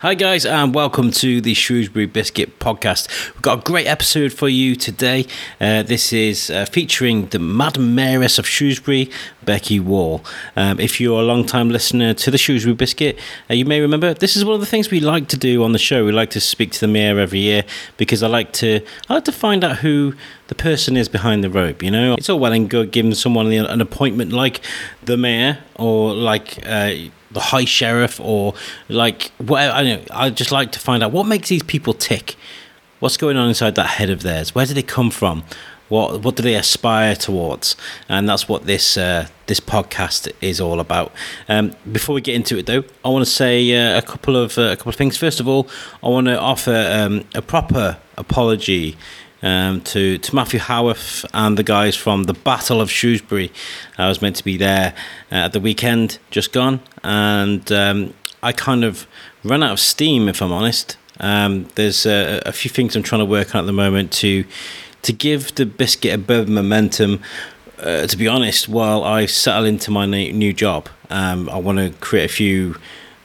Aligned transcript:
Hi, 0.00 0.14
guys, 0.14 0.46
and 0.46 0.76
welcome 0.76 1.10
to 1.10 1.40
the 1.40 1.54
Shrewsbury 1.54 2.06
Biscuit 2.06 2.60
podcast. 2.60 3.08
We've 3.34 3.42
got 3.42 3.58
a 3.58 3.62
great 3.62 3.88
episode 3.88 4.32
for 4.32 4.48
you 4.48 4.76
today. 4.76 5.26
Uh, 5.60 5.82
this 5.82 6.12
is 6.12 6.50
uh, 6.50 6.66
featuring 6.66 7.26
the 7.26 7.40
Madam 7.40 7.96
Mayoress 7.96 8.38
of 8.38 8.46
Shrewsbury, 8.46 9.10
Becky 9.44 9.80
Wall. 9.80 10.24
Um, 10.54 10.78
if 10.78 11.00
you're 11.00 11.20
a 11.20 11.24
long 11.24 11.44
time 11.44 11.68
listener 11.70 12.14
to 12.14 12.30
the 12.30 12.38
Shrewsbury 12.38 12.76
Biscuit, 12.76 13.18
uh, 13.50 13.54
you 13.54 13.64
may 13.64 13.80
remember 13.80 14.14
this 14.14 14.36
is 14.36 14.44
one 14.44 14.54
of 14.54 14.60
the 14.60 14.66
things 14.66 14.88
we 14.88 15.00
like 15.00 15.26
to 15.30 15.36
do 15.36 15.64
on 15.64 15.72
the 15.72 15.80
show. 15.80 16.04
We 16.04 16.12
like 16.12 16.30
to 16.30 16.40
speak 16.40 16.70
to 16.70 16.80
the 16.80 16.86
mayor 16.86 17.18
every 17.18 17.40
year 17.40 17.64
because 17.96 18.22
I 18.22 18.28
like 18.28 18.52
to 18.52 18.80
I 19.08 19.14
like 19.14 19.24
to 19.24 19.32
find 19.32 19.64
out 19.64 19.78
who 19.78 20.14
the 20.46 20.54
person 20.54 20.96
is 20.96 21.08
behind 21.08 21.42
the 21.42 21.50
rope. 21.50 21.82
You 21.82 21.90
know, 21.90 22.14
it's 22.14 22.28
all 22.28 22.38
well 22.38 22.52
and 22.52 22.70
good 22.70 22.92
giving 22.92 23.14
someone 23.14 23.50
an 23.50 23.80
appointment 23.80 24.30
like 24.30 24.60
the 25.02 25.16
mayor 25.16 25.58
or 25.74 26.14
like 26.14 26.64
uh, 26.64 26.92
the 27.38 27.44
high 27.44 27.64
sheriff 27.64 28.18
or 28.20 28.52
like 28.88 29.30
whatever. 29.38 29.72
I 29.72 29.84
know. 29.84 30.02
I 30.10 30.30
just 30.30 30.50
like 30.50 30.72
to 30.72 30.80
find 30.80 31.02
out 31.04 31.12
what 31.12 31.24
makes 31.24 31.48
these 31.48 31.62
people 31.62 31.94
tick. 31.94 32.34
What's 32.98 33.16
going 33.16 33.36
on 33.36 33.48
inside 33.48 33.76
that 33.76 33.90
head 33.90 34.10
of 34.10 34.22
theirs? 34.22 34.56
Where 34.56 34.66
do 34.66 34.74
they 34.74 34.82
come 34.82 35.10
from? 35.10 35.44
What 35.88 36.22
what 36.22 36.34
do 36.34 36.42
they 36.42 36.56
aspire 36.56 37.14
towards? 37.14 37.76
And 38.08 38.28
that's 38.28 38.48
what 38.48 38.66
this 38.66 38.96
uh, 38.96 39.28
this 39.46 39.60
podcast 39.60 40.32
is 40.40 40.60
all 40.60 40.80
about. 40.80 41.12
Um, 41.48 41.74
before 41.92 42.16
we 42.16 42.20
get 42.20 42.34
into 42.34 42.58
it, 42.58 42.66
though, 42.66 42.82
I 43.04 43.08
want 43.08 43.24
to 43.24 43.30
say 43.30 43.54
uh, 43.72 43.98
a 43.98 44.02
couple 44.02 44.36
of 44.36 44.58
uh, 44.58 44.72
a 44.72 44.76
couple 44.76 44.90
of 44.90 44.96
things. 44.96 45.16
First 45.16 45.38
of 45.38 45.46
all, 45.46 45.68
I 46.02 46.08
want 46.08 46.26
to 46.26 46.38
offer 46.38 46.76
um, 46.90 47.24
a 47.36 47.40
proper 47.40 47.98
apology 48.16 48.96
um, 49.42 49.80
to 49.82 50.18
to 50.18 50.34
Matthew 50.34 50.60
Howarth 50.60 51.24
and 51.32 51.56
the 51.56 51.62
guys 51.62 51.96
from 51.96 52.24
the 52.24 52.34
Battle 52.34 52.80
of 52.80 52.90
Shrewsbury. 52.90 53.52
I 53.96 54.08
was 54.08 54.20
meant 54.22 54.36
to 54.36 54.44
be 54.44 54.56
there 54.56 54.94
uh, 55.30 55.46
at 55.46 55.52
the 55.52 55.60
weekend, 55.60 56.18
just 56.30 56.52
gone, 56.52 56.80
and 57.02 57.70
um, 57.72 58.14
I 58.42 58.52
kind 58.52 58.84
of 58.84 59.06
ran 59.44 59.62
out 59.62 59.72
of 59.72 59.80
steam, 59.80 60.28
if 60.28 60.42
I'm 60.42 60.52
honest. 60.52 60.96
Um, 61.20 61.68
there's 61.74 62.06
a, 62.06 62.40
a, 62.46 62.52
few 62.52 62.70
things 62.70 62.94
I'm 62.94 63.02
trying 63.02 63.20
to 63.20 63.24
work 63.24 63.54
on 63.54 63.60
at 63.60 63.66
the 63.66 63.72
moment 63.72 64.12
to 64.12 64.44
to 65.02 65.12
give 65.12 65.54
the 65.56 65.66
biscuit 65.66 66.14
a 66.14 66.18
bit 66.18 66.40
of 66.40 66.48
momentum. 66.48 67.20
Uh, 67.78 68.06
to 68.06 68.16
be 68.16 68.26
honest, 68.26 68.68
while 68.68 69.04
I 69.04 69.26
settle 69.26 69.64
into 69.64 69.90
my 69.90 70.04
new 70.06 70.52
job, 70.52 70.88
um, 71.10 71.48
I 71.48 71.58
want 71.58 71.78
to 71.78 71.90
create 72.00 72.24
a 72.24 72.32
few 72.32 72.76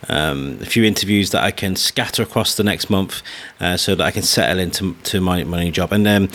um, 0.10 0.58
a 0.62 0.66
few 0.66 0.84
interviews 0.84 1.32
that 1.32 1.44
I 1.44 1.52
can 1.52 1.76
scatter 1.76 2.24
across 2.24 2.56
the 2.56 2.64
next 2.64 2.90
month, 2.90 3.22
uh, 3.60 3.78
so 3.78 3.96
that 3.96 4.04
I 4.04 4.12
can 4.12 4.24
settle 4.24 4.60
into 4.60 4.96
to 5.04 5.22
my, 5.22 5.44
my 5.44 5.64
new 5.64 5.72
job. 5.72 5.92
And 5.92 6.06
then 6.06 6.30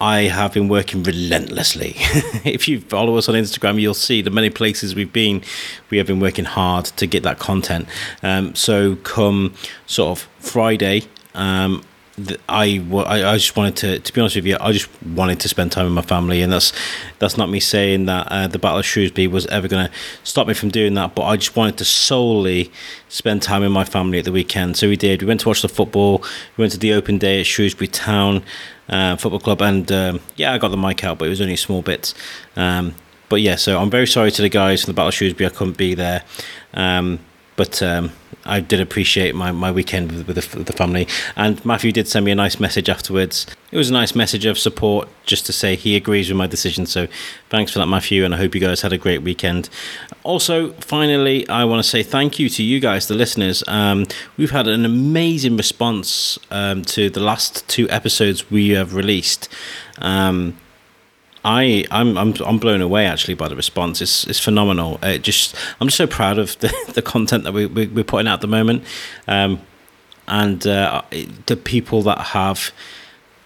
I 0.00 0.22
have 0.22 0.52
been 0.52 0.68
working 0.68 1.02
relentlessly. 1.02 1.94
if 2.44 2.68
you 2.68 2.80
follow 2.80 3.16
us 3.16 3.28
on 3.28 3.34
Instagram, 3.34 3.80
you'll 3.80 3.94
see 3.94 4.20
the 4.20 4.30
many 4.30 4.50
places 4.50 4.94
we've 4.94 5.12
been. 5.12 5.42
We 5.90 5.98
have 5.98 6.06
been 6.06 6.20
working 6.20 6.44
hard 6.44 6.84
to 6.86 7.06
get 7.06 7.22
that 7.22 7.38
content. 7.38 7.88
Um, 8.22 8.54
so 8.54 8.96
come 8.96 9.54
sort 9.86 10.18
of 10.18 10.28
Friday. 10.38 11.02
Um, 11.34 11.82
I, 12.48 12.82
I, 12.90 13.32
I 13.32 13.36
just 13.36 13.56
wanted 13.56 13.76
to 13.76 13.98
to 13.98 14.12
be 14.12 14.20
honest 14.22 14.36
with 14.36 14.46
you 14.46 14.56
I 14.58 14.72
just 14.72 14.88
wanted 15.02 15.38
to 15.40 15.48
spend 15.48 15.72
time 15.72 15.84
with 15.84 15.92
my 15.92 16.00
family 16.02 16.40
and 16.40 16.50
that's 16.50 16.72
that's 17.18 17.36
not 17.36 17.50
me 17.50 17.60
saying 17.60 18.06
that 18.06 18.26
uh, 18.30 18.46
the 18.46 18.58
Battle 18.58 18.78
of 18.78 18.86
Shrewsbury 18.86 19.26
was 19.26 19.46
ever 19.48 19.68
going 19.68 19.86
to 19.86 19.92
stop 20.24 20.46
me 20.46 20.54
from 20.54 20.70
doing 20.70 20.94
that 20.94 21.14
but 21.14 21.24
I 21.24 21.36
just 21.36 21.56
wanted 21.56 21.76
to 21.78 21.84
solely 21.84 22.72
spend 23.10 23.42
time 23.42 23.62
with 23.62 23.70
my 23.70 23.84
family 23.84 24.18
at 24.18 24.24
the 24.24 24.32
weekend. 24.32 24.76
So 24.76 24.88
we 24.88 24.96
did. 24.96 25.22
We 25.22 25.28
went 25.28 25.40
to 25.40 25.48
watch 25.48 25.62
the 25.62 25.68
football. 25.68 26.22
We 26.56 26.62
went 26.62 26.72
to 26.72 26.78
the 26.78 26.92
open 26.94 27.18
day 27.18 27.40
at 27.40 27.46
Shrewsbury 27.46 27.88
Town 27.88 28.42
uh, 28.88 29.16
Football 29.16 29.40
Club 29.40 29.60
and 29.62 29.90
um, 29.92 30.20
yeah 30.36 30.54
I 30.54 30.58
got 30.58 30.68
the 30.68 30.76
mic 30.76 31.04
out 31.04 31.18
but 31.18 31.26
it 31.26 31.30
was 31.30 31.40
only 31.40 31.56
small 31.56 31.82
bits 31.82 32.14
um, 32.54 32.94
but 33.28 33.40
yeah 33.40 33.56
so 33.56 33.78
I'm 33.78 33.90
very 33.90 34.06
sorry 34.06 34.30
to 34.30 34.42
the 34.42 34.48
guys 34.48 34.82
from 34.82 34.92
the 34.92 34.94
Battle 34.94 35.08
of 35.08 35.14
Shrewsbury 35.14 35.50
I 35.50 35.50
couldn't 35.50 35.76
be 35.76 35.94
there. 35.94 36.22
Um, 36.72 37.20
but 37.56 37.82
um, 37.82 38.12
I 38.46 38.60
did 38.60 38.80
appreciate 38.80 39.34
my, 39.34 39.50
my 39.50 39.70
weekend 39.72 40.12
with, 40.12 40.26
with 40.26 40.50
the, 40.50 40.62
the, 40.62 40.72
family. 40.72 41.08
And 41.34 41.62
Matthew 41.64 41.92
did 41.92 42.06
send 42.06 42.24
me 42.24 42.30
a 42.30 42.34
nice 42.34 42.60
message 42.60 42.88
afterwards. 42.88 43.46
It 43.72 43.76
was 43.76 43.90
a 43.90 43.92
nice 43.92 44.14
message 44.14 44.44
of 44.46 44.58
support 44.58 45.08
just 45.24 45.46
to 45.46 45.52
say 45.52 45.74
he 45.74 45.96
agrees 45.96 46.28
with 46.28 46.38
my 46.38 46.46
decision. 46.46 46.86
So 46.86 47.08
thanks 47.50 47.72
for 47.72 47.80
that, 47.80 47.86
Matthew. 47.86 48.24
And 48.24 48.34
I 48.34 48.38
hope 48.38 48.54
you 48.54 48.60
guys 48.60 48.82
had 48.82 48.92
a 48.92 48.98
great 48.98 49.22
weekend. 49.22 49.68
Also, 50.22 50.72
finally, 50.74 51.48
I 51.48 51.64
want 51.64 51.82
to 51.82 51.88
say 51.88 52.02
thank 52.02 52.38
you 52.38 52.48
to 52.50 52.62
you 52.62 52.78
guys, 52.78 53.08
the 53.08 53.14
listeners. 53.14 53.64
Um, 53.66 54.06
we've 54.36 54.52
had 54.52 54.68
an 54.68 54.84
amazing 54.84 55.56
response 55.56 56.38
um, 56.50 56.82
to 56.82 57.10
the 57.10 57.20
last 57.20 57.68
two 57.68 57.88
episodes 57.90 58.50
we 58.50 58.70
have 58.70 58.94
released. 58.94 59.48
Um, 59.98 60.56
I 61.46 61.84
I'm 61.92 62.18
I'm 62.18 62.34
I'm 62.44 62.58
blown 62.58 62.82
away 62.82 63.06
actually 63.06 63.34
by 63.34 63.48
the 63.48 63.54
response. 63.54 64.02
It's 64.02 64.26
it's 64.26 64.40
phenomenal. 64.40 64.98
It 65.02 65.22
just 65.22 65.54
I'm 65.80 65.86
just 65.86 65.96
so 65.96 66.08
proud 66.08 66.38
of 66.38 66.58
the, 66.60 66.74
the 66.92 67.02
content 67.02 67.44
that 67.44 67.54
we, 67.54 67.66
we 67.66 68.00
are 68.00 68.04
putting 68.04 68.26
out 68.26 68.34
at 68.34 68.40
the 68.40 68.48
moment, 68.48 68.82
um, 69.28 69.60
and 70.26 70.66
uh, 70.66 71.02
the 71.46 71.56
people 71.56 72.02
that 72.02 72.18
have, 72.18 72.72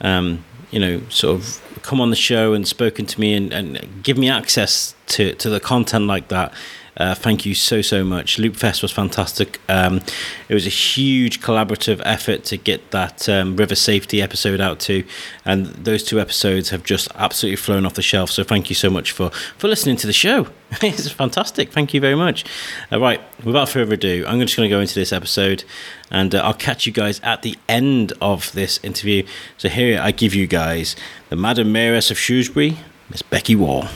um, 0.00 0.42
you 0.70 0.80
know, 0.80 1.02
sort 1.10 1.38
of 1.38 1.62
come 1.82 2.00
on 2.00 2.08
the 2.08 2.16
show 2.16 2.54
and 2.54 2.66
spoken 2.66 3.04
to 3.04 3.20
me 3.20 3.34
and, 3.34 3.52
and 3.52 4.02
give 4.02 4.16
me 4.16 4.30
access 4.30 4.94
to 5.08 5.34
to 5.34 5.50
the 5.50 5.60
content 5.60 6.06
like 6.06 6.28
that 6.28 6.54
uh, 7.00 7.14
thank 7.14 7.46
you 7.46 7.54
so 7.54 7.80
so 7.80 8.04
much. 8.04 8.36
Loopfest 8.36 8.82
was 8.82 8.92
fantastic. 8.92 9.58
Um, 9.70 10.02
it 10.50 10.54
was 10.54 10.66
a 10.66 10.70
huge 10.70 11.40
collaborative 11.40 12.02
effort 12.04 12.44
to 12.44 12.58
get 12.58 12.90
that 12.90 13.26
um, 13.26 13.56
river 13.56 13.74
safety 13.74 14.20
episode 14.20 14.60
out 14.60 14.80
to, 14.80 15.04
and 15.46 15.66
those 15.68 16.04
two 16.04 16.20
episodes 16.20 16.68
have 16.68 16.84
just 16.84 17.08
absolutely 17.14 17.56
flown 17.56 17.86
off 17.86 17.94
the 17.94 18.02
shelf. 18.02 18.30
So 18.30 18.44
thank 18.44 18.68
you 18.68 18.76
so 18.76 18.90
much 18.90 19.12
for 19.12 19.30
for 19.56 19.66
listening 19.66 19.96
to 19.96 20.06
the 20.06 20.12
show. 20.12 20.48
it's 20.82 21.10
fantastic. 21.10 21.72
Thank 21.72 21.94
you 21.94 22.02
very 22.02 22.14
much. 22.14 22.44
All 22.92 23.00
right, 23.00 23.22
without 23.42 23.70
further 23.70 23.94
ado, 23.94 24.26
I'm 24.28 24.38
just 24.40 24.54
going 24.54 24.68
to 24.68 24.76
go 24.76 24.80
into 24.80 24.94
this 24.94 25.10
episode, 25.10 25.64
and 26.10 26.34
uh, 26.34 26.42
I'll 26.44 26.52
catch 26.52 26.84
you 26.84 26.92
guys 26.92 27.18
at 27.20 27.40
the 27.40 27.56
end 27.66 28.12
of 28.20 28.52
this 28.52 28.78
interview. 28.82 29.26
So 29.56 29.70
here 29.70 29.98
I 29.98 30.10
give 30.10 30.34
you 30.34 30.46
guys 30.46 30.96
the 31.30 31.36
Madam 31.36 31.72
Mayoress 31.72 32.10
of 32.10 32.18
Shrewsbury, 32.18 32.76
Miss 33.08 33.22
Becky 33.22 33.56
Wall. 33.56 33.88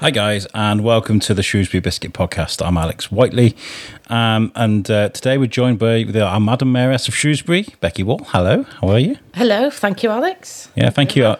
Hi, 0.00 0.10
guys, 0.10 0.46
and 0.54 0.82
welcome 0.82 1.20
to 1.20 1.34
the 1.34 1.42
Shrewsbury 1.42 1.82
Biscuit 1.82 2.14
Podcast. 2.14 2.66
I'm 2.66 2.78
Alex 2.78 3.12
Whiteley, 3.12 3.54
um, 4.08 4.50
and 4.54 4.90
uh, 4.90 5.10
today 5.10 5.36
we're 5.36 5.44
joined 5.44 5.78
by 5.78 6.04
the, 6.04 6.24
our 6.24 6.40
Madam 6.40 6.72
Mayoress 6.72 7.06
of 7.06 7.14
Shrewsbury, 7.14 7.66
Becky 7.80 8.02
Wall. 8.02 8.22
Hello, 8.28 8.62
how 8.62 8.88
are 8.88 8.98
you? 8.98 9.18
Hello, 9.34 9.68
thank 9.68 10.02
you, 10.02 10.08
Alex. 10.08 10.70
Yeah, 10.74 10.88
thank 10.88 11.16
you, 11.16 11.26
uh, 11.26 11.36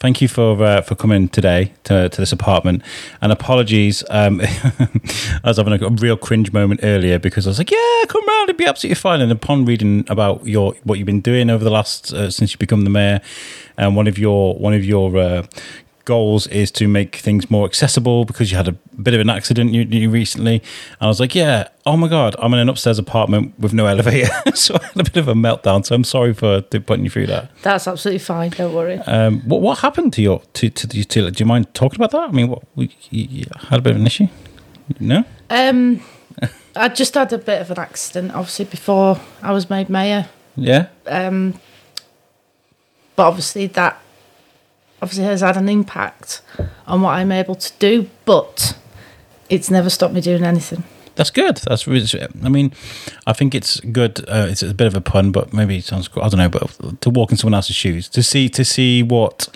thank 0.00 0.20
you 0.20 0.26
for 0.26 0.60
uh, 0.60 0.80
for 0.80 0.96
coming 0.96 1.28
today 1.28 1.72
to, 1.84 2.08
to 2.08 2.20
this 2.20 2.32
apartment. 2.32 2.82
And 3.22 3.30
apologies, 3.30 4.02
um, 4.10 4.40
I 4.44 5.40
was 5.44 5.58
having 5.58 5.80
a, 5.80 5.86
a, 5.86 5.90
real 5.90 6.16
cringe 6.16 6.52
moment 6.52 6.80
earlier 6.82 7.20
because 7.20 7.46
I 7.46 7.50
was 7.50 7.58
like, 7.58 7.70
"Yeah, 7.70 8.04
come 8.08 8.26
round, 8.26 8.48
it'd 8.48 8.56
be 8.56 8.66
absolutely 8.66 8.96
fine." 8.96 9.20
And 9.20 9.30
upon 9.30 9.66
reading 9.66 10.04
about 10.08 10.44
your 10.44 10.74
what 10.82 10.98
you've 10.98 11.06
been 11.06 11.20
doing 11.20 11.48
over 11.48 11.62
the 11.62 11.70
last 11.70 12.12
uh, 12.12 12.28
since 12.28 12.50
you 12.50 12.58
become 12.58 12.82
the 12.82 12.90
mayor, 12.90 13.20
and 13.78 13.94
one 13.94 14.08
of 14.08 14.18
your 14.18 14.56
one 14.56 14.74
of 14.74 14.84
your 14.84 15.16
uh, 15.16 15.46
goals 16.04 16.46
is 16.48 16.70
to 16.72 16.88
make 16.88 17.16
things 17.16 17.50
more 17.50 17.66
accessible 17.66 18.24
because 18.24 18.50
you 18.50 18.56
had 18.56 18.68
a 18.68 18.72
bit 18.72 19.14
of 19.14 19.20
an 19.20 19.30
accident 19.30 19.72
you, 19.72 19.82
you 19.82 20.10
recently. 20.10 20.54
And 20.54 21.02
I 21.02 21.06
was 21.06 21.20
like, 21.20 21.34
yeah, 21.34 21.68
oh 21.86 21.96
my 21.96 22.08
God, 22.08 22.36
I'm 22.38 22.52
in 22.52 22.60
an 22.60 22.68
upstairs 22.68 22.98
apartment 22.98 23.58
with 23.58 23.72
no 23.72 23.86
elevator. 23.86 24.30
so 24.54 24.76
I 24.76 24.84
had 24.84 25.08
a 25.08 25.10
bit 25.10 25.16
of 25.16 25.28
a 25.28 25.34
meltdown. 25.34 25.84
So 25.84 25.94
I'm 25.94 26.04
sorry 26.04 26.34
for 26.34 26.62
putting 26.62 27.04
you 27.04 27.10
through 27.10 27.26
that. 27.28 27.50
That's 27.62 27.86
absolutely 27.86 28.20
fine. 28.20 28.50
Don't 28.50 28.74
worry. 28.74 28.98
Um, 28.98 29.40
what, 29.40 29.60
what 29.60 29.78
happened 29.78 30.12
to 30.14 30.22
your, 30.22 30.42
to, 30.54 30.70
to, 30.70 30.88
to, 30.88 31.04
to, 31.04 31.30
do 31.30 31.42
you 31.42 31.46
mind 31.46 31.72
talking 31.74 31.96
about 32.00 32.10
that? 32.12 32.28
I 32.28 32.32
mean, 32.32 32.48
what, 32.48 32.62
you, 32.76 32.88
you 33.10 33.46
had 33.68 33.78
a 33.78 33.82
bit 33.82 33.92
of 33.92 34.00
an 34.00 34.06
issue? 34.06 34.28
No? 34.98 35.24
Um, 35.48 36.02
I 36.76 36.88
just 36.88 37.14
had 37.14 37.32
a 37.32 37.38
bit 37.38 37.60
of 37.60 37.70
an 37.70 37.78
accident, 37.78 38.32
obviously, 38.32 38.64
before 38.64 39.20
I 39.42 39.52
was 39.52 39.70
made 39.70 39.88
mayor. 39.88 40.28
Yeah. 40.56 40.88
Um, 41.06 41.54
but 43.16 43.26
obviously 43.26 43.66
that 43.66 44.00
obviously 45.02 45.24
has 45.24 45.40
had 45.40 45.56
an 45.56 45.68
impact 45.68 46.42
on 46.86 47.02
what 47.02 47.10
I'm 47.10 47.32
able 47.32 47.54
to 47.54 47.72
do, 47.78 48.08
but 48.24 48.76
it's 49.48 49.70
never 49.70 49.90
stopped 49.90 50.14
me 50.14 50.20
doing 50.20 50.44
anything. 50.44 50.84
That's 51.16 51.30
good. 51.30 51.56
That's 51.58 51.86
really. 51.86 52.06
I 52.42 52.48
mean, 52.48 52.72
I 53.26 53.32
think 53.32 53.54
it's 53.54 53.80
good. 53.80 54.20
Uh, 54.28 54.46
it's 54.48 54.62
a 54.62 54.72
bit 54.72 54.86
of 54.86 54.94
a 54.94 55.00
pun, 55.00 55.32
but 55.32 55.52
maybe 55.52 55.78
it 55.78 55.84
sounds. 55.84 56.08
I 56.16 56.28
don't 56.28 56.38
know, 56.38 56.48
but 56.48 57.00
to 57.02 57.10
walk 57.10 57.30
in 57.30 57.36
someone 57.36 57.54
else's 57.54 57.76
shoes, 57.76 58.08
to 58.10 58.22
see 58.22 58.48
to 58.48 58.64
see 58.64 59.02
what 59.02 59.48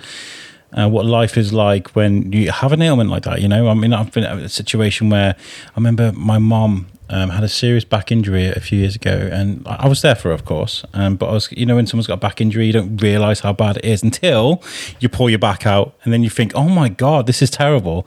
uh, 0.73 0.89
what 0.89 1.07
life 1.07 1.39
is 1.39 1.53
like 1.53 1.89
when 1.95 2.33
you 2.33 2.51
have 2.51 2.73
an 2.73 2.83
ailment 2.83 3.09
like 3.09 3.23
that. 3.23 3.41
You 3.41 3.49
know, 3.49 3.69
I 3.69 3.75
mean, 3.75 3.93
I've 3.93 4.13
been 4.13 4.25
in 4.25 4.41
a 4.41 4.49
situation 4.49 5.09
where 5.09 5.37
I 5.39 5.73
remember 5.77 6.13
my 6.13 6.39
mom 6.39 6.89
um, 7.11 7.31
had 7.31 7.45
a 7.45 7.49
serious 7.49 7.85
back 7.85 8.11
injury 8.11 8.47
a 8.47 8.61
few 8.61 8.79
years 8.79 8.97
ago, 8.97 9.29
and 9.33 9.67
I 9.67 9.89
was 9.89 10.03
there 10.03 10.15
for 10.15 10.31
of 10.33 10.45
course. 10.45 10.85
Um, 10.95 11.17
but 11.17 11.29
I 11.29 11.33
was, 11.33 11.51
you 11.53 11.67
know, 11.67 11.77
when 11.77 11.87
someone's 11.87 12.07
got 12.07 12.15
a 12.15 12.19
back 12.19 12.41
injury, 12.41 12.67
you 12.67 12.73
don't 12.73 12.97
realize 12.97 13.41
how 13.41 13.53
bad 13.53 13.77
it 13.77 13.85
is 13.85 14.03
until 14.03 14.63
you 15.01 15.09
pull 15.09 15.29
your 15.29 15.39
back 15.39 15.67
out, 15.67 15.95
and 16.05 16.13
then 16.13 16.23
you 16.23 16.31
think, 16.31 16.53
"Oh 16.55 16.69
my 16.69 16.89
god, 16.89 17.27
this 17.27 17.43
is 17.43 17.51
terrible." 17.51 18.07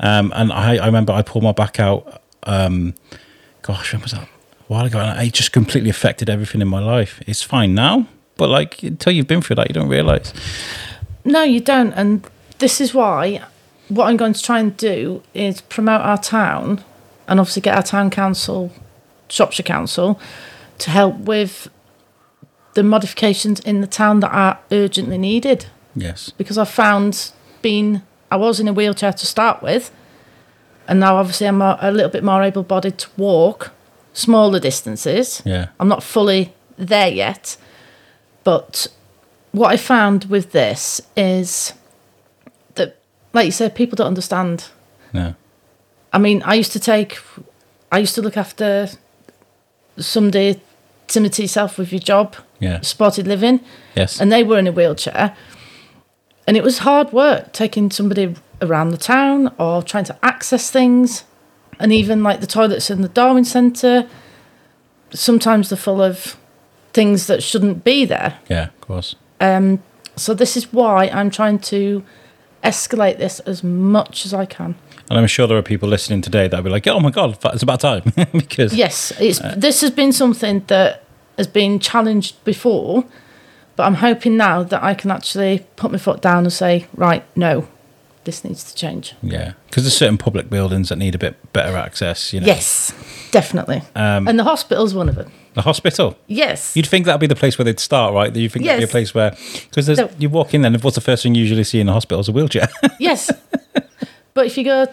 Um, 0.00 0.32
and 0.36 0.52
I, 0.52 0.76
I 0.76 0.86
remember 0.86 1.12
I 1.12 1.22
pulled 1.22 1.44
my 1.44 1.52
back 1.52 1.80
out. 1.80 2.22
Um, 2.42 2.94
gosh, 3.62 3.92
when 3.92 4.02
was 4.02 4.12
that? 4.12 4.24
A 4.24 4.28
while 4.68 4.84
ago, 4.84 4.98
and 4.98 5.26
it 5.26 5.32
just 5.32 5.52
completely 5.52 5.90
affected 5.90 6.28
everything 6.28 6.60
in 6.60 6.68
my 6.68 6.80
life. 6.80 7.22
It's 7.26 7.42
fine 7.42 7.74
now, 7.74 8.06
but 8.36 8.50
like 8.50 8.82
until 8.82 9.12
you've 9.12 9.28
been 9.28 9.40
through 9.40 9.56
that, 9.56 9.68
you 9.68 9.74
don't 9.74 9.88
realize. 9.88 10.34
No, 11.24 11.42
you 11.42 11.60
don't. 11.60 11.92
And 11.94 12.28
this 12.58 12.80
is 12.80 12.92
why 12.92 13.42
what 13.88 14.06
I'm 14.06 14.16
going 14.16 14.32
to 14.32 14.42
try 14.42 14.58
and 14.58 14.76
do 14.76 15.22
is 15.32 15.60
promote 15.62 16.00
our 16.00 16.18
town 16.18 16.84
and 17.28 17.40
obviously 17.40 17.62
get 17.62 17.76
our 17.76 17.82
town 17.82 18.10
council, 18.10 18.72
Shropshire 19.28 19.64
Council, 19.64 20.20
to 20.78 20.90
help 20.90 21.16
with 21.16 21.68
the 22.74 22.82
modifications 22.82 23.60
in 23.60 23.80
the 23.80 23.86
town 23.86 24.20
that 24.20 24.32
are 24.32 24.58
urgently 24.70 25.18
needed. 25.18 25.66
Yes. 25.94 26.30
Because 26.30 26.58
I 26.58 26.64
found 26.64 27.32
being, 27.62 28.02
I 28.30 28.36
was 28.36 28.60
in 28.60 28.68
a 28.68 28.72
wheelchair 28.72 29.12
to 29.12 29.26
start 29.26 29.62
with, 29.62 29.90
and 30.86 31.00
now 31.00 31.16
obviously 31.16 31.46
I'm 31.46 31.62
a, 31.62 31.78
a 31.80 31.90
little 31.90 32.10
bit 32.10 32.22
more 32.22 32.42
able 32.42 32.62
bodied 32.62 32.98
to 32.98 33.08
walk 33.16 33.72
smaller 34.12 34.60
distances. 34.60 35.42
Yeah. 35.44 35.68
I'm 35.80 35.88
not 35.88 36.02
fully 36.02 36.54
there 36.76 37.08
yet, 37.08 37.56
but 38.44 38.88
what 39.52 39.72
I 39.72 39.78
found 39.78 40.26
with 40.26 40.52
this 40.52 41.00
is 41.16 41.72
that, 42.74 42.98
like 43.32 43.46
you 43.46 43.52
said, 43.52 43.74
people 43.74 43.96
don't 43.96 44.06
understand. 44.06 44.68
No. 45.12 45.34
I 46.16 46.18
mean, 46.18 46.42
I 46.46 46.54
used 46.54 46.72
to 46.72 46.80
take, 46.80 47.18
I 47.92 47.98
used 47.98 48.14
to 48.14 48.22
look 48.22 48.38
after 48.38 48.88
somebody 49.98 50.58
to 51.08 51.20
yourself 51.42 51.76
with 51.76 51.92
your 51.92 52.00
job, 52.00 52.36
Yeah. 52.58 52.80
supported 52.80 53.26
living, 53.28 53.60
Yes. 53.94 54.18
and 54.18 54.32
they 54.32 54.42
were 54.42 54.58
in 54.58 54.66
a 54.66 54.72
wheelchair. 54.72 55.36
And 56.46 56.56
it 56.56 56.62
was 56.62 56.78
hard 56.78 57.12
work 57.12 57.52
taking 57.52 57.90
somebody 57.90 58.34
around 58.62 58.92
the 58.92 58.96
town 58.96 59.52
or 59.58 59.82
trying 59.82 60.04
to 60.04 60.16
access 60.22 60.70
things. 60.70 61.24
And 61.78 61.92
even 61.92 62.22
like 62.22 62.40
the 62.40 62.46
toilets 62.46 62.88
in 62.88 63.02
the 63.02 63.08
Darwin 63.08 63.44
Centre, 63.44 64.06
sometimes 65.12 65.68
they're 65.68 65.76
full 65.76 66.00
of 66.00 66.38
things 66.94 67.26
that 67.26 67.42
shouldn't 67.42 67.84
be 67.84 68.06
there. 68.06 68.38
yeah. 68.48 68.64
Of 68.68 68.80
course. 68.80 69.16
Um, 69.38 69.82
so 70.16 70.32
this 70.32 70.56
is 70.56 70.72
why 70.72 71.08
I'm 71.12 71.28
trying 71.30 71.58
to 71.58 72.02
escalate 72.64 73.18
this 73.18 73.38
as 73.40 73.62
much 73.62 74.24
as 74.24 74.32
I 74.32 74.46
can. 74.46 74.76
And 75.08 75.18
I'm 75.18 75.26
sure 75.26 75.46
there 75.46 75.56
are 75.58 75.62
people 75.62 75.88
listening 75.88 76.20
today 76.20 76.48
that'll 76.48 76.64
be 76.64 76.70
like, 76.70 76.86
"Oh 76.86 77.00
my 77.00 77.10
god, 77.10 77.38
it's 77.54 77.62
about 77.62 77.80
time," 77.80 78.02
because 78.32 78.74
Yes, 78.74 79.12
it's 79.20 79.38
this 79.56 79.80
has 79.82 79.90
been 79.90 80.12
something 80.12 80.64
that 80.66 81.04
has 81.38 81.46
been 81.46 81.78
challenged 81.78 82.42
before, 82.44 83.04
but 83.76 83.84
I'm 83.84 83.94
hoping 83.94 84.36
now 84.36 84.62
that 84.64 84.82
I 84.82 84.94
can 84.94 85.10
actually 85.10 85.66
put 85.76 85.92
my 85.92 85.98
foot 85.98 86.20
down 86.22 86.44
and 86.44 86.52
say, 86.52 86.86
right, 86.94 87.24
no, 87.36 87.68
this 88.24 88.42
needs 88.42 88.64
to 88.64 88.74
change. 88.74 89.14
yeah, 89.22 89.52
because 89.68 89.84
there's 89.84 89.96
certain 89.96 90.18
public 90.18 90.48
buildings 90.50 90.88
that 90.88 90.96
need 90.96 91.14
a 91.14 91.18
bit 91.18 91.36
better 91.52 91.76
access. 91.76 92.32
You 92.32 92.40
know, 92.40 92.46
Yes, 92.46 92.92
definitely. 93.30 93.82
Um, 93.94 94.26
and 94.26 94.38
the 94.38 94.44
hospital's 94.44 94.92
one 94.94 95.08
of 95.08 95.14
them. 95.14 95.30
the 95.54 95.62
hospital. 95.62 96.16
Yes. 96.26 96.74
You'd 96.76 96.86
think 96.88 97.06
that'd 97.06 97.20
be 97.20 97.26
the 97.28 97.36
place 97.36 97.58
where 97.58 97.64
they'd 97.64 97.78
start, 97.78 98.12
right? 98.14 98.34
You 98.34 98.48
think 98.48 98.64
that'd 98.64 98.80
be 98.80 98.84
a 98.84 98.88
place 98.88 99.14
where 99.14 99.36
because 99.70 99.88
No. 99.88 100.08
you 100.18 100.30
walk 100.30 100.52
in 100.54 100.62
there, 100.62 100.72
and 100.72 100.82
what's 100.82 100.96
the 100.96 101.00
first 101.00 101.22
thing 101.22 101.34
you 101.36 101.42
usually 101.42 101.62
see 101.64 101.78
in 101.80 101.86
the 101.86 101.92
hospital 101.92 102.20
is 102.20 102.28
a 102.28 102.32
wheelchair. 102.32 102.68
yes. 102.98 103.30
But 104.36 104.46
if 104.46 104.56
you 104.56 104.62
go 104.64 104.86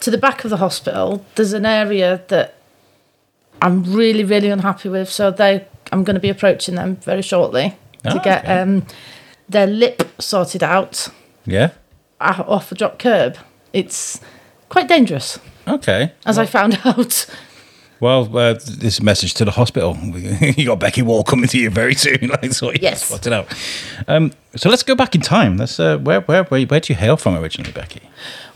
to 0.00 0.10
the 0.10 0.18
back 0.18 0.44
of 0.44 0.50
the 0.50 0.58
hospital, 0.58 1.24
there's 1.34 1.52
an 1.54 1.64
area 1.66 2.22
that 2.28 2.54
I'm 3.62 3.82
really, 3.82 4.22
really 4.24 4.50
unhappy 4.50 4.88
with. 4.90 5.08
So 5.10 5.30
they, 5.30 5.66
I'm 5.90 6.04
going 6.04 6.14
to 6.14 6.20
be 6.20 6.28
approaching 6.28 6.74
them 6.74 6.96
very 6.96 7.22
shortly 7.22 7.70
to 8.04 8.18
Ah, 8.20 8.22
get 8.22 8.44
okay. 8.44 8.58
um, 8.60 8.86
their 9.48 9.66
lip 9.66 10.02
sorted 10.20 10.62
out 10.62 11.08
yeah. 11.46 11.70
off 12.20 12.70
a 12.70 12.74
drop 12.74 12.98
curb. 12.98 13.38
It's 13.72 14.20
quite 14.68 14.86
dangerous, 14.88 15.38
Okay. 15.66 16.12
as 16.26 16.38
I 16.38 16.46
found 16.46 16.78
out. 16.84 17.26
Well, 18.00 18.36
uh, 18.36 18.54
this 18.54 19.00
message 19.00 19.34
to 19.34 19.44
the 19.44 19.52
hospital. 19.52 19.96
you 20.02 20.66
got 20.66 20.78
Becky 20.80 21.02
Wall 21.02 21.22
coming 21.24 21.46
to 21.48 21.58
you 21.58 21.70
very 21.70 21.94
soon. 21.94 22.28
like, 22.42 22.52
so 22.52 22.72
Yes. 22.72 23.10
it 23.10 23.32
out. 23.32 23.46
Um, 24.08 24.32
so 24.56 24.68
let's 24.68 24.82
go 24.82 24.94
back 24.94 25.14
in 25.14 25.20
time. 25.20 25.56
Let's. 25.56 25.78
Uh, 25.80 25.98
where, 25.98 26.20
where, 26.22 26.44
where, 26.44 26.66
where 26.66 26.80
do 26.80 26.92
you 26.92 26.98
hail 26.98 27.16
from 27.16 27.36
originally, 27.36 27.72
Becky? 27.72 28.02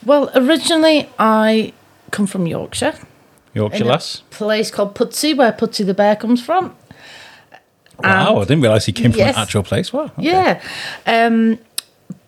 Well, 0.04 0.30
originally 0.34 1.08
I 1.18 1.72
come 2.10 2.26
from 2.26 2.46
Yorkshire. 2.46 2.94
Yorkshire 3.54 3.84
lass. 3.84 4.22
place 4.30 4.70
called 4.70 4.94
Pudsey, 4.94 5.34
where 5.36 5.52
Pudsey 5.52 5.84
the 5.84 5.94
bear 5.94 6.16
comes 6.16 6.42
from. 6.42 6.76
Wow, 8.00 8.36
I 8.38 8.44
didn't 8.44 8.60
realise 8.62 8.84
he 8.86 8.92
came 8.92 9.10
from 9.10 9.18
Yes. 9.18 9.36
an 9.36 9.42
actual 9.42 9.62
place. 9.64 9.92
Wow. 9.92 10.04
okay. 10.04 10.22
Yeah. 10.22 10.62
Um, 11.06 11.58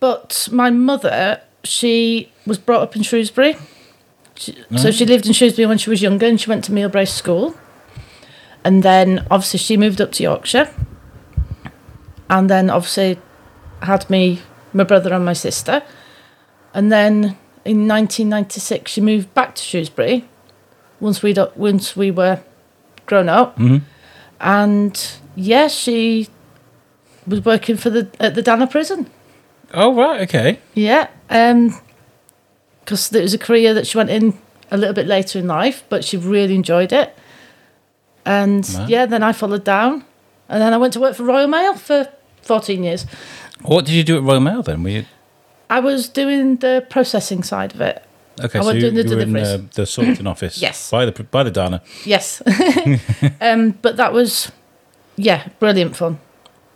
but 0.00 0.48
my 0.50 0.70
mother, 0.70 1.40
she 1.62 2.32
was 2.46 2.58
brought 2.58 2.82
up 2.82 2.96
in 2.96 3.02
Shrewsbury. 3.02 3.56
She, 4.40 4.56
So 4.76 4.90
she 4.90 5.04
lived 5.04 5.26
in 5.26 5.34
Shrewsbury 5.34 5.66
when 5.66 5.76
she 5.76 5.90
was 5.90 6.00
younger 6.00 6.26
and 6.26 6.40
she 6.40 6.48
went 6.48 6.64
to 6.64 6.72
Meole 6.72 6.88
Brace 6.88 7.12
School. 7.12 7.54
And 8.64 8.82
then 8.82 9.26
obviously 9.30 9.58
she 9.58 9.76
moved 9.76 10.00
up 10.00 10.12
to 10.12 10.22
Yorkshire. 10.22 10.72
And 12.30 12.48
then 12.48 12.70
obviously 12.70 13.18
had 13.82 14.08
me, 14.08 14.40
my 14.72 14.84
brother 14.84 15.12
and 15.12 15.24
my 15.26 15.34
sister. 15.34 15.82
And 16.72 16.90
then 16.90 17.36
in 17.66 17.86
1996 17.86 18.90
she 18.90 19.00
moved 19.02 19.32
back 19.34 19.54
to 19.56 19.62
Shrewsbury 19.62 20.24
once 21.00 21.22
we 21.22 21.34
once 21.56 21.94
we 21.94 22.10
were 22.10 22.40
grown 23.04 23.28
up. 23.28 23.58
And 24.40 25.12
yeah, 25.36 25.68
she 25.68 26.28
was 27.26 27.44
working 27.44 27.76
for 27.76 27.90
the 27.90 28.08
at 28.18 28.34
the 28.34 28.42
Dana 28.42 28.66
prison. 28.66 29.10
Oh 29.74 29.94
right. 29.94 30.22
Okay. 30.22 30.58
Yeah, 30.74 31.08
um, 31.28 31.78
because 32.90 33.12
it 33.12 33.22
was 33.22 33.34
a 33.34 33.38
career 33.38 33.72
that 33.74 33.86
she 33.86 33.96
went 33.96 34.10
in 34.10 34.34
a 34.72 34.76
little 34.76 34.94
bit 34.94 35.06
later 35.06 35.38
in 35.38 35.46
life, 35.46 35.84
but 35.88 36.04
she 36.04 36.16
really 36.16 36.56
enjoyed 36.56 36.92
it. 36.92 37.16
And 38.26 38.68
Wow. 38.74 38.86
yeah, 38.88 39.06
then 39.06 39.22
I 39.22 39.32
followed 39.32 39.64
down, 39.64 40.04
and 40.48 40.60
then 40.60 40.72
I 40.74 40.76
went 40.76 40.92
to 40.94 41.00
work 41.00 41.14
for 41.16 41.22
Royal 41.24 41.46
Mail 41.48 41.74
for 41.74 42.08
fourteen 42.42 42.82
years. 42.82 43.06
What 43.62 43.84
did 43.86 43.94
you 43.94 44.02
do 44.04 44.16
at 44.16 44.22
Royal 44.24 44.40
Mail 44.40 44.62
then? 44.62 44.82
Were 44.82 44.90
you 44.90 45.04
I 45.68 45.78
was 45.80 46.08
doing 46.08 46.56
the 46.56 46.84
processing 46.90 47.44
side 47.44 47.74
of 47.74 47.80
it. 47.80 48.02
okay? 48.44 48.58
I 48.58 48.62
so 48.62 48.70
you, 48.72 48.80
doing 48.80 48.94
the 48.94 49.02
you 49.04 49.16
were 49.16 49.22
in 49.22 49.36
uh, 49.36 49.58
the 49.74 49.86
sorting 49.86 50.26
office. 50.34 50.60
Yes. 50.60 50.90
By 50.90 51.04
the 51.06 51.12
by 51.30 51.44
the 51.44 51.50
Dana. 51.50 51.80
Yes, 52.04 52.42
um, 53.40 53.78
but 53.82 53.96
that 53.96 54.12
was 54.12 54.50
yeah, 55.16 55.48
brilliant 55.60 55.96
fun. 55.96 56.18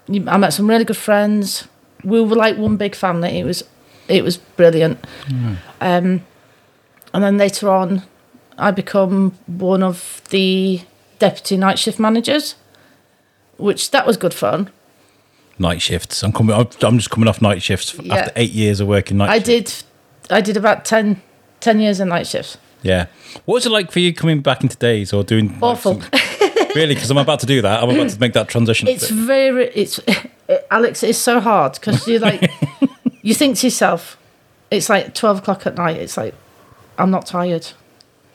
I 0.08 0.36
met 0.36 0.52
some 0.52 0.68
really 0.70 0.84
good 0.84 0.96
friends. 0.96 1.66
We 2.04 2.20
were 2.20 2.36
like 2.36 2.56
one 2.56 2.76
big 2.76 2.94
family. 2.94 3.38
It 3.40 3.44
was 3.44 3.64
it 4.08 4.22
was 4.24 4.36
brilliant. 4.36 4.98
Um, 5.80 6.24
and 7.12 7.22
then 7.24 7.38
later 7.38 7.70
on, 7.70 8.02
I 8.58 8.70
become 8.70 9.32
one 9.46 9.82
of 9.82 10.22
the 10.30 10.80
deputy 11.18 11.56
night 11.56 11.78
shift 11.78 11.98
managers, 11.98 12.54
which 13.56 13.90
that 13.92 14.06
was 14.06 14.16
good 14.16 14.34
fun. 14.34 14.70
Night 15.58 15.80
shifts. 15.80 16.22
I'm 16.22 16.32
coming. 16.32 16.54
I'm 16.54 16.66
I'm 16.82 16.98
just 16.98 17.10
coming 17.10 17.28
off 17.28 17.40
night 17.40 17.62
shifts 17.62 17.94
Yeah. 18.02 18.14
after 18.16 18.32
eight 18.36 18.50
years 18.50 18.80
of 18.80 18.88
working 18.88 19.16
night. 19.18 19.30
I 19.30 19.38
shifts. 19.40 19.84
did 20.28 20.32
I 20.36 20.40
did 20.40 20.56
about 20.56 20.84
10, 20.84 21.20
10 21.60 21.80
years 21.80 22.00
in 22.00 22.08
night 22.08 22.26
shifts. 22.26 22.56
Yeah. 22.82 23.06
What 23.44 23.54
was 23.54 23.66
it 23.66 23.70
like 23.70 23.90
for 23.92 24.00
you 24.00 24.12
coming 24.12 24.40
back 24.40 24.62
into 24.62 24.76
days 24.76 25.12
or 25.12 25.22
doing? 25.22 25.48
like, 25.52 25.62
Awful. 25.62 26.00
some- 26.00 26.10
really? 26.74 26.94
Because 26.94 27.10
I'm 27.10 27.18
about 27.18 27.40
to 27.40 27.46
do 27.46 27.62
that. 27.62 27.82
I'm 27.82 27.90
about 27.90 28.08
to 28.10 28.18
make 28.20 28.32
that 28.32 28.48
transition. 28.48 28.88
It's 28.88 29.08
very 29.10 29.66
it's 29.68 30.00
Alex. 30.70 31.02
It's 31.04 31.18
so 31.18 31.38
hard 31.40 31.74
because 31.74 32.06
you're 32.08 32.20
like 32.20 32.50
you 33.24 33.34
think 33.34 33.56
to 33.58 33.66
yourself, 33.66 34.18
it's 34.70 34.88
like 34.88 35.14
twelve 35.14 35.38
o'clock 35.38 35.66
at 35.66 35.76
night. 35.76 35.96
It's 35.96 36.16
like 36.16 36.34
I'm 36.98 37.10
not 37.10 37.24
tired, 37.26 37.68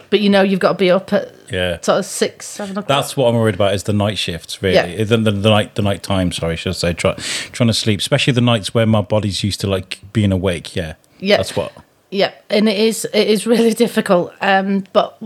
but 0.10 0.20
you 0.20 0.30
know 0.30 0.42
you've 0.42 0.60
got 0.60 0.74
to 0.74 0.78
be 0.78 0.90
up 0.90 1.14
at 1.14 1.34
yeah. 1.52 1.80
sort 1.82 2.00
of 2.00 2.06
six, 2.06 2.48
seven 2.48 2.72
o'clock. 2.72 2.88
That's 2.88 3.16
what 3.16 3.30
I'm 3.30 3.36
worried 3.36 3.54
about 3.54 3.76
is 3.76 3.84
the 3.84 3.94
night 3.94 4.18
shifts, 4.18 4.64
really. 4.64 4.76
Yeah. 4.76 5.04
The, 5.04 5.18
the, 5.18 5.32
the 5.32 5.50
night 5.50 5.76
the 5.76 5.84
night 5.84 6.02
time, 6.02 6.32
sorry, 6.32 6.56
should 6.56 6.72
I 6.72 6.74
say. 6.74 6.94
Try, 6.94 7.14
trying 7.14 7.68
to 7.68 7.74
sleep, 7.74 8.00
especially 8.00 8.34
the 8.34 8.42
nights 8.42 8.74
where 8.74 8.88
my 8.88 9.02
body's 9.02 9.44
used 9.44 9.62
to 9.62 9.68
like 9.68 10.00
being 10.12 10.32
awake. 10.32 10.76
Yeah. 10.76 10.96
Yeah. 11.20 11.38
That's 11.38 11.56
what. 11.56 11.72
yeah, 12.10 12.34
and 12.50 12.68
it 12.68 12.80
is 12.80 13.06
it 13.14 13.28
is 13.28 13.46
really 13.54 13.74
difficult. 13.74 14.34
Um, 14.42 14.86
but 14.92 15.22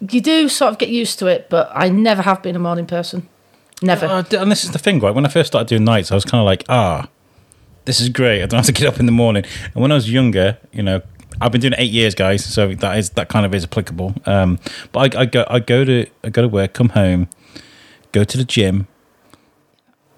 you 0.00 0.20
do 0.20 0.48
sort 0.48 0.72
of 0.72 0.78
get 0.78 0.88
used 0.88 1.20
to 1.20 1.28
it. 1.28 1.48
But 1.48 1.70
I 1.72 1.90
never 1.90 2.22
have 2.22 2.42
been 2.42 2.56
a 2.56 2.60
morning 2.60 2.86
person. 2.86 3.28
Never. 3.82 4.06
Uh, 4.06 4.24
and 4.32 4.50
this 4.50 4.64
is 4.64 4.72
the 4.72 4.78
thing, 4.78 4.98
right? 4.98 5.14
When 5.14 5.24
I 5.24 5.28
first 5.28 5.46
started 5.46 5.68
doing 5.68 5.84
nights, 5.84 6.10
I 6.10 6.14
was 6.14 6.24
kind 6.24 6.40
of 6.40 6.44
like, 6.44 6.64
ah, 6.68 7.08
this 7.84 8.00
is 8.00 8.08
great. 8.08 8.42
I 8.42 8.46
don't 8.46 8.58
have 8.58 8.66
to 8.66 8.72
get 8.72 8.86
up 8.86 9.00
in 9.00 9.06
the 9.06 9.12
morning. 9.12 9.44
And 9.74 9.82
when 9.82 9.90
I 9.92 9.94
was 9.94 10.10
younger, 10.10 10.58
you 10.72 10.82
know, 10.82 11.02
I've 11.40 11.52
been 11.52 11.60
doing 11.60 11.72
it 11.72 11.80
eight 11.80 11.90
years, 11.92 12.14
guys. 12.14 12.44
So 12.44 12.74
that 12.74 12.98
is 12.98 13.10
that 13.10 13.28
kind 13.28 13.46
of 13.46 13.54
is 13.54 13.64
applicable. 13.64 14.14
Um, 14.26 14.58
but 14.92 15.14
I, 15.16 15.20
I 15.22 15.24
go, 15.26 15.44
I 15.48 15.58
go 15.60 15.84
to, 15.84 16.06
I 16.24 16.28
go 16.28 16.42
to 16.42 16.48
work, 16.48 16.72
come 16.74 16.90
home, 16.90 17.28
go 18.12 18.24
to 18.24 18.36
the 18.36 18.44
gym, 18.44 18.86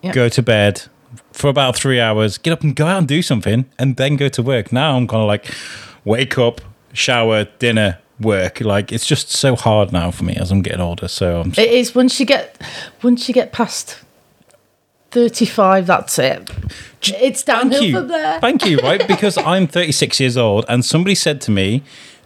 Yeah. 0.03 0.13
go 0.13 0.29
to 0.29 0.43
bed 0.43 0.83
for 1.33 1.49
about 1.49 1.77
three 1.77 2.01
hours, 2.01 2.39
get 2.39 2.53
up 2.53 2.63
and 2.63 2.75
go 2.75 2.87
out 2.87 2.99
and 2.99 3.09
do 3.09 3.23
something, 3.23 3.67
and 3.79 3.97
then 3.97 4.17
go 4.17 4.29
to 4.31 4.43
work. 4.43 4.73
Now 4.73 4.97
I'm 4.97 5.07
kind 5.07 5.23
of 5.23 5.29
like, 5.29 5.47
wake 6.05 6.39
up, 6.39 6.61
shower, 6.93 7.45
dinner, 7.59 7.99
work. 8.19 8.61
Like 8.61 8.91
it's 8.93 9.07
just 9.07 9.31
so 9.31 9.55
hard 9.55 9.93
now 9.93 10.11
for 10.11 10.25
me 10.25 10.35
as 10.37 10.51
I'm 10.51 10.63
getting 10.63 10.81
older. 10.81 11.09
So 11.09 11.43
I'm 11.43 11.51
It 11.53 11.71
is 11.71 11.95
once 11.95 12.19
you 12.19 12.27
get 12.27 12.61
once 13.03 13.29
you 13.29 13.35
get 13.35 13.53
past 13.53 13.99
thirty 15.13 15.47
five, 15.47 15.87
that's 15.87 16.19
it. 16.19 16.51
It's 17.03 17.43
downhill 17.43 17.81
Thank 17.81 17.91
you. 17.91 17.97
from 17.99 18.09
there. 18.09 18.41
Thank 18.41 18.65
you, 18.67 18.79
right? 18.79 19.07
Because 19.13 19.37
I'm 19.39 19.67
36 19.67 20.21
years 20.21 20.37
old, 20.37 20.65
and 20.69 20.85
somebody 20.85 21.15
said 21.15 21.41
to 21.43 21.51
me, 21.51 21.83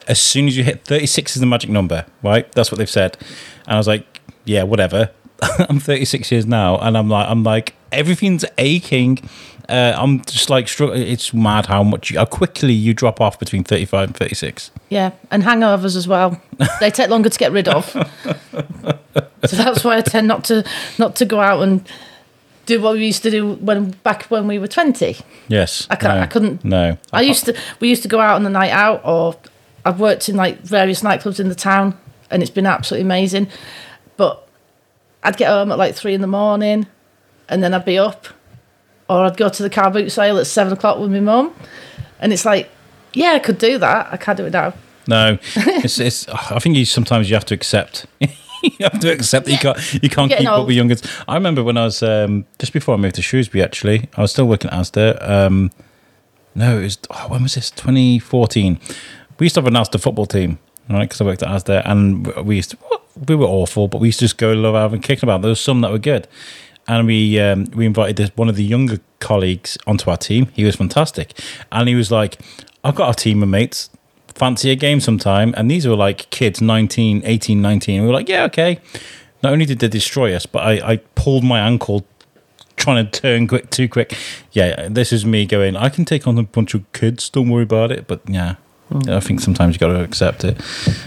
as 0.06 0.20
soon 0.20 0.46
as 0.46 0.56
you 0.56 0.64
hit 0.64 0.84
36 0.84 1.36
is 1.36 1.40
the 1.40 1.46
magic 1.46 1.70
number, 1.70 2.06
right? 2.22 2.50
That's 2.52 2.70
what 2.70 2.78
they've 2.78 2.88
said. 2.90 3.16
And 3.66 3.74
I 3.74 3.76
was 3.78 3.88
like, 3.88 4.20
yeah, 4.44 4.62
whatever. 4.62 5.10
I'm 5.68 5.80
36 5.80 6.30
years 6.30 6.46
now, 6.46 6.78
and 6.78 6.96
I'm 6.96 7.08
like, 7.08 7.28
I'm 7.28 7.42
like, 7.42 7.74
everything's 7.92 8.44
aching. 8.58 9.18
Uh, 9.68 9.94
I'm 9.96 10.24
just 10.24 10.48
like, 10.48 10.68
it's 10.80 11.34
mad 11.34 11.66
how 11.66 11.82
much, 11.82 12.10
you, 12.10 12.18
how 12.18 12.24
quickly 12.24 12.72
you 12.72 12.94
drop 12.94 13.20
off 13.20 13.38
between 13.38 13.64
35 13.64 14.08
and 14.08 14.16
36. 14.16 14.70
Yeah, 14.90 15.10
and 15.30 15.42
hangovers 15.42 15.96
as 15.96 16.06
well. 16.06 16.40
They 16.80 16.90
take 16.90 17.10
longer 17.10 17.28
to 17.28 17.38
get 17.38 17.50
rid 17.50 17.66
of. 17.68 17.84
so 19.46 19.56
that's 19.56 19.82
why 19.82 19.96
I 19.96 20.02
tend 20.02 20.28
not 20.28 20.44
to 20.44 20.64
not 20.98 21.16
to 21.16 21.24
go 21.24 21.40
out 21.40 21.62
and 21.62 21.86
do 22.66 22.80
what 22.80 22.94
we 22.94 23.06
used 23.06 23.22
to 23.22 23.30
do 23.30 23.54
when 23.54 23.90
back 24.02 24.24
when 24.24 24.46
we 24.46 24.58
were 24.58 24.68
twenty. 24.68 25.16
Yes. 25.48 25.86
I 25.88 25.96
can't- 25.96 26.14
no, 26.16 26.20
I 26.22 26.26
couldn't- 26.26 26.64
No. 26.64 26.98
I 27.12 27.22
used 27.22 27.44
to 27.46 27.56
we 27.80 27.88
used 27.88 28.02
to 28.02 28.08
go 28.08 28.20
out 28.20 28.34
on 28.36 28.42
the 28.42 28.50
night 28.50 28.70
out 28.72 29.00
or 29.04 29.36
I've 29.84 30.00
worked 30.00 30.28
in 30.28 30.36
like 30.36 30.60
various 30.62 31.02
nightclubs 31.02 31.38
in 31.40 31.48
the 31.48 31.54
town 31.54 31.96
and 32.30 32.42
it's 32.42 32.50
been 32.50 32.66
absolutely 32.66 33.04
amazing. 33.06 33.48
But 34.16 34.46
I'd 35.22 35.36
get 35.36 35.48
home 35.48 35.70
at 35.72 35.78
like 35.78 35.94
three 35.94 36.14
in 36.14 36.20
the 36.20 36.26
morning 36.26 36.86
and 37.48 37.62
then 37.62 37.72
I'd 37.72 37.84
be 37.84 37.98
up. 37.98 38.26
Or 39.08 39.24
I'd 39.24 39.36
go 39.36 39.48
to 39.48 39.62
the 39.62 39.70
car 39.70 39.90
boot 39.90 40.10
sale 40.10 40.36
at 40.38 40.46
seven 40.48 40.72
o'clock 40.72 40.98
with 40.98 41.12
my 41.12 41.20
mum. 41.20 41.54
And 42.18 42.32
it's 42.32 42.44
like, 42.44 42.68
yeah, 43.12 43.32
I 43.32 43.38
could 43.38 43.58
do 43.58 43.78
that. 43.78 44.08
I 44.10 44.16
can't 44.16 44.36
do 44.36 44.46
it 44.46 44.52
now. 44.52 44.74
No, 45.06 45.38
it's, 45.54 46.00
it's. 46.00 46.26
I 46.28 46.58
think 46.58 46.76
you 46.76 46.84
sometimes 46.84 47.30
you 47.30 47.36
have 47.36 47.44
to 47.46 47.54
accept. 47.54 48.06
you 48.78 48.88
have 48.90 48.98
to 49.00 49.12
accept 49.12 49.46
that 49.46 49.52
you 49.52 49.58
can't 49.58 50.02
you 50.02 50.10
can't 50.10 50.32
keep 50.32 50.48
up 50.48 50.60
with 50.60 50.68
with 50.68 50.76
youngers. 50.76 51.02
I 51.28 51.34
remember 51.34 51.62
when 51.62 51.76
I 51.76 51.84
was 51.84 52.02
um, 52.02 52.44
just 52.58 52.72
before 52.72 52.94
I 52.94 52.98
moved 52.98 53.14
to 53.16 53.22
Shrewsbury. 53.22 53.62
Actually, 53.62 54.08
I 54.16 54.22
was 54.22 54.32
still 54.32 54.46
working 54.46 54.70
at 54.70 54.78
Asda. 54.78 55.28
Um, 55.28 55.70
no, 56.54 56.78
it 56.78 56.82
was 56.82 56.98
oh, 57.10 57.28
when 57.28 57.42
was 57.42 57.54
this? 57.54 57.70
2014. 57.70 58.80
We 59.38 59.44
used 59.44 59.54
to 59.54 59.60
have 59.60 59.66
an 59.66 59.74
Asda 59.74 60.00
football 60.00 60.26
team, 60.26 60.58
right? 60.88 61.04
Because 61.04 61.20
I 61.20 61.24
worked 61.24 61.42
at 61.42 61.48
Asda, 61.48 61.82
and 61.84 62.26
we 62.44 62.56
used 62.56 62.70
to. 62.72 62.78
We 63.28 63.34
were 63.34 63.46
awful, 63.46 63.88
but 63.88 64.00
we 64.00 64.08
used 64.08 64.18
to 64.18 64.24
just 64.24 64.38
go 64.38 64.52
love 64.52 64.74
having 64.74 65.00
kicking 65.00 65.26
about. 65.26 65.42
There 65.42 65.48
was 65.50 65.60
some 65.60 65.80
that 65.82 65.90
were 65.90 65.98
good, 65.98 66.26
and 66.88 67.06
we 67.06 67.38
um, 67.38 67.66
we 67.74 67.86
invited 67.86 68.16
this, 68.16 68.30
one 68.36 68.48
of 68.48 68.56
the 68.56 68.64
younger 68.64 68.98
colleagues 69.20 69.78
onto 69.86 70.10
our 70.10 70.16
team. 70.16 70.48
He 70.54 70.64
was 70.64 70.76
fantastic, 70.76 71.38
and 71.70 71.88
he 71.88 71.94
was 71.94 72.10
like, 72.10 72.38
"I've 72.82 72.94
got 72.94 73.10
a 73.10 73.22
team 73.22 73.42
of 73.42 73.48
mates. 73.48 73.90
Fancy 74.36 74.70
a 74.70 74.76
game 74.76 75.00
sometime?" 75.00 75.54
And 75.56 75.70
these 75.70 75.86
were 75.86 75.96
like 75.96 76.30
kids, 76.30 76.60
19, 76.60 77.22
18, 77.24 77.60
19. 77.60 78.02
We 78.02 78.06
were 78.06 78.14
like, 78.14 78.28
"Yeah, 78.28 78.44
okay." 78.44 78.78
Not 79.42 79.52
only 79.52 79.66
did 79.66 79.80
they 79.80 79.88
destroy 79.88 80.34
us, 80.34 80.46
but 80.46 80.60
I, 80.60 80.92
I 80.92 80.96
pulled 81.14 81.44
my 81.44 81.60
ankle 81.60 82.06
trying 82.76 83.04
to 83.04 83.20
turn 83.20 83.46
quick 83.46 83.70
too 83.70 83.88
quick. 83.88 84.16
Yeah, 84.52 84.88
this 84.88 85.12
is 85.12 85.24
me 85.24 85.46
going. 85.46 85.76
I 85.76 85.88
can 85.88 86.04
take 86.04 86.26
on 86.26 86.38
a 86.38 86.42
bunch 86.42 86.74
of 86.74 86.90
kids. 86.92 87.28
Don't 87.28 87.48
worry 87.48 87.64
about 87.64 87.90
it. 87.90 88.06
But 88.06 88.20
yeah, 88.28 88.56
I 89.08 89.20
think 89.20 89.40
sometimes 89.40 89.74
you 89.74 89.78
got 89.78 89.88
to 89.88 90.02
accept 90.02 90.44
it. 90.44 90.60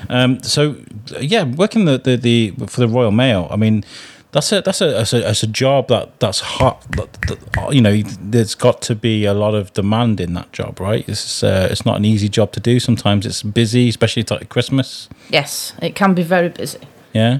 Um, 0.09 0.41
so 0.43 0.75
yeah, 1.19 1.43
working 1.43 1.85
the, 1.85 1.97
the 1.97 2.15
the 2.17 2.67
for 2.67 2.81
the 2.81 2.87
Royal 2.87 3.11
Mail. 3.11 3.47
I 3.49 3.55
mean, 3.55 3.83
that's 4.31 4.51
a 4.51 4.61
that's 4.61 4.81
a 4.81 4.91
that's 4.91 5.13
a, 5.13 5.19
that's 5.21 5.43
a 5.43 5.47
job 5.47 5.87
that 5.87 6.19
that's 6.19 6.39
hot. 6.39 6.81
That, 6.91 7.13
that, 7.23 7.73
you 7.73 7.81
know, 7.81 8.01
there's 8.21 8.55
got 8.55 8.81
to 8.83 8.95
be 8.95 9.25
a 9.25 9.33
lot 9.33 9.55
of 9.55 9.73
demand 9.73 10.19
in 10.19 10.33
that 10.35 10.51
job, 10.51 10.79
right? 10.79 11.07
It's 11.09 11.43
uh, 11.43 11.67
it's 11.71 11.85
not 11.85 11.97
an 11.97 12.05
easy 12.05 12.29
job 12.29 12.51
to 12.53 12.59
do. 12.59 12.79
Sometimes 12.79 13.25
it's 13.25 13.41
busy, 13.43 13.89
especially 13.89 14.21
at 14.21 14.31
like 14.31 14.49
Christmas. 14.49 15.09
Yes, 15.29 15.73
it 15.81 15.95
can 15.95 16.13
be 16.13 16.23
very 16.23 16.49
busy. 16.49 16.79
Yeah. 17.13 17.39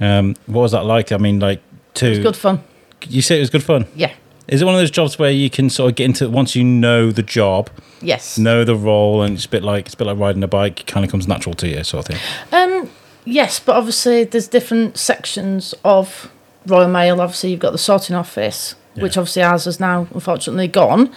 Um, 0.00 0.36
what 0.46 0.62
was 0.62 0.72
that 0.72 0.84
like? 0.84 1.12
I 1.12 1.16
mean, 1.18 1.40
like 1.40 1.60
to 1.94 2.10
It's 2.10 2.18
good 2.20 2.36
fun. 2.36 2.62
you 3.08 3.22
say 3.22 3.36
it 3.36 3.40
was 3.40 3.50
good 3.50 3.64
fun. 3.64 3.86
Yeah. 3.94 4.12
Is 4.48 4.62
it 4.62 4.64
one 4.64 4.74
of 4.74 4.80
those 4.80 4.90
jobs 4.90 5.18
where 5.18 5.30
you 5.30 5.50
can 5.50 5.68
sort 5.68 5.90
of 5.90 5.96
get 5.96 6.06
into 6.06 6.24
it 6.24 6.30
once 6.30 6.56
you 6.56 6.64
know 6.64 7.10
the 7.12 7.22
job, 7.22 7.68
Yes. 8.00 8.38
know 8.38 8.64
the 8.64 8.74
role, 8.74 9.20
and 9.22 9.34
it's 9.36 9.44
a 9.44 9.48
bit 9.48 9.62
like 9.62 9.84
it's 9.86 9.94
a 9.94 9.96
bit 9.98 10.06
like 10.06 10.18
riding 10.18 10.42
a 10.42 10.48
bike, 10.48 10.80
it 10.80 10.86
kind 10.86 11.04
of 11.04 11.10
comes 11.10 11.28
natural 11.28 11.54
to 11.56 11.68
you, 11.68 11.84
sort 11.84 12.08
of 12.08 12.16
thing. 12.16 12.20
Um, 12.52 12.90
yes, 13.28 13.60
but 13.60 13.76
obviously 13.76 14.24
there's 14.24 14.48
different 14.48 14.96
sections 14.96 15.74
of 15.84 16.30
Royal 16.66 16.88
Mail. 16.88 17.20
Obviously, 17.20 17.50
you've 17.50 17.60
got 17.60 17.72
the 17.72 17.78
sorting 17.78 18.16
office, 18.16 18.74
which 18.94 19.16
obviously 19.16 19.42
ours 19.42 19.66
is 19.66 19.78
now 19.80 20.06
unfortunately 20.12 20.68
gone. 20.68 21.12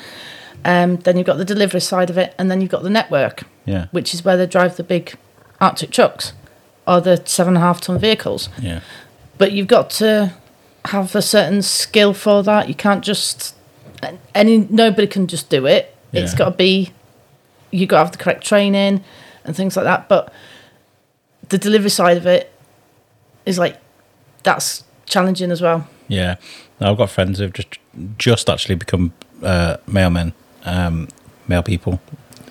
Um, 0.63 0.98
then 0.98 1.18
you've 1.18 1.25
got 1.25 1.38
the 1.38 1.46
delivery 1.46 1.82
side 1.82 2.10
of 2.10 2.18
it, 2.18 2.36
and 2.38 2.51
then 2.51 2.62
you've 2.62 2.70
got 2.70 2.84
the 2.84 2.89
network, 2.89 3.44
Yeah, 3.65 3.88
which 3.91 4.13
is 4.13 4.24
where 4.24 4.38
they 4.38 4.46
drive 4.46 4.77
the 4.77 4.84
big 4.84 5.15
Arctic 5.60 5.89
trucks 5.91 6.34
or 6.88 7.01
the 7.01 7.22
seven 7.25 7.56
and 7.56 7.63
a 7.63 7.65
half 7.65 7.82
ton 7.82 7.98
vehicles. 8.00 8.50
yeah, 8.60 8.82
But 9.38 9.51
you've 9.53 9.68
got 9.68 9.89
to 9.91 10.34
have 10.86 11.15
a 11.15 11.22
certain 11.22 11.62
skill 11.62 12.13
for 12.13 12.44
that. 12.44 12.68
You 12.68 12.75
can't 12.75 13.03
just 13.03 13.56
any 14.34 14.68
nobody 14.70 15.08
can 15.08 15.27
just 15.27 15.50
do 15.50 15.65
it. 15.68 15.96
It's 16.13 16.34
got 16.34 16.46
to 16.46 16.51
be 16.56 16.91
you've 17.72 17.89
got 17.89 17.98
to 17.98 18.03
have 18.06 18.12
the 18.12 18.18
correct 18.18 18.44
training 18.46 19.03
and 19.46 19.56
things 19.56 19.75
like 19.77 19.86
that. 19.86 20.10
But 20.10 20.34
the 21.51 21.58
delivery 21.58 21.89
side 21.89 22.17
of 22.17 22.25
it 22.25 22.51
is 23.46 23.58
like 23.60 23.77
that's 24.43 24.84
challenging 25.05 25.51
as 25.51 25.62
well. 25.62 25.88
yeah. 26.08 26.36
I've 26.84 26.98
got 26.98 27.12
friends 27.12 27.38
who've 27.38 27.53
just 27.53 27.77
just 28.17 28.50
actually 28.50 28.74
become 28.74 29.13
uh, 29.43 29.77
mailmen, 29.88 30.34
um, 30.65 31.08
mail 31.48 31.62
people, 31.62 32.01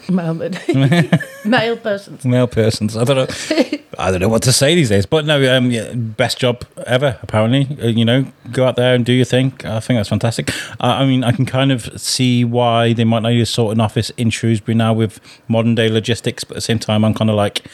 Mailman. 0.09 0.57
Male 1.45 1.77
persons. 1.77 2.25
mail 2.25 2.47
persons. 2.47 2.97
I 2.97 3.03
don't 3.05 3.17
know. 3.17 3.79
I 3.99 4.11
don't 4.13 4.21
know 4.21 4.29
what 4.29 4.43
to 4.45 4.53
say 4.53 4.75
these 4.77 4.89
days, 4.89 5.05
but 5.05 5.25
no, 5.25 5.57
um, 5.57 5.71
yeah, 5.73 5.93
best 5.95 6.39
job 6.39 6.65
ever. 6.87 7.19
Apparently, 7.23 7.77
uh, 7.83 7.89
you 7.89 8.05
know, 8.05 8.25
go 8.53 8.67
out 8.67 8.77
there 8.77 8.95
and 8.95 9.05
do 9.05 9.13
your 9.13 9.25
thing. 9.25 9.53
I 9.65 9.81
think 9.81 9.99
that's 9.99 10.09
fantastic. 10.09 10.51
Uh, 10.81 10.95
I 11.03 11.07
mean, 11.07 11.25
I 11.25 11.33
can 11.33 11.45
kind 11.45 11.71
of 11.73 12.01
see 12.01 12.45
why 12.45 12.93
they 12.93 13.05
might 13.05 13.23
not 13.25 13.31
need 13.31 13.41
a 13.41 13.47
sorting 13.47 13.81
office 13.81 14.11
in 14.17 14.31
Shrewsbury 14.31 14.75
now 14.77 14.93
with 14.93 15.21
modern 15.49 15.75
day 15.75 15.89
logistics, 15.89 16.45
but 16.45 16.53
at 16.53 16.59
the 16.59 16.61
same 16.71 16.79
time, 16.79 17.05
I'm 17.05 17.15
kind 17.15 17.31
of 17.31 17.37
like, 17.37 17.65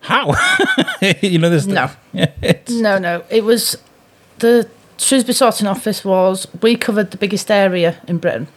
how? 0.00 0.34
you 1.20 1.38
know, 1.38 1.50
this. 1.50 1.66
No. 1.66 1.90
No, 2.68 2.98
no. 2.98 3.24
It 3.30 3.44
was 3.44 3.76
the 4.38 4.68
Shrewsbury 4.98 5.34
sorting 5.34 5.66
office 5.66 6.04
was 6.04 6.46
we 6.62 6.76
covered 6.76 7.10
the 7.10 7.16
biggest 7.16 7.50
area 7.50 8.00
in 8.08 8.18
Britain, 8.18 8.48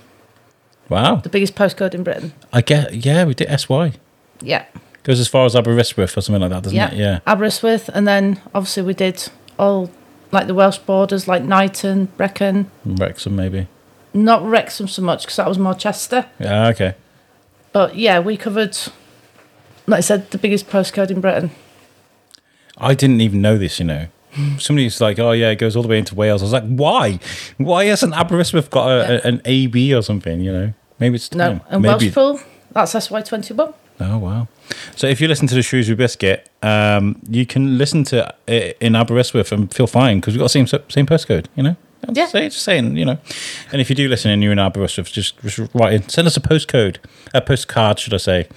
wow. 0.87 1.15
the 1.15 1.29
biggest 1.29 1.55
postcode 1.55 1.93
in 1.93 2.03
Britain. 2.03 2.33
I 2.53 2.61
get, 2.61 3.05
yeah, 3.05 3.25
we 3.25 3.33
did 3.33 3.49
SY. 3.59 3.93
Yeah. 4.41 4.65
Goes 5.03 5.19
as 5.19 5.27
far 5.27 5.45
as 5.45 5.55
Aberystwyth 5.55 6.17
or 6.17 6.21
something 6.21 6.41
like 6.41 6.51
that, 6.51 6.63
doesn't 6.63 6.77
yeah. 6.77 6.91
it? 6.91 6.97
Yeah. 6.97 7.19
Aberystwyth, 7.27 7.89
and 7.89 8.07
then 8.07 8.41
obviously 8.53 8.83
we 8.83 8.93
did 8.93 9.29
all 9.57 9.91
like 10.31 10.47
the 10.47 10.53
Welsh 10.53 10.77
borders, 10.79 11.27
like 11.27 11.43
Knighton, 11.43 12.05
Brecon. 12.17 12.69
Wrexham, 12.85 13.35
maybe. 13.35 13.67
Not 14.13 14.43
Wrexham 14.43 14.87
so 14.87 15.01
much 15.01 15.23
because 15.23 15.37
that 15.37 15.47
was 15.47 15.57
more 15.57 15.73
Chester. 15.73 16.27
Yeah, 16.39 16.67
okay. 16.69 16.95
But 17.71 17.95
yeah, 17.95 18.19
we 18.19 18.37
covered, 18.37 18.77
like 19.89 19.99
I 19.99 20.01
said, 20.01 20.31
the 20.31 20.37
biggest 20.37 20.69
postcode 20.69 21.09
in 21.09 21.21
Britain. 21.21 21.51
I 22.77 22.93
didn't 22.93 23.21
even 23.21 23.41
know 23.41 23.57
this, 23.57 23.79
you 23.79 23.85
know. 23.85 24.07
Somebody's 24.57 25.01
like, 25.01 25.19
oh, 25.19 25.31
yeah, 25.31 25.49
it 25.49 25.55
goes 25.57 25.75
all 25.75 25.83
the 25.83 25.89
way 25.89 25.97
into 25.97 26.15
Wales. 26.15 26.41
I 26.41 26.45
was 26.45 26.53
like, 26.53 26.67
why? 26.67 27.19
Why 27.57 27.85
hasn't 27.85 28.13
Aberystwyth 28.13 28.69
got 28.69 28.87
a, 28.89 29.25
a, 29.25 29.27
an 29.27 29.41
AB 29.45 29.93
or 29.93 30.01
something, 30.01 30.41
you 30.41 30.51
know? 30.51 30.73
Maybe 30.99 31.15
it's 31.15 31.33
No, 31.33 31.61
and 31.69 31.81
Maybe. 31.81 32.11
Welshpool, 32.11 32.43
that's 32.71 32.93
SY21. 32.93 33.73
Oh, 34.01 34.17
wow. 34.17 34.47
So 34.95 35.07
if 35.07 35.19
you 35.19 35.27
listen 35.27 35.47
to 35.47 35.55
the 35.55 35.61
Shrewsbury 35.61 35.95
Biscuit, 35.95 36.49
um, 36.61 37.19
you 37.27 37.45
can 37.45 37.77
listen 37.77 38.03
to 38.05 38.33
it 38.47 38.77
in 38.79 38.95
Aberystwyth 38.95 39.51
and 39.51 39.73
feel 39.73 39.87
fine 39.87 40.19
because 40.19 40.35
we've 40.35 40.39
got 40.39 40.51
the 40.51 40.65
same, 40.65 40.67
same 40.67 41.05
postcode, 41.05 41.47
you 41.55 41.63
know? 41.63 41.75
I'm 42.07 42.15
Yeah. 42.15 42.27
Say, 42.27 42.47
just 42.47 42.63
saying, 42.63 42.95
you 42.95 43.05
know. 43.05 43.17
And 43.71 43.81
if 43.81 43.89
you 43.89 43.95
do 43.95 44.07
listen 44.07 44.31
and 44.31 44.41
you're 44.41 44.53
in 44.53 44.59
Aberystwyth, 44.59 45.11
just, 45.11 45.39
just 45.41 45.59
write 45.73 45.93
in. 45.93 46.07
Send 46.07 46.27
us 46.27 46.37
a 46.37 46.41
postcode, 46.41 46.97
a 47.33 47.41
postcard, 47.41 47.99
should 47.99 48.13
I 48.13 48.17
say. 48.17 48.47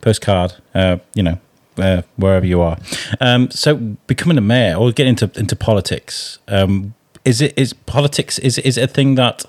Postcard, 0.00 0.54
uh, 0.74 0.98
you 1.14 1.22
know, 1.22 1.38
uh, 1.78 2.02
wherever 2.16 2.46
you 2.46 2.60
are. 2.60 2.78
Um, 3.20 3.50
so 3.50 3.76
becoming 4.06 4.38
a 4.38 4.42
mayor 4.42 4.76
or 4.76 4.92
getting 4.92 5.10
into, 5.10 5.30
into 5.38 5.56
politics, 5.56 6.38
um, 6.48 6.94
is 7.24 7.40
it 7.40 7.52
is 7.56 7.72
politics 7.72 8.38
is 8.38 8.58
is 8.58 8.78
it 8.78 8.82
a 8.82 8.86
thing 8.86 9.14
that 9.16 9.44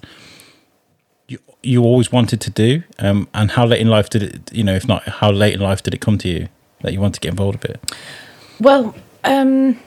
you 1.28 1.40
you 1.64 1.84
always 1.84 2.12
wanted 2.12 2.42
to 2.42 2.50
do? 2.50 2.84
Um, 3.00 3.28
and 3.34 3.52
how 3.52 3.66
late 3.66 3.80
in 3.80 3.88
life 3.88 4.10
did 4.10 4.24
it 4.24 4.54
you 4.54 4.64
know 4.64 4.76
if 4.76 4.88
not 4.88 5.04
how 5.04 5.32
late 5.32 5.54
in 5.54 5.62
life 5.62 5.82
did 5.82 5.94
it 5.94 6.02
come 6.02 6.18
to 6.20 6.28
you 6.28 6.50
that 6.82 6.94
you 6.94 7.00
want 7.00 7.16
to 7.16 7.22
get 7.22 7.30
involved 7.30 7.62
with 7.62 7.72
it? 7.72 7.96
Well, 8.60 8.96
um, 9.24 9.80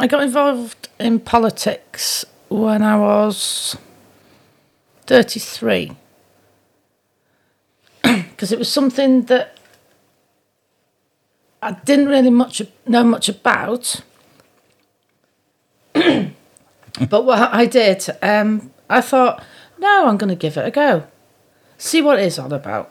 I 0.00 0.06
got 0.06 0.22
involved 0.22 0.88
in 0.98 1.20
politics 1.20 2.24
when 2.48 2.82
I 2.82 2.96
was 2.96 3.76
33 5.06 5.92
because 8.02 8.52
it 8.52 8.58
was 8.58 8.70
something 8.70 9.22
that 9.22 9.57
I 11.62 11.72
didn't 11.72 12.06
really 12.08 12.30
much 12.30 12.62
know 12.86 13.04
much 13.04 13.28
about. 13.28 14.02
but 15.94 17.24
what 17.24 17.52
I 17.52 17.66
did, 17.66 18.06
um, 18.22 18.70
I 18.88 19.00
thought, 19.00 19.42
no, 19.78 20.06
I'm 20.06 20.16
going 20.16 20.28
to 20.28 20.36
give 20.36 20.56
it 20.56 20.66
a 20.66 20.70
go, 20.70 21.04
see 21.76 22.00
what 22.00 22.18
it 22.18 22.24
is 22.26 22.38
all 22.38 22.52
about. 22.52 22.90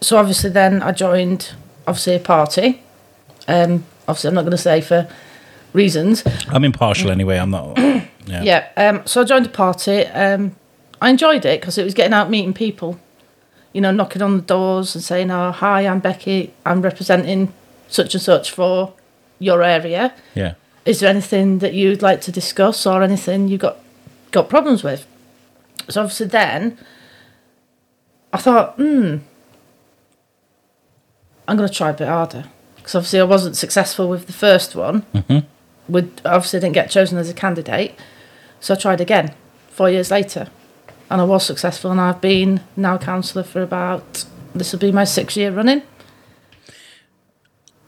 So 0.00 0.16
obviously, 0.16 0.50
then 0.50 0.82
I 0.82 0.92
joined 0.92 1.52
obviously 1.86 2.14
a 2.16 2.20
party 2.20 2.82
Um, 3.48 3.84
obviously, 4.06 4.28
I'm 4.28 4.34
not 4.34 4.42
going 4.42 4.52
to 4.52 4.58
say 4.58 4.80
for 4.80 5.08
reasons. 5.72 6.22
I'm 6.48 6.64
impartial 6.64 7.10
anyway. 7.10 7.38
I'm 7.38 7.50
not. 7.50 7.78
Yeah. 8.28 8.42
Yeah. 8.42 8.68
Um, 8.76 9.06
so 9.06 9.22
I 9.22 9.24
joined 9.24 9.46
a 9.46 9.48
party. 9.48 10.04
Um, 10.04 10.54
I 11.00 11.08
enjoyed 11.08 11.46
it 11.46 11.62
because 11.62 11.78
it 11.78 11.84
was 11.84 11.94
getting 11.94 12.12
out 12.12 12.28
meeting 12.28 12.52
people. 12.52 13.00
You 13.72 13.80
know, 13.80 13.90
knocking 13.90 14.20
on 14.20 14.36
the 14.36 14.42
doors 14.42 14.94
and 14.94 15.02
saying, 15.02 15.30
"Oh, 15.30 15.50
hi, 15.50 15.86
I'm 15.86 16.00
Becky. 16.00 16.52
I'm 16.66 16.82
representing 16.82 17.54
such 17.88 18.14
and 18.14 18.22
such 18.22 18.50
for 18.50 18.92
your 19.38 19.62
area. 19.62 20.12
Yeah. 20.34 20.54
Is 20.84 21.00
there 21.00 21.10
anything 21.10 21.58
that 21.58 21.74
you'd 21.74 22.02
like 22.02 22.20
to 22.22 22.32
discuss 22.32 22.86
or 22.86 23.02
anything 23.02 23.48
you 23.48 23.58
got 23.58 23.76
got 24.30 24.48
problems 24.48 24.82
with?" 24.84 25.06
So 25.88 26.02
obviously, 26.02 26.26
then 26.26 26.78
I 28.32 28.38
thought, 28.38 28.74
hmm, 28.76 29.18
I'm 31.46 31.56
going 31.56 31.68
to 31.68 31.74
try 31.74 31.90
a 31.90 31.94
bit 31.94 32.08
harder 32.08 32.44
because 32.76 32.94
obviously 32.94 33.20
I 33.20 33.24
wasn't 33.24 33.56
successful 33.56 34.08
with 34.08 34.26
the 34.26 34.32
first 34.32 34.74
one. 34.76 35.04
Mhm. 35.14 35.44
Would 35.88 36.20
obviously 36.24 36.60
didn't 36.60 36.74
get 36.74 36.90
chosen 36.90 37.16
as 37.16 37.30
a 37.30 37.34
candidate, 37.34 37.94
so 38.60 38.74
I 38.74 38.76
tried 38.76 39.00
again 39.00 39.32
four 39.70 39.88
years 39.90 40.10
later, 40.10 40.48
and 41.10 41.20
I 41.20 41.24
was 41.24 41.46
successful. 41.46 41.90
And 41.90 42.00
I've 42.00 42.20
been 42.20 42.60
now 42.76 42.98
councillor 42.98 43.42
for 43.44 43.62
about 43.62 44.24
this 44.54 44.72
will 44.72 44.78
be 44.78 44.92
my 44.92 45.04
sixth 45.04 45.36
year 45.36 45.50
running. 45.50 45.82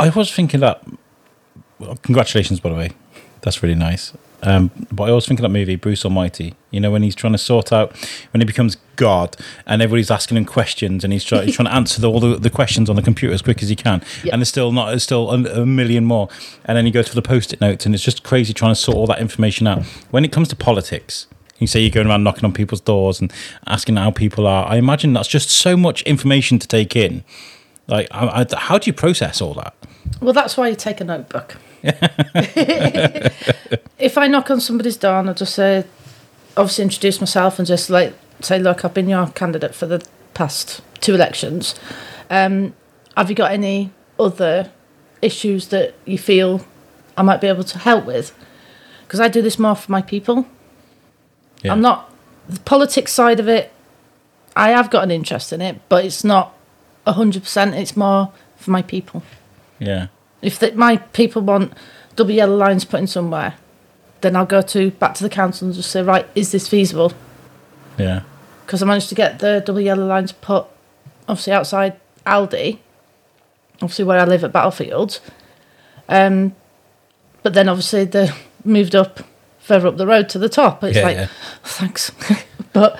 I 0.00 0.08
was 0.10 0.32
thinking 0.32 0.60
that. 0.60 0.82
Well, 1.78 1.96
congratulations, 2.02 2.60
by 2.60 2.68
the 2.70 2.74
way. 2.76 2.90
That's 3.42 3.62
really 3.62 3.74
nice. 3.74 4.12
Um, 4.42 4.70
but 4.90 5.08
I 5.08 5.12
was 5.12 5.26
thinking 5.26 5.42
that 5.42 5.50
movie, 5.50 5.76
Bruce 5.76 6.04
Almighty. 6.04 6.54
You 6.70 6.80
know, 6.80 6.90
when 6.90 7.02
he's 7.02 7.14
trying 7.14 7.32
to 7.34 7.38
sort 7.38 7.72
out, 7.72 7.94
when 8.32 8.40
he 8.40 8.44
becomes 8.46 8.76
God, 8.96 9.36
and 9.66 9.82
everybody's 9.82 10.10
asking 10.10 10.38
him 10.38 10.46
questions, 10.46 11.04
and 11.04 11.12
he's, 11.12 11.24
try, 11.24 11.44
he's 11.44 11.56
trying 11.56 11.68
to 11.68 11.74
answer 11.74 12.00
the, 12.00 12.10
all 12.10 12.20
the, 12.20 12.36
the 12.36 12.48
questions 12.50 12.88
on 12.88 12.96
the 12.96 13.02
computer 13.02 13.34
as 13.34 13.42
quick 13.42 13.62
as 13.62 13.68
he 13.68 13.76
can, 13.76 14.02
Yeah. 14.24 14.32
and 14.32 14.40
there's 14.40 14.48
still 14.48 14.72
not, 14.72 14.88
there's 14.90 15.02
still 15.02 15.30
a, 15.30 15.62
a 15.62 15.66
million 15.66 16.04
more. 16.06 16.28
And 16.64 16.76
then 16.76 16.86
he 16.86 16.90
goes 16.90 17.08
for 17.08 17.14
the 17.14 17.22
post-it 17.22 17.60
notes, 17.60 17.84
and 17.84 17.94
it's 17.94 18.04
just 18.04 18.22
crazy 18.22 18.54
trying 18.54 18.72
to 18.72 18.80
sort 18.80 18.96
all 18.96 19.06
that 19.08 19.20
information 19.20 19.66
out. 19.66 19.84
When 20.10 20.24
it 20.24 20.32
comes 20.32 20.48
to 20.48 20.56
politics, 20.56 21.26
you 21.58 21.66
say 21.66 21.80
you're 21.80 21.90
going 21.90 22.06
around 22.06 22.24
knocking 22.24 22.44
on 22.46 22.54
people's 22.54 22.80
doors 22.80 23.20
and 23.20 23.30
asking 23.66 23.96
how 23.96 24.10
people 24.10 24.46
are. 24.46 24.66
I 24.66 24.76
imagine 24.76 25.12
that's 25.12 25.28
just 25.28 25.50
so 25.50 25.76
much 25.76 26.00
information 26.02 26.58
to 26.58 26.66
take 26.66 26.96
in. 26.96 27.24
Like, 27.90 28.08
I, 28.12 28.42
I, 28.42 28.46
how 28.56 28.78
do 28.78 28.88
you 28.88 28.94
process 28.94 29.40
all 29.40 29.54
that? 29.54 29.74
Well, 30.20 30.32
that's 30.32 30.56
why 30.56 30.68
you 30.68 30.76
take 30.76 31.00
a 31.00 31.04
notebook. 31.04 31.56
if 33.98 34.16
I 34.16 34.28
knock 34.28 34.48
on 34.50 34.60
somebody's 34.60 34.96
door 34.96 35.18
and 35.18 35.28
I 35.28 35.32
just 35.32 35.54
say, 35.54 35.84
obviously 36.56 36.84
introduce 36.84 37.20
myself 37.20 37.58
and 37.58 37.66
just 37.66 37.90
like 37.90 38.14
say, 38.40 38.60
look, 38.60 38.84
I've 38.84 38.94
been 38.94 39.08
your 39.08 39.26
candidate 39.28 39.74
for 39.74 39.86
the 39.86 40.06
past 40.34 40.82
two 41.00 41.14
elections. 41.16 41.74
Um, 42.30 42.74
have 43.16 43.28
you 43.28 43.34
got 43.34 43.50
any 43.50 43.90
other 44.20 44.70
issues 45.20 45.68
that 45.68 45.94
you 46.04 46.16
feel 46.16 46.64
I 47.16 47.22
might 47.22 47.40
be 47.40 47.48
able 47.48 47.64
to 47.64 47.78
help 47.78 48.04
with? 48.06 48.32
Because 49.02 49.18
I 49.18 49.26
do 49.26 49.42
this 49.42 49.58
more 49.58 49.74
for 49.74 49.90
my 49.90 50.02
people. 50.02 50.46
Yeah. 51.62 51.72
I'm 51.72 51.80
not 51.80 52.14
the 52.48 52.60
politics 52.60 53.12
side 53.12 53.40
of 53.40 53.48
it. 53.48 53.72
I 54.54 54.68
have 54.70 54.90
got 54.90 55.02
an 55.02 55.10
interest 55.10 55.52
in 55.52 55.60
it, 55.60 55.80
but 55.88 56.04
it's 56.04 56.22
not 56.22 56.54
hundred 57.14 57.42
percent. 57.42 57.74
It's 57.74 57.96
more 57.96 58.32
for 58.56 58.70
my 58.70 58.82
people. 58.82 59.22
Yeah. 59.78 60.08
If 60.42 60.58
the, 60.58 60.72
my 60.72 60.96
people 60.98 61.42
want 61.42 61.72
double 62.16 62.30
yellow 62.32 62.56
lines 62.56 62.84
put 62.84 63.00
in 63.00 63.06
somewhere, 63.06 63.54
then 64.20 64.36
I'll 64.36 64.46
go 64.46 64.62
to 64.62 64.90
back 64.92 65.14
to 65.14 65.22
the 65.22 65.30
council 65.30 65.66
and 65.66 65.74
just 65.74 65.90
say, 65.90 66.02
right, 66.02 66.26
is 66.34 66.52
this 66.52 66.68
feasible? 66.68 67.12
Yeah. 67.98 68.22
Because 68.66 68.82
I 68.82 68.86
managed 68.86 69.08
to 69.10 69.14
get 69.14 69.38
the 69.38 69.62
double 69.64 69.80
yellow 69.80 70.06
lines 70.06 70.32
put, 70.32 70.66
obviously 71.28 71.52
outside 71.52 71.98
Aldi, 72.26 72.78
obviously 73.82 74.04
where 74.04 74.18
I 74.20 74.24
live 74.24 74.44
at 74.44 74.52
Battlefield. 74.52 75.20
Um, 76.08 76.54
but 77.42 77.54
then 77.54 77.68
obviously 77.68 78.04
they 78.04 78.30
moved 78.64 78.94
up 78.94 79.20
further 79.58 79.88
up 79.88 79.96
the 79.96 80.06
road 80.06 80.28
to 80.30 80.38
the 80.38 80.48
top. 80.48 80.84
It's 80.84 80.96
Yeah, 80.96 81.02
like, 81.04 81.16
yeah. 81.16 81.28
thanks, 81.64 82.10
but 82.72 82.98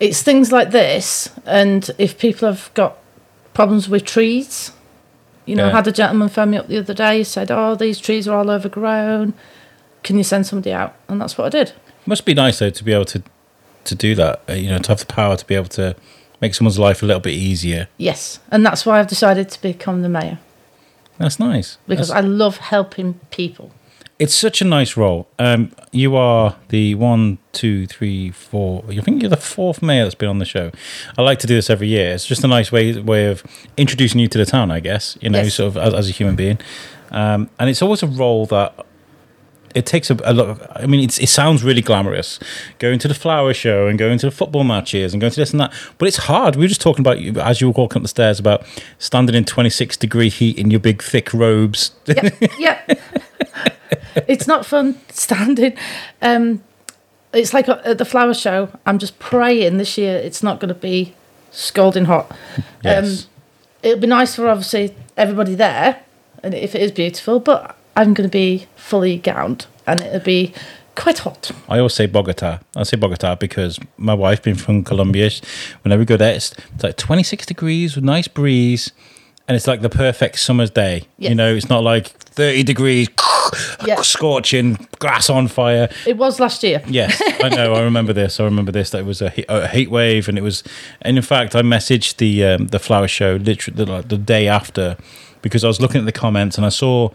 it's 0.00 0.22
things 0.22 0.50
like 0.52 0.70
this, 0.70 1.30
and 1.46 1.88
if 1.98 2.18
people 2.18 2.48
have 2.48 2.70
got 2.74 2.96
problems 3.54 3.88
with 3.88 4.04
trees. 4.04 4.72
You 5.46 5.56
know, 5.56 5.68
I 5.68 5.70
had 5.70 5.86
a 5.86 5.92
gentleman 5.92 6.28
phone 6.28 6.50
me 6.50 6.56
up 6.58 6.68
the 6.68 6.78
other 6.78 6.94
day. 6.94 7.18
He 7.18 7.24
said, 7.24 7.50
"Oh, 7.50 7.74
these 7.74 7.98
trees 7.98 8.26
are 8.28 8.36
all 8.38 8.50
overgrown. 8.50 9.34
Can 10.02 10.16
you 10.16 10.24
send 10.24 10.46
somebody 10.46 10.72
out?" 10.72 10.94
And 11.08 11.20
that's 11.20 11.36
what 11.38 11.46
I 11.46 11.50
did. 11.58 11.72
Must 12.06 12.24
be 12.24 12.34
nice 12.34 12.58
though 12.58 12.70
to 12.70 12.84
be 12.84 12.92
able 12.92 13.04
to 13.06 13.22
to 13.84 13.94
do 13.94 14.14
that. 14.14 14.42
uh, 14.48 14.54
You 14.54 14.70
know, 14.70 14.78
to 14.78 14.88
have 14.88 15.00
the 15.00 15.06
power 15.06 15.36
to 15.36 15.46
be 15.46 15.54
able 15.54 15.68
to 15.68 15.94
make 16.40 16.54
someone's 16.54 16.78
life 16.78 17.02
a 17.02 17.06
little 17.06 17.20
bit 17.20 17.34
easier. 17.34 17.88
Yes, 17.98 18.40
and 18.50 18.64
that's 18.64 18.84
why 18.86 18.98
I've 18.98 19.06
decided 19.06 19.50
to 19.50 19.60
become 19.62 20.02
the 20.02 20.08
mayor 20.08 20.38
That's 21.18 21.38
nice 21.38 21.78
because 21.86 22.08
That's- 22.08 22.24
I 22.24 22.26
love 22.26 22.56
helping 22.58 23.20
people. 23.30 23.70
It's 24.18 24.34
such 24.34 24.60
a 24.62 24.64
nice 24.64 24.96
role. 24.96 25.28
Um, 25.38 25.72
you 25.90 26.14
are 26.16 26.56
the 26.68 26.94
one, 26.94 27.38
two, 27.52 27.86
three, 27.86 28.30
four. 28.30 28.84
I 28.88 29.00
think 29.00 29.22
you're 29.22 29.28
the 29.30 29.36
fourth 29.36 29.82
mayor 29.82 30.04
that's 30.04 30.14
been 30.14 30.28
on 30.28 30.38
the 30.38 30.44
show. 30.44 30.70
I 31.18 31.22
like 31.22 31.38
to 31.40 31.46
do 31.46 31.54
this 31.54 31.68
every 31.70 31.88
year. 31.88 32.12
It's 32.14 32.26
just 32.26 32.44
a 32.44 32.48
nice 32.48 32.70
way 32.70 32.98
way 33.00 33.26
of 33.26 33.42
introducing 33.76 34.20
you 34.20 34.28
to 34.28 34.38
the 34.38 34.46
town, 34.46 34.70
I 34.70 34.80
guess. 34.80 35.18
You 35.20 35.30
know, 35.30 35.42
Yes. 35.42 35.54
sort 35.54 35.68
of 35.68 35.76
as, 35.76 35.94
as 35.94 36.08
a 36.08 36.12
human 36.12 36.36
being. 36.36 36.58
Um, 37.10 37.50
and 37.58 37.68
it's 37.70 37.82
always 37.82 38.02
a 38.02 38.06
role 38.06 38.46
that 38.46 38.86
it 39.74 39.86
takes 39.86 40.08
a, 40.08 40.14
a 40.24 40.32
lot 40.32 40.46
of, 40.50 40.64
I 40.76 40.86
mean, 40.86 41.00
it's, 41.02 41.18
it 41.18 41.28
sounds 41.28 41.64
really 41.64 41.82
glamorous 41.82 42.38
going 42.78 43.00
to 43.00 43.08
the 43.08 43.14
flower 43.14 43.52
show 43.52 43.88
and 43.88 43.98
going 43.98 44.18
to 44.18 44.26
the 44.26 44.30
football 44.30 44.62
matches 44.62 45.12
and 45.12 45.20
going 45.20 45.32
to 45.32 45.40
this 45.40 45.50
and 45.50 45.58
that, 45.58 45.72
but 45.98 46.06
it's 46.06 46.16
hard. 46.18 46.54
We 46.54 46.62
were 46.62 46.68
just 46.68 46.80
talking 46.80 47.00
about, 47.02 47.18
you 47.20 47.32
as 47.40 47.60
you 47.60 47.66
were 47.66 47.72
walking 47.76 47.96
up 47.98 48.02
the 48.02 48.08
stairs, 48.08 48.38
about 48.38 48.64
standing 49.00 49.34
in 49.34 49.44
26 49.44 49.96
degree 49.96 50.28
heat 50.28 50.58
in 50.58 50.70
your 50.70 50.78
big 50.78 51.02
thick 51.02 51.34
robes. 51.34 51.90
Yep, 52.06 52.42
yep. 52.58 53.00
it's 54.28 54.46
not 54.46 54.66
fun 54.66 54.98
standing. 55.08 55.76
Um, 56.22 56.62
it's 57.32 57.52
like 57.52 57.68
at 57.68 57.98
the 57.98 58.04
flower 58.04 58.34
show. 58.34 58.68
I'm 58.86 58.98
just 58.98 59.18
praying 59.18 59.78
this 59.78 59.98
year 59.98 60.16
it's 60.16 60.42
not 60.42 60.60
going 60.60 60.68
to 60.68 60.74
be 60.74 61.14
scalding 61.50 62.04
hot. 62.04 62.36
yes. 62.84 63.26
It'll 63.82 64.00
be 64.00 64.06
nice 64.06 64.36
for 64.36 64.48
obviously 64.48 64.94
everybody 65.16 65.54
there, 65.54 66.02
and 66.42 66.54
if 66.54 66.74
it 66.74 66.80
is 66.80 66.90
beautiful, 66.90 67.38
but 67.38 67.76
I'm 67.96 68.14
going 68.14 68.28
to 68.28 68.32
be 68.32 68.66
fully 68.76 69.18
gowned, 69.18 69.66
and 69.86 70.00
it'll 70.00 70.20
be 70.20 70.54
quite 70.94 71.18
hot. 71.18 71.50
I 71.68 71.78
always 71.78 71.94
say 71.94 72.06
Bogota. 72.06 72.60
I 72.74 72.82
say 72.84 72.96
Bogota 72.96 73.34
because 73.34 73.78
my 73.96 74.14
wife 74.14 74.42
being 74.42 74.56
from 74.56 74.84
Colombia, 74.84 75.30
whenever 75.82 76.00
we 76.00 76.06
go 76.06 76.16
there, 76.16 76.34
it's, 76.34 76.52
it's 76.74 76.84
like 76.84 76.96
26 76.96 77.46
degrees 77.46 77.94
with 77.94 78.04
nice 78.04 78.28
breeze. 78.28 78.92
And 79.46 79.54
it's 79.56 79.66
like 79.66 79.82
the 79.82 79.90
perfect 79.90 80.38
summer's 80.38 80.70
day. 80.70 81.02
You 81.18 81.34
know, 81.34 81.54
it's 81.54 81.68
not 81.68 81.82
like 81.84 82.08
30 82.08 82.62
degrees, 82.62 83.08
Yeah. 83.86 84.00
scorching, 84.02 84.88
grass 84.98 85.28
on 85.28 85.48
fire. 85.48 85.90
It 86.06 86.16
was 86.16 86.40
last 86.40 86.62
year. 86.62 86.82
Yes, 86.86 87.20
I 87.42 87.50
know. 87.50 87.74
I 87.74 87.82
remember 87.82 88.14
this. 88.14 88.40
I 88.40 88.44
remember 88.44 88.72
this. 88.72 88.90
That 88.90 89.00
it 89.00 89.06
was 89.06 89.20
a, 89.20 89.28
he- 89.28 89.44
a 89.50 89.68
heat 89.68 89.90
wave, 89.90 90.28
and 90.30 90.38
it 90.38 90.40
was. 90.42 90.64
And 91.02 91.16
in 91.18 91.22
fact, 91.22 91.54
I 91.54 91.60
messaged 91.62 92.16
the 92.16 92.44
um, 92.44 92.66
the 92.68 92.78
flower 92.78 93.06
show 93.06 93.36
literally 93.36 93.84
the, 93.84 93.92
like, 93.92 94.08
the 94.08 94.16
day 94.16 94.48
after 94.48 94.96
because 95.42 95.62
I 95.62 95.68
was 95.68 95.78
looking 95.78 95.98
at 96.00 96.06
the 96.06 96.12
comments 96.12 96.56
and 96.56 96.64
I 96.64 96.70
saw 96.70 97.10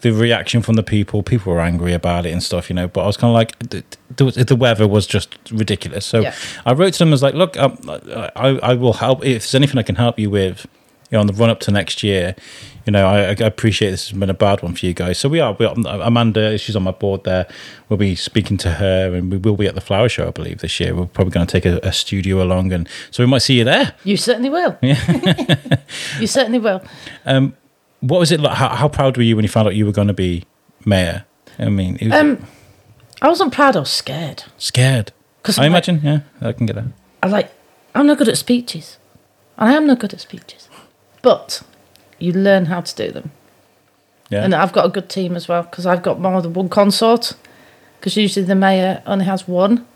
the 0.00 0.10
reaction 0.12 0.62
from 0.62 0.76
the 0.76 0.82
people. 0.82 1.22
People 1.22 1.52
were 1.52 1.60
angry 1.60 1.92
about 1.92 2.24
it 2.24 2.30
and 2.30 2.42
stuff, 2.42 2.70
you 2.70 2.74
know. 2.74 2.88
But 2.88 3.02
I 3.02 3.06
was 3.06 3.18
kind 3.18 3.28
of 3.30 3.34
like, 3.34 3.58
the, 3.58 3.84
the, 4.32 4.44
the 4.44 4.56
weather 4.56 4.88
was 4.88 5.06
just 5.06 5.36
ridiculous. 5.50 6.06
So 6.06 6.20
Yeah. 6.20 6.34
I 6.64 6.72
wrote 6.72 6.94
to 6.94 6.98
them 7.00 7.12
as 7.12 7.22
like, 7.22 7.34
look, 7.34 7.58
um, 7.58 7.76
I 7.88 8.58
I 8.62 8.72
will 8.74 8.94
help 8.94 9.22
if 9.22 9.42
there's 9.42 9.54
anything 9.54 9.76
I 9.76 9.82
can 9.82 9.96
help 9.96 10.18
you 10.18 10.30
with. 10.30 10.66
You 11.14 11.18
know, 11.18 11.20
on 11.20 11.26
the 11.28 11.32
run 11.34 11.48
up 11.48 11.60
to 11.60 11.70
next 11.70 12.02
year, 12.02 12.34
you 12.86 12.90
know, 12.90 13.06
I, 13.06 13.18
I 13.28 13.30
appreciate 13.46 13.90
this 13.92 14.08
has 14.10 14.18
been 14.18 14.30
a 14.30 14.34
bad 14.34 14.64
one 14.64 14.74
for 14.74 14.84
you 14.84 14.92
guys. 14.92 15.16
So 15.16 15.28
we 15.28 15.38
are. 15.38 15.52
We 15.52 15.64
are 15.64 15.72
Amanda, 15.86 16.58
she's 16.58 16.74
on 16.74 16.82
my 16.82 16.90
board 16.90 17.22
there. 17.22 17.46
We'll 17.88 17.98
be 17.98 18.16
speaking 18.16 18.56
to 18.56 18.72
her, 18.72 19.14
and 19.14 19.30
we 19.30 19.36
will 19.38 19.56
be 19.56 19.68
at 19.68 19.76
the 19.76 19.80
flower 19.80 20.08
show, 20.08 20.26
I 20.26 20.30
believe, 20.32 20.58
this 20.58 20.80
year. 20.80 20.92
We're 20.92 21.06
probably 21.06 21.30
going 21.30 21.46
to 21.46 21.52
take 21.52 21.66
a, 21.66 21.78
a 21.86 21.92
studio 21.92 22.42
along, 22.42 22.72
and 22.72 22.88
so 23.12 23.22
we 23.22 23.28
might 23.28 23.42
see 23.42 23.58
you 23.58 23.62
there. 23.62 23.94
You 24.02 24.16
certainly 24.16 24.50
will. 24.50 24.76
Yeah, 24.82 25.76
you 26.18 26.26
certainly 26.26 26.58
will. 26.58 26.82
Um, 27.24 27.54
What 28.00 28.18
was 28.18 28.32
it 28.32 28.40
like? 28.40 28.56
How, 28.56 28.70
how 28.70 28.88
proud 28.88 29.16
were 29.16 29.22
you 29.22 29.36
when 29.36 29.44
you 29.44 29.48
found 29.48 29.68
out 29.68 29.76
you 29.76 29.86
were 29.86 29.92
going 29.92 30.08
to 30.08 30.14
be 30.14 30.42
mayor? 30.84 31.26
I 31.60 31.68
mean, 31.68 31.94
it 32.00 32.08
was 32.08 32.14
Um, 32.20 32.44
I 33.22 33.28
wasn't 33.28 33.52
proud. 33.52 33.76
I 33.76 33.78
was 33.80 33.90
scared. 33.90 34.42
scared. 34.58 35.12
'Cause 35.44 35.60
I 35.60 35.66
I'm 35.66 35.72
like- 35.72 35.86
imagine, 35.86 36.04
yeah, 36.04 36.48
I 36.48 36.52
can 36.52 36.66
get 36.66 36.74
that. 36.74 36.86
I 37.22 37.28
like. 37.28 37.52
I'm 37.94 38.08
not 38.08 38.18
good 38.18 38.28
at 38.28 38.36
speeches. 38.36 38.98
I 39.56 39.74
am 39.74 39.86
not 39.86 40.00
good 40.00 40.12
at 40.12 40.20
speeches, 40.20 40.63
but 41.24 41.62
you 42.20 42.32
learn 42.32 42.66
how 42.66 42.80
to 42.82 42.94
do 42.94 43.10
them. 43.10 43.32
Yeah, 44.30 44.44
And 44.44 44.54
I've 44.54 44.72
got 44.72 44.86
a 44.86 44.88
good 44.88 45.08
team 45.08 45.34
as 45.36 45.48
well 45.48 45.62
because 45.64 45.84
I've 45.86 46.02
got 46.02 46.20
more 46.20 46.40
than 46.40 46.52
one 46.54 46.68
consort. 46.68 47.34
Because 47.98 48.16
usually 48.16 48.46
the 48.46 48.54
mayor 48.54 49.02
only 49.06 49.24
has 49.24 49.48
one. 49.48 49.86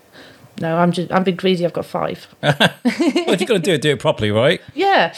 No, 0.61 0.77
I'm 0.79 0.93
just 0.93 1.13
I'm 1.13 1.23
being 1.25 1.37
greedy. 1.37 1.65
I've 1.65 1.73
got 1.73 1.85
five. 1.87 2.27
well, 2.43 2.55
if 3.35 3.41
you're 3.41 3.49
to 3.49 3.59
do 3.59 3.73
it, 3.75 3.83
do 3.83 3.91
it 3.91 4.01
properly, 4.01 4.31
right? 4.31 4.61
Yeah. 4.75 5.15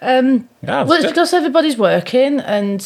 Um, 0.00 0.48
Yeah, 0.62 0.84
well, 0.84 0.92
it's 0.92 1.04
good. 1.04 1.08
because 1.10 1.34
everybody's 1.34 1.76
working, 1.76 2.40
and 2.40 2.80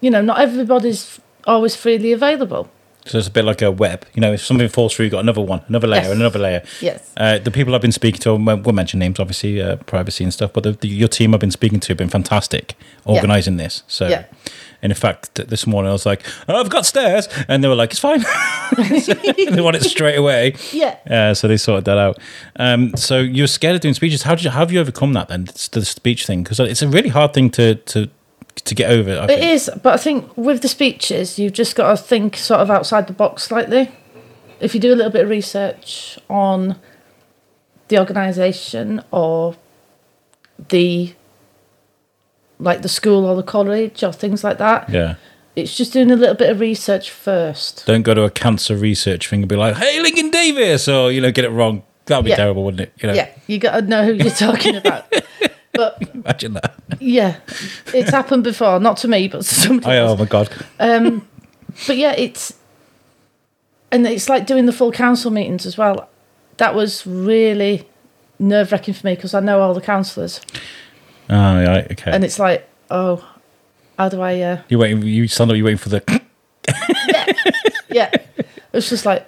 you 0.00 0.10
know, 0.10 0.22
not 0.22 0.38
everybody's 0.40 1.20
always 1.46 1.76
freely 1.76 2.12
available. 2.12 2.68
So 3.08 3.18
it's 3.18 3.28
a 3.28 3.30
bit 3.30 3.44
like 3.44 3.62
a 3.62 3.70
web. 3.70 4.04
You 4.14 4.20
know, 4.20 4.32
if 4.32 4.44
something 4.44 4.68
falls 4.68 4.94
through, 4.94 5.06
you've 5.06 5.12
got 5.12 5.20
another 5.20 5.40
one, 5.40 5.62
another 5.68 5.86
layer, 5.86 6.02
Yes. 6.02 6.10
another 6.12 6.38
layer. 6.38 6.62
Yes. 6.80 7.10
Uh, 7.16 7.38
the 7.38 7.50
people 7.50 7.74
I've 7.74 7.80
been 7.80 7.92
speaking 7.92 8.20
to, 8.20 8.34
we'll 8.36 8.72
mention 8.74 8.98
names, 9.00 9.18
obviously, 9.18 9.60
uh, 9.62 9.76
privacy 9.76 10.24
and 10.24 10.32
stuff, 10.32 10.52
but 10.52 10.62
the, 10.62 10.72
the, 10.72 10.88
your 10.88 11.08
team 11.08 11.34
I've 11.34 11.40
been 11.40 11.50
speaking 11.50 11.80
to 11.80 11.88
have 11.88 11.96
been 11.98 12.08
fantastic 12.08 12.74
organising 13.06 13.56
this. 13.56 13.82
So, 13.88 14.08
Yeah. 14.08 14.24
and 14.82 14.92
in 14.92 14.96
fact, 14.96 15.34
this 15.48 15.66
morning 15.66 15.88
I 15.90 15.92
was 15.92 16.06
like, 16.06 16.22
oh, 16.48 16.60
I've 16.60 16.70
got 16.70 16.86
stairs. 16.86 17.28
And 17.48 17.64
they 17.64 17.68
were 17.68 17.74
like, 17.74 17.90
it's 17.92 18.00
fine. 18.00 18.20
they 18.76 19.60
want 19.60 19.76
it 19.76 19.82
straight 19.84 20.16
away. 20.16 20.54
Yeah. 20.72 20.96
Uh, 21.08 21.34
so 21.34 21.48
they 21.48 21.56
sorted 21.56 21.84
that 21.86 21.98
out. 21.98 22.18
Um, 22.56 22.94
so 22.96 23.18
you're 23.18 23.46
scared 23.46 23.74
of 23.76 23.80
doing 23.80 23.94
speeches. 23.94 24.22
How 24.22 24.34
did 24.34 24.44
you, 24.44 24.50
how 24.50 24.60
have 24.60 24.72
you 24.72 24.80
overcome 24.80 25.12
that 25.14 25.28
then? 25.28 25.44
The 25.72 25.84
speech 25.84 26.26
thing 26.26 26.42
because 26.42 26.60
it's 26.60 26.82
a 26.82 26.88
really 26.88 27.08
hard 27.08 27.32
thing 27.34 27.50
to 27.50 27.74
to 27.76 28.08
to 28.64 28.74
get 28.74 28.90
over. 28.90 29.10
I 29.20 29.24
It 29.24 29.26
think. 29.28 29.42
is, 29.42 29.70
but 29.82 29.94
I 29.94 29.96
think 29.96 30.36
with 30.36 30.62
the 30.62 30.68
speeches, 30.68 31.38
you've 31.38 31.52
just 31.52 31.74
got 31.76 31.90
to 31.90 31.96
think 31.96 32.36
sort 32.36 32.60
of 32.60 32.70
outside 32.70 33.06
the 33.06 33.12
box 33.12 33.44
slightly. 33.44 33.90
If 34.60 34.74
you 34.74 34.80
do 34.80 34.92
a 34.92 34.96
little 34.96 35.12
bit 35.12 35.22
of 35.24 35.30
research 35.30 36.18
on 36.28 36.76
the 37.88 37.98
organisation 37.98 39.02
or 39.10 39.56
the 40.68 41.14
like 42.58 42.82
the 42.82 42.88
school 42.88 43.24
or 43.24 43.36
the 43.36 43.42
college 43.42 44.02
or 44.02 44.12
things 44.12 44.42
like 44.42 44.58
that, 44.58 44.88
Yeah. 44.90 45.14
it's 45.54 45.76
just 45.76 45.92
doing 45.92 46.10
a 46.10 46.16
little 46.16 46.34
bit 46.34 46.50
of 46.50 46.58
research 46.60 47.10
first. 47.10 47.86
Don't 47.86 48.02
go 48.02 48.14
to 48.14 48.22
a 48.24 48.30
cancer 48.30 48.74
research 48.74 49.28
thing 49.28 49.40
and 49.42 49.48
be 49.48 49.54
like, 49.56 49.76
"Hey, 49.76 50.00
Lincoln 50.00 50.30
Davis," 50.30 50.88
or 50.88 51.12
you 51.12 51.20
know, 51.20 51.30
get 51.30 51.44
it 51.44 51.50
wrong. 51.50 51.82
That'd 52.06 52.24
be 52.24 52.30
Yeah. 52.30 52.36
terrible, 52.36 52.64
wouldn't 52.64 52.80
it? 52.80 52.92
You 53.00 53.08
know, 53.08 53.14
Yeah, 53.14 53.28
you 53.46 53.58
got 53.58 53.72
to 53.76 53.82
know 53.82 54.04
who 54.04 54.14
you're 54.14 54.30
talking 54.30 54.74
about. 54.82 55.04
But 55.78 56.02
imagine 56.14 56.54
that. 56.54 56.74
yeah, 56.98 57.36
it's 57.94 58.10
happened 58.10 58.42
before, 58.42 58.80
not 58.80 58.96
to 58.96 59.06
me, 59.08 59.28
but 59.28 59.38
to 59.42 59.54
somebody 59.54 59.92
I, 59.94 59.98
else. 59.98 60.10
oh 60.18 60.24
my 60.24 60.28
god. 60.28 60.50
but 61.86 61.96
yeah, 61.96 62.14
it's 62.18 62.52
and 63.92 64.04
it's 64.04 64.28
like 64.28 64.44
doing 64.44 64.66
the 64.66 64.72
full 64.72 64.90
council 64.90 65.30
meetings 65.30 65.66
as 65.66 65.78
well. 65.78 66.08
That 66.56 66.74
was 66.74 67.06
really 67.06 67.86
nerve 68.40 68.72
wracking 68.72 68.92
for 68.94 69.06
me 69.06 69.14
because 69.14 69.34
I 69.34 69.38
know 69.40 69.60
all 69.60 69.72
the 69.72 69.80
councillors, 69.80 70.40
Oh, 71.30 71.64
right, 71.64 71.88
okay. 71.92 72.10
and 72.10 72.24
it's 72.24 72.40
like, 72.40 72.68
oh, 72.90 73.24
how 73.96 74.08
do 74.08 74.20
I? 74.20 74.40
Uh, 74.40 74.62
you 74.68 74.80
waiting? 74.80 75.02
You 75.02 75.28
stand 75.28 75.52
up. 75.52 75.56
You 75.56 75.64
waiting 75.64 75.78
for 75.78 75.90
the. 75.90 76.02
yeah, 77.88 78.10
it's 78.72 78.88
just 78.90 79.06
like 79.06 79.24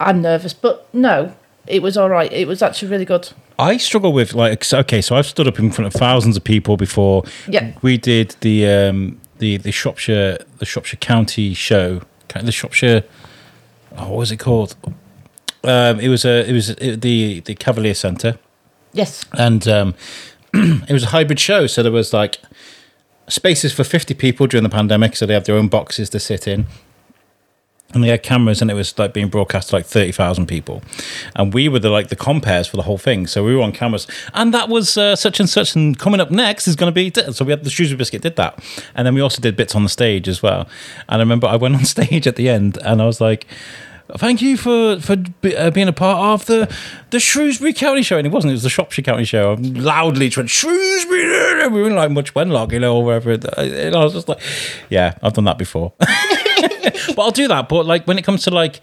I'm 0.00 0.22
nervous, 0.22 0.54
but 0.54 0.92
no, 0.92 1.36
it 1.68 1.82
was 1.82 1.96
all 1.96 2.10
right. 2.10 2.32
It 2.32 2.48
was 2.48 2.62
actually 2.62 2.90
really 2.90 3.04
good. 3.04 3.30
I 3.58 3.76
struggle 3.76 4.12
with 4.12 4.34
like 4.34 4.72
okay, 4.72 5.00
so 5.00 5.16
I've 5.16 5.26
stood 5.26 5.46
up 5.46 5.58
in 5.58 5.70
front 5.70 5.86
of 5.86 5.98
thousands 5.98 6.36
of 6.36 6.44
people 6.44 6.76
before. 6.76 7.24
Yeah. 7.48 7.72
we 7.82 7.98
did 7.98 8.36
the 8.40 8.66
um 8.66 9.20
the 9.38 9.58
the 9.58 9.72
Shropshire 9.72 10.38
the 10.58 10.66
Shropshire 10.66 10.98
County 10.98 11.54
show, 11.54 12.02
the 12.28 12.52
Shropshire. 12.52 13.04
Oh, 13.96 14.10
what 14.10 14.18
was 14.18 14.32
it 14.32 14.38
called? 14.38 14.76
Um, 15.62 16.00
it 16.00 16.08
was 16.08 16.24
a 16.24 16.48
it 16.48 16.52
was 16.52 16.70
uh 16.70 16.96
the 16.98 17.40
the 17.40 17.54
Cavalier 17.54 17.94
Centre. 17.94 18.38
Yes, 18.92 19.24
and 19.32 19.66
um, 19.66 19.94
it 20.54 20.92
was 20.92 21.04
a 21.04 21.08
hybrid 21.08 21.40
show. 21.40 21.66
So 21.66 21.82
there 21.82 21.92
was 21.92 22.12
like 22.12 22.38
spaces 23.28 23.72
for 23.72 23.84
fifty 23.84 24.14
people 24.14 24.46
during 24.46 24.62
the 24.64 24.68
pandemic, 24.70 25.16
so 25.16 25.26
they 25.26 25.34
have 25.34 25.44
their 25.44 25.56
own 25.56 25.68
boxes 25.68 26.10
to 26.10 26.20
sit 26.20 26.46
in, 26.46 26.66
and 27.94 28.02
they 28.02 28.08
had 28.08 28.22
cameras, 28.22 28.60
and 28.60 28.70
it 28.70 28.74
was 28.74 28.98
like 28.98 29.12
being 29.12 29.28
broadcast 29.28 29.70
to 29.70 29.76
like 29.76 29.86
thirty 29.86 30.12
thousand 30.12 30.46
people, 30.46 30.82
and 31.36 31.54
we 31.54 31.68
were 31.68 31.78
the 31.78 31.90
like 31.90 32.08
the 32.08 32.16
compares 32.16 32.66
for 32.66 32.76
the 32.76 32.82
whole 32.82 32.98
thing. 32.98 33.26
So 33.26 33.44
we 33.44 33.54
were 33.54 33.62
on 33.62 33.72
cameras, 33.72 34.06
and 34.34 34.52
that 34.52 34.68
was 34.68 34.96
uh, 34.96 35.16
such 35.16 35.40
and 35.40 35.48
such, 35.48 35.74
and 35.74 35.98
coming 35.98 36.20
up 36.20 36.30
next 36.30 36.68
is 36.68 36.76
going 36.76 36.92
to 36.92 36.94
be. 36.94 37.12
So 37.32 37.44
we 37.44 37.52
had 37.52 37.64
the 37.64 37.70
Shrewsbury 37.70 37.98
Biscuit 37.98 38.22
did 38.22 38.36
that, 38.36 38.62
and 38.94 39.06
then 39.06 39.14
we 39.14 39.20
also 39.20 39.40
did 39.40 39.56
bits 39.56 39.74
on 39.74 39.82
the 39.82 39.88
stage 39.88 40.28
as 40.28 40.42
well. 40.42 40.68
And 41.08 41.20
I 41.20 41.20
remember 41.20 41.46
I 41.46 41.56
went 41.56 41.76
on 41.76 41.84
stage 41.96 42.26
at 42.26 42.36
the 42.36 42.48
end, 42.48 42.78
and 42.84 43.00
I 43.00 43.06
was 43.06 43.20
like. 43.20 43.46
Thank 44.18 44.42
you 44.42 44.58
for 44.58 45.00
for 45.00 45.16
uh, 45.56 45.70
being 45.70 45.88
a 45.88 45.92
part 45.92 46.18
of 46.18 46.44
the 46.44 46.70
the 47.08 47.18
Shrewsbury 47.18 47.72
County 47.72 48.02
Show, 48.02 48.18
and 48.18 48.26
it 48.26 48.30
wasn't; 48.30 48.50
it 48.50 48.52
was 48.52 48.62
the 48.62 48.68
Shropshire 48.68 49.02
County 49.02 49.24
Show. 49.24 49.52
I 49.52 49.54
loudly 49.54 50.30
went 50.36 50.50
Shrewsbury. 50.50 51.24
We 51.70 51.80
were 51.80 51.88
in 51.88 51.96
like 51.96 52.10
Much 52.10 52.34
Wenlock, 52.34 52.72
you 52.72 52.80
know, 52.80 52.96
or 52.96 53.02
wherever. 53.02 53.32
And 53.32 53.96
I 53.96 54.04
was 54.04 54.12
just 54.12 54.28
like, 54.28 54.40
"Yeah, 54.90 55.16
I've 55.22 55.32
done 55.32 55.44
that 55.44 55.56
before." 55.56 55.94
but 57.14 57.18
I'll 57.22 57.30
do 57.30 57.48
that. 57.48 57.68
But 57.68 57.86
like 57.86 58.06
when 58.06 58.18
it 58.18 58.22
comes 58.22 58.44
to 58.44 58.50
like 58.50 58.80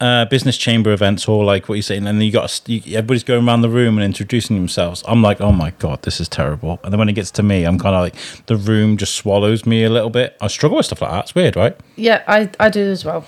uh, 0.00 0.26
business 0.26 0.56
chamber 0.58 0.92
events 0.92 1.26
or 1.26 1.44
like 1.44 1.68
what 1.68 1.76
you're 1.76 1.82
saying, 1.82 2.06
and 2.06 2.18
then 2.18 2.24
you 2.24 2.32
got 2.32 2.60
you, 2.66 2.80
everybody's 2.96 3.24
going 3.24 3.46
around 3.46 3.62
the 3.62 3.70
room 3.70 3.96
and 3.96 4.04
introducing 4.04 4.56
themselves. 4.56 5.02
I'm 5.08 5.22
like, 5.22 5.40
oh 5.40 5.52
my 5.52 5.70
god, 5.78 6.02
this 6.02 6.20
is 6.20 6.28
terrible. 6.28 6.78
And 6.84 6.92
then 6.92 6.98
when 6.98 7.08
it 7.08 7.14
gets 7.14 7.30
to 7.32 7.42
me, 7.42 7.64
I'm 7.64 7.78
kind 7.78 7.94
of 7.94 8.02
like 8.02 8.14
the 8.46 8.56
room 8.56 8.96
just 8.96 9.14
swallows 9.14 9.64
me 9.66 9.84
a 9.84 9.90
little 9.90 10.10
bit. 10.10 10.36
I 10.40 10.48
struggle 10.48 10.76
with 10.76 10.86
stuff 10.86 11.02
like 11.02 11.10
that. 11.10 11.24
It's 11.24 11.34
weird, 11.34 11.56
right? 11.56 11.76
yeah, 11.96 12.22
I 12.26 12.50
I 12.60 12.68
do 12.68 12.82
as 12.90 13.04
well. 13.04 13.24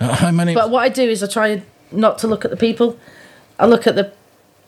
Hi, 0.00 0.30
my 0.30 0.44
name. 0.44 0.54
But 0.54 0.70
what 0.70 0.82
I 0.82 0.88
do 0.88 1.02
is 1.08 1.22
I 1.22 1.26
try 1.26 1.62
not 1.92 2.18
to 2.18 2.26
look 2.28 2.44
at 2.44 2.50
the 2.50 2.56
people. 2.56 2.98
I 3.58 3.66
look 3.66 3.86
at 3.86 3.94
the 3.94 4.12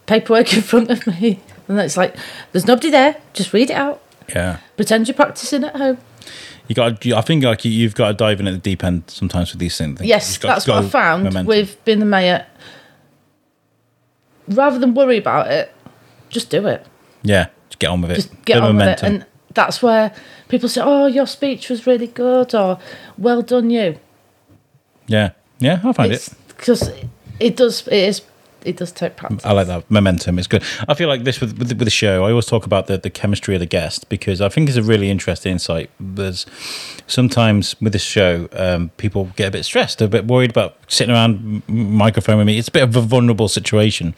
paperwork 0.06 0.52
in 0.54 0.62
front 0.62 0.90
of 0.90 1.06
me, 1.06 1.40
and 1.68 1.78
it's 1.80 1.96
like 1.96 2.16
there's 2.52 2.66
nobody 2.66 2.90
there. 2.90 3.16
Just 3.32 3.52
read 3.52 3.70
it 3.70 3.74
out. 3.76 4.02
yeah. 4.28 4.58
Pretend 4.76 5.08
you're 5.08 5.14
practicing 5.14 5.64
at 5.64 5.76
home. 5.76 5.98
You 6.72 6.74
got. 6.74 7.06
I 7.06 7.20
think 7.20 7.44
like 7.44 7.66
you, 7.66 7.70
you've 7.70 7.94
got 7.94 8.08
to 8.08 8.14
dive 8.14 8.40
in 8.40 8.46
at 8.46 8.52
the 8.52 8.58
deep 8.58 8.82
end 8.82 9.02
sometimes 9.06 9.52
with 9.52 9.60
these 9.60 9.76
things. 9.76 10.00
Yes, 10.00 10.38
that's 10.38 10.66
what 10.66 10.82
I 10.82 10.88
found 10.88 11.24
momentum. 11.24 11.46
with 11.46 11.84
being 11.84 11.98
the 11.98 12.06
mayor. 12.06 12.46
Rather 14.48 14.78
than 14.78 14.94
worry 14.94 15.18
about 15.18 15.48
it, 15.48 15.70
just 16.30 16.48
do 16.48 16.66
it. 16.66 16.86
Yeah, 17.22 17.48
just 17.68 17.78
get 17.78 17.90
on 17.90 18.00
with 18.00 18.12
it. 18.12 18.14
Just 18.14 18.44
get 18.46 18.62
on 18.62 18.74
with 18.78 18.88
it. 18.88 19.02
And 19.02 19.26
that's 19.52 19.82
where 19.82 20.14
people 20.48 20.66
say, 20.66 20.80
"Oh, 20.82 21.04
your 21.04 21.26
speech 21.26 21.68
was 21.68 21.86
really 21.86 22.06
good," 22.06 22.54
or 22.54 22.78
"Well 23.18 23.42
done, 23.42 23.68
you." 23.68 23.98
yeah, 25.08 25.32
yeah, 25.58 25.78
I 25.84 25.92
find 25.92 26.10
it. 26.10 26.26
because 26.48 26.90
it 27.38 27.54
does. 27.54 27.86
It 27.86 27.92
is. 27.92 28.22
It 28.64 28.76
does 28.76 28.92
take 28.92 29.16
practice. 29.16 29.44
I 29.44 29.52
like 29.52 29.66
that 29.66 29.90
momentum. 29.90 30.38
It's 30.38 30.46
good. 30.46 30.62
I 30.88 30.94
feel 30.94 31.08
like 31.08 31.24
this 31.24 31.40
with 31.40 31.58
with 31.58 31.68
the, 31.68 31.74
with 31.74 31.86
the 31.86 31.90
show. 31.90 32.24
I 32.24 32.30
always 32.30 32.46
talk 32.46 32.66
about 32.66 32.86
the, 32.86 32.98
the 32.98 33.10
chemistry 33.10 33.54
of 33.54 33.60
the 33.60 33.66
guest 33.66 34.08
because 34.08 34.40
I 34.40 34.48
think 34.48 34.68
it's 34.68 34.78
a 34.78 34.82
really 34.82 35.10
interesting 35.10 35.52
insight. 35.52 35.90
There's 35.98 36.46
sometimes 37.06 37.80
with 37.80 37.92
this 37.92 38.02
show, 38.02 38.48
um, 38.52 38.90
people 38.96 39.30
get 39.36 39.48
a 39.48 39.50
bit 39.50 39.64
stressed, 39.64 40.00
a 40.00 40.08
bit 40.08 40.26
worried 40.26 40.50
about 40.50 40.76
sitting 40.88 41.14
around 41.14 41.62
microphone 41.68 42.38
with 42.38 42.46
me. 42.46 42.58
It's 42.58 42.68
a 42.68 42.72
bit 42.72 42.82
of 42.82 42.96
a 42.96 43.00
vulnerable 43.00 43.48
situation. 43.48 44.14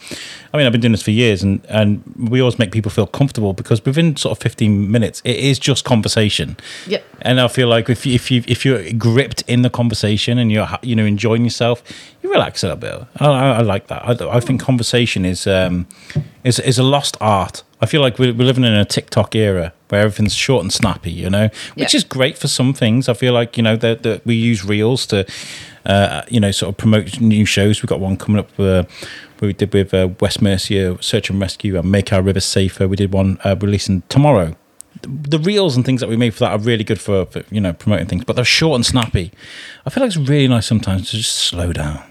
I 0.52 0.57
mean, 0.57 0.66
I've 0.66 0.72
been 0.72 0.80
doing 0.80 0.92
this 0.92 1.02
for 1.02 1.11
years, 1.11 1.42
and 1.42 1.64
and 1.68 2.02
we 2.16 2.40
always 2.40 2.59
make 2.59 2.72
people 2.72 2.90
feel 2.90 3.07
comfortable 3.07 3.52
because 3.52 3.85
within 3.85 4.16
sort 4.16 4.37
of 4.37 4.42
15 4.42 4.90
minutes, 4.90 5.22
it 5.24 5.37
is 5.37 5.59
just 5.59 5.85
conversation. 5.85 6.57
Yep. 6.87 7.04
And 7.22 7.40
I 7.40 7.48
feel 7.48 7.68
like 7.68 7.88
if 7.88 8.07
you, 8.07 8.14
if 8.14 8.30
you 8.30 8.44
if 8.46 8.64
you're 8.64 8.92
gripped 8.92 9.42
in 9.42 9.62
the 9.62 9.70
conversation 9.70 10.38
and 10.38 10.52
you're 10.52 10.68
you 10.83 10.94
know 10.94 11.04
enjoying 11.04 11.44
yourself, 11.44 11.83
you 12.22 12.30
relax 12.30 12.62
a 12.62 12.68
little 12.68 12.80
bit. 12.80 13.09
I, 13.20 13.26
I, 13.26 13.50
I 13.59 13.61
like 13.61 13.88
that. 13.88 14.02
I, 14.04 14.34
I 14.37 14.40
think 14.40 14.61
conversation 14.61 15.25
is 15.25 15.47
um 15.47 15.87
is 16.42 16.59
is 16.59 16.79
a 16.79 16.83
lost 16.83 17.16
art. 17.20 17.62
I 17.81 17.87
feel 17.87 18.01
like 18.01 18.18
we're, 18.18 18.33
we're 18.33 18.47
living 18.47 18.64
in 18.64 18.73
a 18.73 18.85
TikTok 18.85 19.35
era 19.35 19.73
where 19.88 20.01
everything's 20.01 20.35
short 20.35 20.62
and 20.62 20.73
snappy, 20.73 21.11
you 21.12 21.29
know, 21.29 21.49
which 21.75 21.92
Yeah. 21.92 21.99
is 21.99 22.05
great 22.05 22.38
for 22.38 22.49
some 22.49 22.73
things. 22.73 23.09
I 23.09 23.14
feel 23.14 23.33
like 23.35 23.57
you 23.59 23.62
know 23.62 23.77
that 23.77 24.03
that 24.03 24.25
we 24.27 24.35
use 24.35 24.64
reels 24.64 25.07
to. 25.07 25.25
Uh, 25.87 26.23
you 26.31 26.40
know, 26.40 26.51
sort 26.51 26.70
of 26.70 26.79
promote 26.79 27.20
new 27.20 27.44
shows. 27.44 27.83
We've 27.83 27.90
got 27.90 28.01
one 28.01 28.16
coming 28.16 28.38
up. 28.38 28.49
Uh, 28.59 28.85
we 29.42 29.53
did 29.53 29.75
with 29.75 29.92
uh, 29.92 30.09
West 30.18 30.40
Mercia 30.40 30.97
Search 31.03 31.29
and 31.29 31.38
Rescue 31.38 31.79
and 31.79 31.90
Make 31.92 32.11
Our 32.11 32.23
Rivers 32.23 32.47
Safer. 32.47 32.88
We 32.88 32.97
did 32.97 33.12
one 33.12 33.37
uh, 33.44 33.55
releasing 33.61 34.01
tomorrow 34.09 34.57
the 35.03 35.38
reels 35.38 35.77
and 35.77 35.85
things 35.85 36.01
that 36.01 36.09
we 36.09 36.16
make 36.16 36.33
for 36.33 36.40
that 36.40 36.53
are 36.53 36.59
really 36.59 36.85
good 36.85 36.99
for, 37.01 37.27
for 37.27 37.42
you 37.51 37.61
know 37.61 37.75
promoting 37.75 38.07
things, 38.07 38.25
but 38.25 38.35
they're 38.35 38.47
short 38.47 38.77
and 38.77 38.87
snappy. 38.87 39.31
I 39.85 39.90
feel 39.90 40.03
like 40.03 40.09
it's 40.16 40.29
really 40.29 40.49
nice 40.49 40.64
sometimes 40.66 41.11
to 41.11 41.18
just 41.18 41.35
slow 41.35 41.73
down 41.75 42.03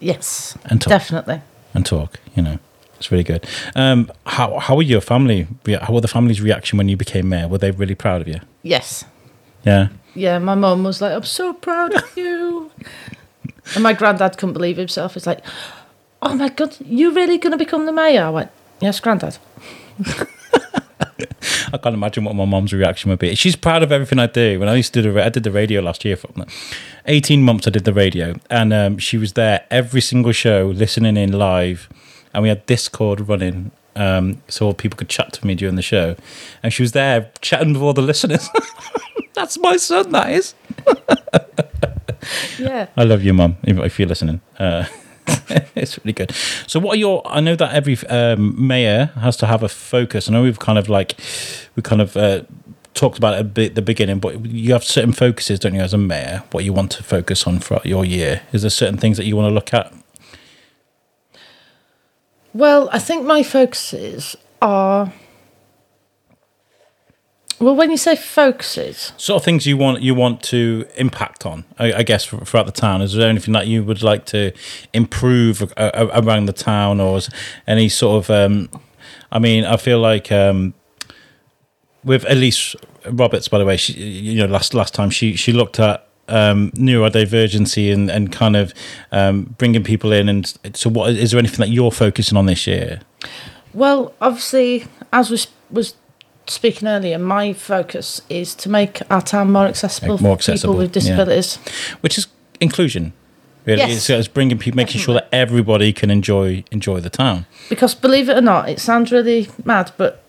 Yes, 0.00 0.58
and 0.64 0.80
talk 0.80 0.88
definitely. 0.90 1.40
And 1.74 1.84
talk. 1.84 2.18
You 2.34 2.42
know, 2.42 2.58
it's 2.96 3.10
really 3.12 3.24
good. 3.24 3.46
Um, 3.74 4.10
how 4.26 4.58
how 4.58 4.76
were 4.76 4.82
your 4.82 5.00
family? 5.00 5.46
How 5.82 5.92
were 5.92 6.00
the 6.00 6.08
family's 6.08 6.40
reaction 6.40 6.78
when 6.78 6.88
you 6.88 6.96
became 6.96 7.28
mayor? 7.28 7.48
Were 7.48 7.58
they 7.58 7.70
really 7.72 7.94
proud 7.94 8.20
of 8.22 8.28
you? 8.28 8.40
Yes. 8.62 9.04
Yeah, 9.64 9.88
Yeah, 10.14 10.38
my 10.38 10.54
mum 10.54 10.84
was 10.84 11.00
like, 11.00 11.12
"I'm 11.12 11.24
so 11.24 11.52
proud 11.54 11.94
of 11.94 12.16
you," 12.16 12.70
and 13.74 13.82
my 13.82 13.94
granddad 13.94 14.36
couldn't 14.36 14.52
believe 14.52 14.76
himself. 14.76 15.14
He's 15.14 15.26
like, 15.26 15.40
"Oh 16.20 16.34
my 16.34 16.50
god, 16.50 16.76
you're 16.84 17.12
really 17.12 17.38
going 17.38 17.52
to 17.52 17.56
become 17.64 17.86
the 17.86 17.92
mayor?" 17.92 18.24
I 18.24 18.30
went, 18.30 18.50
"Yes, 18.80 19.00
granddad." 19.00 19.38
I 21.72 21.78
can't 21.78 21.94
imagine 21.94 22.24
what 22.24 22.34
my 22.34 22.44
mom's 22.44 22.72
reaction 22.72 23.10
would 23.10 23.18
be. 23.18 23.34
She's 23.34 23.56
proud 23.56 23.82
of 23.82 23.92
everything 23.92 24.18
I 24.18 24.26
do. 24.26 24.58
When 24.58 24.68
I 24.68 24.74
used 24.74 24.92
to 24.94 25.02
do, 25.02 25.12
the, 25.12 25.24
I 25.24 25.28
did 25.28 25.44
the 25.44 25.50
radio 25.50 25.80
last 25.80 26.04
year 26.04 26.16
for 26.16 26.28
eighteen 27.06 27.42
months. 27.42 27.66
I 27.66 27.70
did 27.70 27.84
the 27.84 27.92
radio, 27.92 28.34
and 28.50 28.72
um, 28.72 28.98
she 28.98 29.16
was 29.16 29.34
there 29.34 29.64
every 29.70 30.00
single 30.00 30.32
show, 30.32 30.72
listening 30.74 31.16
in 31.16 31.32
live, 31.32 31.88
and 32.32 32.42
we 32.42 32.48
had 32.48 32.66
Discord 32.66 33.28
running. 33.28 33.70
Um, 33.96 34.42
so 34.48 34.72
people 34.72 34.96
could 34.96 35.08
chat 35.08 35.32
to 35.34 35.46
me 35.46 35.54
during 35.54 35.76
the 35.76 35.82
show, 35.82 36.16
and 36.64 36.72
she 36.72 36.82
was 36.82 36.92
there 36.92 37.30
chatting 37.40 37.74
with 37.74 37.82
all 37.82 37.92
the 37.92 38.02
listeners. 38.02 38.48
That's 39.34 39.56
my 39.58 39.76
son. 39.76 40.10
That 40.10 40.32
is. 40.32 40.54
Yeah. 42.58 42.88
I 42.96 43.04
love 43.04 43.22
you, 43.22 43.34
mum. 43.34 43.56
If, 43.64 43.78
if 43.78 43.98
you're 43.98 44.08
listening, 44.08 44.40
uh, 44.58 44.86
it's 45.74 45.98
really 45.98 46.12
good. 46.12 46.32
So, 46.66 46.80
what 46.80 46.94
are 46.94 46.98
your? 46.98 47.22
I 47.26 47.40
know 47.40 47.56
that 47.56 47.72
every 47.72 47.96
um, 48.08 48.66
mayor 48.66 49.06
has 49.20 49.36
to 49.38 49.46
have 49.46 49.62
a 49.62 49.68
focus. 49.68 50.28
I 50.28 50.32
know 50.32 50.42
we've 50.42 50.58
kind 50.58 50.78
of 50.78 50.88
like 50.88 51.18
we 51.76 51.82
kind 51.82 52.02
of 52.02 52.16
uh, 52.16 52.42
talked 52.94 53.18
about 53.18 53.34
it 53.34 53.40
a 53.40 53.44
bit 53.44 53.70
at 53.70 53.74
the 53.74 53.82
beginning, 53.82 54.18
but 54.18 54.44
you 54.46 54.72
have 54.72 54.84
certain 54.84 55.12
focuses, 55.12 55.58
don't 55.58 55.74
you, 55.74 55.80
as 55.80 55.94
a 55.94 55.98
mayor, 55.98 56.42
what 56.52 56.64
you 56.64 56.72
want 56.72 56.92
to 56.92 57.02
focus 57.02 57.46
on 57.46 57.58
throughout 57.58 57.86
your 57.86 58.04
year? 58.04 58.42
Is 58.52 58.62
there 58.62 58.70
certain 58.70 58.98
things 58.98 59.16
that 59.16 59.24
you 59.24 59.36
want 59.36 59.50
to 59.50 59.54
look 59.54 59.74
at? 59.74 59.92
Well, 62.52 62.88
I 62.92 62.98
think 62.98 63.24
my 63.24 63.42
focuses 63.42 64.36
are. 64.62 65.12
Well, 67.64 67.76
when 67.76 67.90
you 67.90 67.96
say 67.96 68.14
focuses, 68.14 69.14
Sort 69.16 69.40
of 69.40 69.44
things 69.44 69.64
you 69.66 69.78
want 69.78 70.02
you 70.02 70.14
want 70.14 70.42
to 70.44 70.86
impact 70.96 71.46
on, 71.46 71.64
I, 71.78 71.94
I 71.94 72.02
guess, 72.02 72.26
throughout 72.26 72.66
the 72.66 72.72
town. 72.72 73.00
Is 73.00 73.14
there 73.14 73.26
anything 73.26 73.54
that 73.54 73.66
you 73.66 73.82
would 73.82 74.02
like 74.02 74.26
to 74.26 74.52
improve 74.92 75.72
uh, 75.78 76.08
around 76.12 76.44
the 76.44 76.52
town, 76.52 77.00
or 77.00 77.16
is 77.16 77.30
any 77.66 77.88
sort 77.88 78.24
of? 78.24 78.30
Um, 78.30 78.68
I 79.32 79.38
mean, 79.38 79.64
I 79.64 79.78
feel 79.78 79.98
like 79.98 80.30
um, 80.30 80.74
with 82.04 82.28
Elise 82.28 82.76
Roberts, 83.06 83.48
by 83.48 83.56
the 83.56 83.64
way, 83.64 83.78
she, 83.78 83.94
you 83.94 84.46
know, 84.46 84.52
last 84.52 84.74
last 84.74 84.92
time 84.92 85.08
she 85.08 85.34
she 85.34 85.50
looked 85.50 85.80
at 85.80 86.06
um, 86.28 86.70
neurodivergency 86.72 87.90
and 87.90 88.10
and 88.10 88.30
kind 88.30 88.56
of 88.56 88.74
um, 89.10 89.54
bringing 89.56 89.82
people 89.82 90.12
in. 90.12 90.28
And 90.28 90.46
so, 90.74 90.90
what 90.90 91.12
is 91.12 91.30
there 91.30 91.38
anything 91.38 91.60
that 91.60 91.70
you're 91.70 91.92
focusing 91.92 92.36
on 92.36 92.44
this 92.44 92.66
year? 92.66 93.00
well, 93.72 94.14
obviously, 94.20 94.86
as 95.12 95.30
was 95.30 95.48
was 95.70 95.94
speaking 96.46 96.88
earlier, 96.88 97.18
my 97.18 97.52
focus 97.52 98.20
is 98.28 98.54
to 98.56 98.68
make 98.68 99.00
our 99.10 99.22
town 99.22 99.52
more 99.52 99.66
accessible 99.66 100.18
more 100.18 100.36
for 100.36 100.38
accessible, 100.38 100.74
people 100.74 100.78
with 100.78 100.90
yeah. 100.90 101.00
disabilities. 101.00 101.56
Which 102.00 102.18
is 102.18 102.26
inclusion. 102.60 103.12
Really, 103.66 103.78
Yes. 103.78 103.96
it's, 103.96 104.10
it's 104.10 104.28
bringing 104.28 104.58
people, 104.58 104.76
making 104.76 105.00
sure 105.00 105.14
that 105.14 105.28
everybody 105.32 105.92
can 105.92 106.10
enjoy 106.10 106.64
enjoy 106.70 107.00
the 107.00 107.08
town. 107.08 107.46
Because 107.70 107.94
believe 107.94 108.28
it 108.28 108.36
or 108.36 108.42
not, 108.42 108.68
it 108.68 108.78
sounds 108.78 109.10
really 109.10 109.48
mad, 109.64 109.90
but 109.96 110.22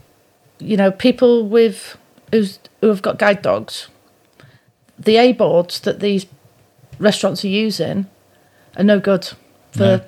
you 0.60 0.78
know, 0.78 0.91
people 0.91 1.45
with 1.45 1.97
who's 2.32 2.60
who 2.80 2.88
have 2.88 3.01
got 3.01 3.19
guide 3.19 3.41
dogs, 3.41 3.89
the 4.97 5.17
A 5.17 5.34
boards 5.34 5.82
that 5.82 5.99
these 5.99 6.25
restaurants 6.97 7.43
are 7.43 7.49
using 7.49 8.08
are 8.78 8.84
no 8.84 8.99
good 8.99 9.30
for 9.71 10.06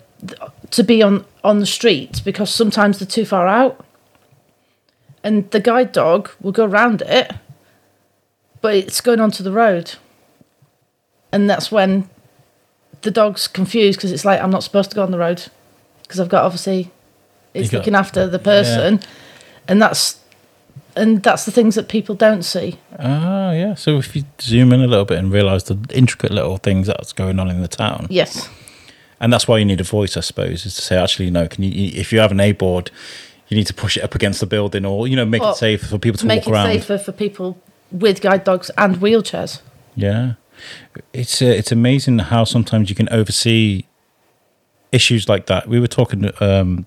to 0.72 0.84
be 0.84 1.04
on 1.04 1.26
on 1.44 1.60
the 1.60 1.66
street 1.66 2.22
because 2.24 2.54
sometimes 2.54 3.00
they're 3.00 3.08
too 3.08 3.26
far 3.26 3.48
out, 3.48 3.86
and 5.24 5.50
the 5.52 5.60
guide 5.60 5.92
dog 5.92 6.30
will 6.42 6.52
go 6.52 6.66
around 6.66 7.02
it, 7.02 7.32
but 8.62 8.76
it's 8.76 9.02
going 9.02 9.20
onto 9.20 9.44
the 9.44 9.52
road, 9.52 9.96
and 11.32 11.50
that's 11.50 11.72
when 11.72 12.10
the 13.02 13.12
dog's 13.12 13.48
confused 13.48 13.98
because 14.00 14.12
it's 14.12 14.26
like 14.26 14.42
I'm 14.42 14.52
not 14.52 14.64
supposed 14.64 14.90
to 14.92 14.96
go 14.96 15.04
on 15.04 15.12
the 15.12 15.18
road 15.20 15.44
because 16.04 16.20
I've 16.20 16.30
got 16.30 16.44
obviously 16.44 16.92
it's 17.54 17.70
got- 17.70 17.80
looking 17.80 17.96
after 17.96 18.28
the 18.28 18.40
person, 18.40 19.00
and 19.68 19.82
that's 19.82 20.20
and 20.96 21.22
that's 21.22 21.46
the 21.46 21.52
things 21.52 21.76
that 21.76 21.90
people 21.90 22.16
don't 22.16 22.42
see. 22.44 22.80
Ah, 22.98 23.52
yeah. 23.52 23.76
So 23.76 23.98
if 24.00 24.16
you 24.16 24.24
zoom 24.42 24.74
in 24.74 24.82
a 24.82 24.88
little 24.88 25.06
bit 25.06 25.20
and 25.20 25.32
realize 25.32 25.66
the 25.66 25.78
intricate 25.94 26.32
little 26.32 26.58
things 26.58 26.88
that's 26.88 27.14
going 27.14 27.40
on 27.40 27.50
in 27.52 27.62
the 27.62 27.68
town, 27.68 28.08
Yes, 28.10 28.50
and 29.20 29.32
that's 29.32 29.48
why 29.48 29.60
you 29.60 29.66
need 29.66 29.80
a 29.80 29.84
voice, 29.84 30.18
I 30.18 30.22
suppose, 30.22 30.66
is 30.66 30.76
to 30.76 30.82
say, 30.82 30.98
actually, 30.98 31.30
no, 31.30 31.48
can 31.48 31.64
you? 31.64 31.92
If 31.94 32.12
you 32.12 32.20
have 32.20 32.32
an 32.32 32.40
A 32.40 32.52
board, 32.52 32.90
you 33.50 33.58
need 33.58 33.68
to 33.68 33.74
push 33.74 33.98
it 33.98 34.04
up 34.04 34.16
against 34.16 34.40
the 34.40 34.46
building, 34.46 34.86
or 34.86 35.08
you 35.08 35.16
know, 35.16 35.26
make 35.26 35.42
Or 35.42 35.52
it 35.52 35.56
safe 35.56 35.88
for 35.88 35.98
people 35.98 36.18
to 36.20 36.26
make 36.26 36.42
walk 36.46 36.48
it 36.48 36.52
around. 36.52 36.66
safer 36.68 36.98
for 36.98 37.12
people 37.12 37.58
with 37.92 38.22
guide 38.22 38.44
dogs 38.44 38.70
and 38.78 38.98
wheelchairs. 38.98 39.62
Yeah, 39.96 40.34
it's 41.14 41.42
uh, 41.42 41.46
it's 41.46 41.72
amazing 41.72 42.20
how 42.20 42.44
sometimes 42.44 42.90
you 42.90 42.96
can 42.96 43.08
oversee 43.10 43.84
issues 44.92 45.28
like 45.30 45.46
that. 45.48 45.68
We 45.68 45.80
were 45.80 45.88
talking 45.88 46.30
um, 46.40 46.86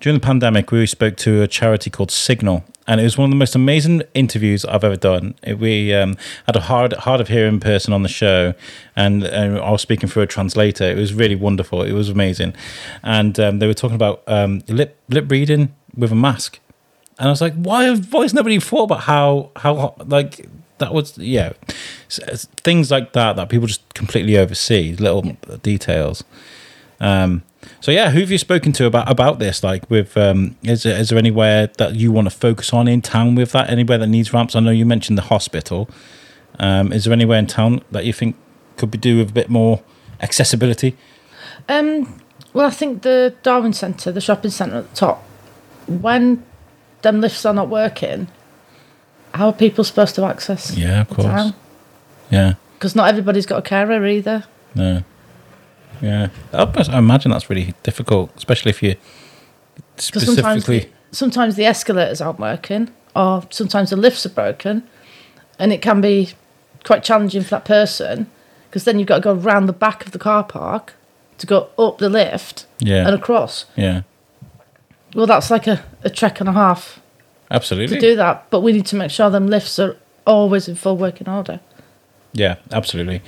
during 0.00 0.18
the 0.18 0.24
pandemic. 0.24 0.70
We 0.70 0.86
spoke 0.86 1.16
to 1.18 1.42
a 1.42 1.48
charity 1.48 1.90
called 1.90 2.10
Signal, 2.10 2.64
and 2.86 3.00
it 3.00 3.04
was 3.04 3.18
one 3.18 3.26
of 3.26 3.30
the 3.30 3.36
most 3.36 3.54
amazing 3.54 4.02
interviews 4.14 4.64
I've 4.64 4.84
ever 4.84 4.96
done. 4.96 5.34
It- 5.42 5.58
we 5.58 5.92
um, 5.94 6.16
had 6.46 6.56
a 6.56 6.60
hard 6.60 6.92
hard 6.94 7.20
of 7.20 7.28
hearing 7.28 7.60
person 7.60 7.92
on 7.92 8.02
the 8.02 8.08
show, 8.08 8.54
and, 8.96 9.24
and 9.24 9.58
I 9.58 9.70
was 9.70 9.82
speaking 9.82 10.08
through 10.08 10.22
a 10.22 10.26
translator. 10.26 10.84
It 10.84 10.96
was 10.96 11.12
really 11.14 11.36
wonderful. 11.36 11.82
It 11.82 11.92
was 11.92 12.08
amazing, 12.08 12.54
and 13.02 13.38
um, 13.40 13.58
they 13.58 13.66
were 13.66 13.74
talking 13.74 13.96
about 13.96 14.22
um, 14.26 14.62
lip 14.68 14.96
lip 15.08 15.30
reading 15.30 15.74
with 15.96 16.12
a 16.12 16.16
mask. 16.16 16.60
And 17.20 17.26
I 17.26 17.30
was 17.30 17.40
like, 17.40 17.54
why, 17.54 17.92
why 17.96 18.22
has 18.22 18.32
nobody 18.32 18.60
thought 18.60 18.84
about 18.84 19.00
how, 19.00 19.50
how, 19.56 19.96
like, 20.06 20.48
that 20.78 20.94
was, 20.94 21.18
yeah. 21.18 21.54
S- 22.08 22.20
s- 22.28 22.44
Things 22.58 22.92
like 22.92 23.12
that, 23.14 23.34
that 23.34 23.48
people 23.48 23.66
just 23.66 23.92
completely 23.94 24.38
oversee, 24.38 24.94
little 24.94 25.22
details. 25.60 26.22
Um, 27.00 27.42
so 27.80 27.90
yeah, 27.90 28.10
who 28.10 28.20
have 28.20 28.30
you 28.30 28.38
spoken 28.38 28.72
to 28.72 28.86
about, 28.86 29.10
about 29.10 29.38
this? 29.38 29.62
Like 29.62 29.88
with, 29.90 30.16
um, 30.16 30.56
is 30.62 30.82
there, 30.82 30.98
is 30.98 31.10
there 31.10 31.18
anywhere 31.18 31.68
that 31.78 31.94
you 31.94 32.12
want 32.12 32.26
to 32.30 32.36
focus 32.36 32.72
on 32.72 32.88
in 32.88 33.02
town 33.02 33.34
with 33.34 33.52
that? 33.52 33.70
Anywhere 33.70 33.98
that 33.98 34.06
needs 34.06 34.32
ramps? 34.32 34.56
I 34.56 34.60
know 34.60 34.70
you 34.70 34.86
mentioned 34.86 35.18
the 35.18 35.22
hospital. 35.22 35.88
Um, 36.58 36.92
is 36.92 37.04
there 37.04 37.12
anywhere 37.12 37.38
in 37.38 37.46
town 37.46 37.82
that 37.90 38.04
you 38.04 38.12
think 38.12 38.36
could 38.76 38.90
be 38.90 38.98
do 38.98 39.18
with 39.18 39.30
a 39.30 39.32
bit 39.32 39.48
more 39.48 39.82
accessibility? 40.20 40.96
Um, 41.68 42.20
well, 42.52 42.66
I 42.66 42.70
think 42.70 43.02
the 43.02 43.34
Darwin 43.42 43.72
Centre, 43.72 44.10
the 44.10 44.20
shopping 44.20 44.50
centre 44.50 44.78
at 44.78 44.90
the 44.90 44.96
top, 44.96 45.22
when 45.86 46.44
them 47.02 47.20
lifts 47.20 47.44
are 47.46 47.54
not 47.54 47.68
working, 47.68 48.28
how 49.34 49.48
are 49.48 49.52
people 49.52 49.84
supposed 49.84 50.14
to 50.16 50.24
access? 50.24 50.76
Yeah, 50.76 51.02
of 51.02 51.08
course. 51.10 51.26
town? 51.26 51.54
Yeah. 52.30 52.54
Because 52.74 52.94
not 52.94 53.08
everybody's 53.08 53.46
got 53.46 53.58
a 53.58 53.62
carer 53.62 54.06
either. 54.06 54.44
No. 54.74 55.02
Yeah. 56.00 56.28
I 56.52 56.98
imagine 56.98 57.30
that's 57.30 57.50
really 57.50 57.74
difficult, 57.82 58.30
especially 58.36 58.70
if 58.70 58.82
you 58.82 58.96
sometimes, 59.96 60.28
specifically. 60.64 60.78
the, 61.10 61.16
sometimes 61.16 61.56
the 61.56 61.64
escalators 61.64 62.20
aren't 62.20 62.38
working, 62.38 62.90
or 63.16 63.42
sometimes 63.50 63.90
the 63.90 63.96
lifts 63.96 64.24
are 64.26 64.30
broken, 64.30 64.82
and 65.58 65.72
it 65.72 65.82
can 65.82 66.00
be 66.00 66.30
quite 66.84 67.02
challenging 67.02 67.42
for 67.42 67.50
that 67.50 67.64
person. 67.64 68.30
Because 68.68 68.84
then 68.84 68.98
you've 68.98 69.08
got 69.08 69.16
to 69.16 69.22
go 69.22 69.32
round 69.32 69.66
the 69.68 69.72
back 69.72 70.04
of 70.04 70.12
the 70.12 70.18
car 70.18 70.44
park 70.44 70.92
to 71.38 71.46
go 71.46 71.70
up 71.78 71.98
the 71.98 72.10
lift 72.10 72.66
Yeah. 72.80 73.06
and 73.06 73.14
across. 73.14 73.64
Yeah. 73.76 74.02
Well, 75.14 75.26
that's 75.26 75.50
like 75.50 75.66
a, 75.66 75.82
a 76.04 76.10
trek 76.10 76.38
and 76.40 76.50
a 76.50 76.52
half 76.52 77.00
Absolutely. 77.50 77.96
to 77.96 78.00
do 78.00 78.16
that. 78.16 78.44
But 78.50 78.60
we 78.60 78.72
need 78.72 78.84
to 78.86 78.96
make 78.96 79.10
sure 79.10 79.30
them 79.30 79.46
lifts 79.46 79.78
are 79.78 79.96
always 80.26 80.68
in 80.68 80.74
full 80.74 80.98
working 80.98 81.28
order. 81.30 81.60
Yeah, 82.34 82.56
absolutely. 82.70 83.22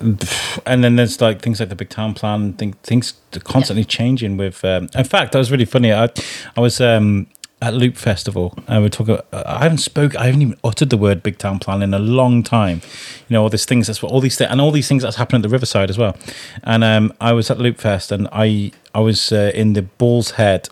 And 0.00 0.84
then 0.84 0.96
there's 0.96 1.20
like 1.20 1.40
things 1.42 1.60
like 1.60 1.68
the 1.68 1.76
big 1.76 1.88
town 1.88 2.14
plan. 2.14 2.52
Think, 2.54 2.80
things 2.82 3.14
constantly 3.44 3.84
changing. 3.84 4.36
With 4.36 4.64
um, 4.64 4.88
in 4.94 5.04
fact, 5.04 5.32
that 5.32 5.38
was 5.38 5.50
really 5.50 5.64
funny. 5.64 5.92
I 5.92 6.10
I 6.56 6.60
was 6.60 6.80
um, 6.80 7.26
at 7.62 7.72
Loop 7.72 7.96
Festival 7.96 8.54
and 8.66 8.82
we're 8.82 8.88
talking. 8.88 9.18
I 9.32 9.62
haven't 9.62 9.78
spoke. 9.78 10.14
I 10.16 10.26
haven't 10.26 10.42
even 10.42 10.58
uttered 10.62 10.90
the 10.90 10.96
word 10.96 11.22
big 11.22 11.38
town 11.38 11.58
plan 11.58 11.82
in 11.82 11.94
a 11.94 11.98
long 11.98 12.42
time. 12.42 12.82
You 13.28 13.34
know 13.34 13.42
all 13.42 13.48
these 13.48 13.64
things. 13.64 13.86
That's 13.86 14.02
what 14.02 14.12
all 14.12 14.20
these 14.20 14.36
things 14.36 14.50
and 14.50 14.60
all 14.60 14.70
these 14.70 14.88
things 14.88 15.02
that's 15.02 15.16
happening 15.16 15.40
at 15.40 15.48
the 15.48 15.48
Riverside 15.48 15.88
as 15.88 15.98
well. 15.98 16.16
And 16.62 16.84
um, 16.84 17.12
I 17.20 17.32
was 17.32 17.50
at 17.50 17.58
Loop 17.58 17.78
Fest 17.78 18.12
and 18.12 18.28
I 18.32 18.72
I 18.94 19.00
was 19.00 19.32
uh, 19.32 19.50
in 19.54 19.72
the 19.72 19.82
Bull's 19.82 20.32
Head 20.32 20.68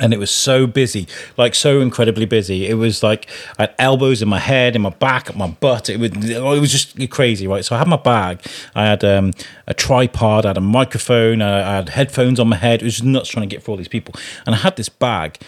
and 0.00 0.12
it 0.12 0.18
was 0.18 0.30
so 0.30 0.66
busy, 0.66 1.06
like 1.36 1.54
so 1.54 1.80
incredibly 1.80 2.26
busy. 2.26 2.66
It 2.66 2.74
was 2.74 3.02
like 3.02 3.28
I 3.58 3.62
had 3.62 3.74
elbows 3.78 4.22
in 4.22 4.28
my 4.28 4.38
head, 4.40 4.74
in 4.74 4.82
my 4.82 4.90
back, 4.90 5.30
at 5.30 5.36
my 5.36 5.48
butt. 5.48 5.88
It 5.88 5.98
was 6.00 6.10
it 6.28 6.40
was 6.42 6.72
just 6.72 7.10
crazy, 7.10 7.46
right? 7.46 7.64
So 7.64 7.74
I 7.74 7.78
had 7.78 7.88
my 7.88 7.96
bag, 7.96 8.40
I 8.74 8.86
had 8.86 9.04
um, 9.04 9.32
a 9.66 9.74
tripod, 9.74 10.44
I 10.46 10.48
had 10.50 10.56
a 10.56 10.60
microphone, 10.60 11.42
I, 11.42 11.60
I 11.60 11.74
had 11.76 11.88
headphones 11.90 12.40
on 12.40 12.48
my 12.48 12.56
head. 12.56 12.82
It 12.82 12.84
was 12.86 12.94
just 12.94 13.04
nuts 13.04 13.28
trying 13.28 13.48
to 13.48 13.54
get 13.54 13.62
through 13.62 13.72
all 13.72 13.78
these 13.78 13.88
people, 13.88 14.14
and 14.46 14.54
I 14.54 14.58
had 14.58 14.76
this 14.76 14.88
bag, 14.88 15.38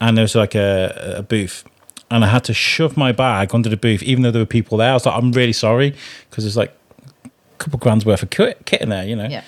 and 0.00 0.16
there 0.16 0.22
was 0.24 0.34
like 0.34 0.54
a, 0.54 1.14
a 1.18 1.22
booth. 1.22 1.64
And 2.10 2.22
I 2.22 2.28
had 2.28 2.44
to 2.44 2.54
shove 2.54 2.96
my 2.96 3.10
bag 3.12 3.54
onto 3.54 3.70
the 3.70 3.76
booth, 3.78 4.02
even 4.02 4.22
though 4.22 4.30
there 4.30 4.42
were 4.42 4.46
people 4.46 4.78
there. 4.78 4.90
I 4.90 4.94
was 4.94 5.06
like, 5.06 5.16
"I'm 5.16 5.32
really 5.32 5.54
sorry," 5.54 5.94
because 6.28 6.44
there's 6.44 6.56
like 6.56 6.76
a 7.24 7.30
couple 7.58 7.78
grand's 7.78 8.04
worth 8.04 8.22
of 8.22 8.28
kit, 8.30 8.60
in 8.80 8.90
there, 8.90 9.04
you 9.06 9.16
know. 9.16 9.26
Yeah. 9.26 9.42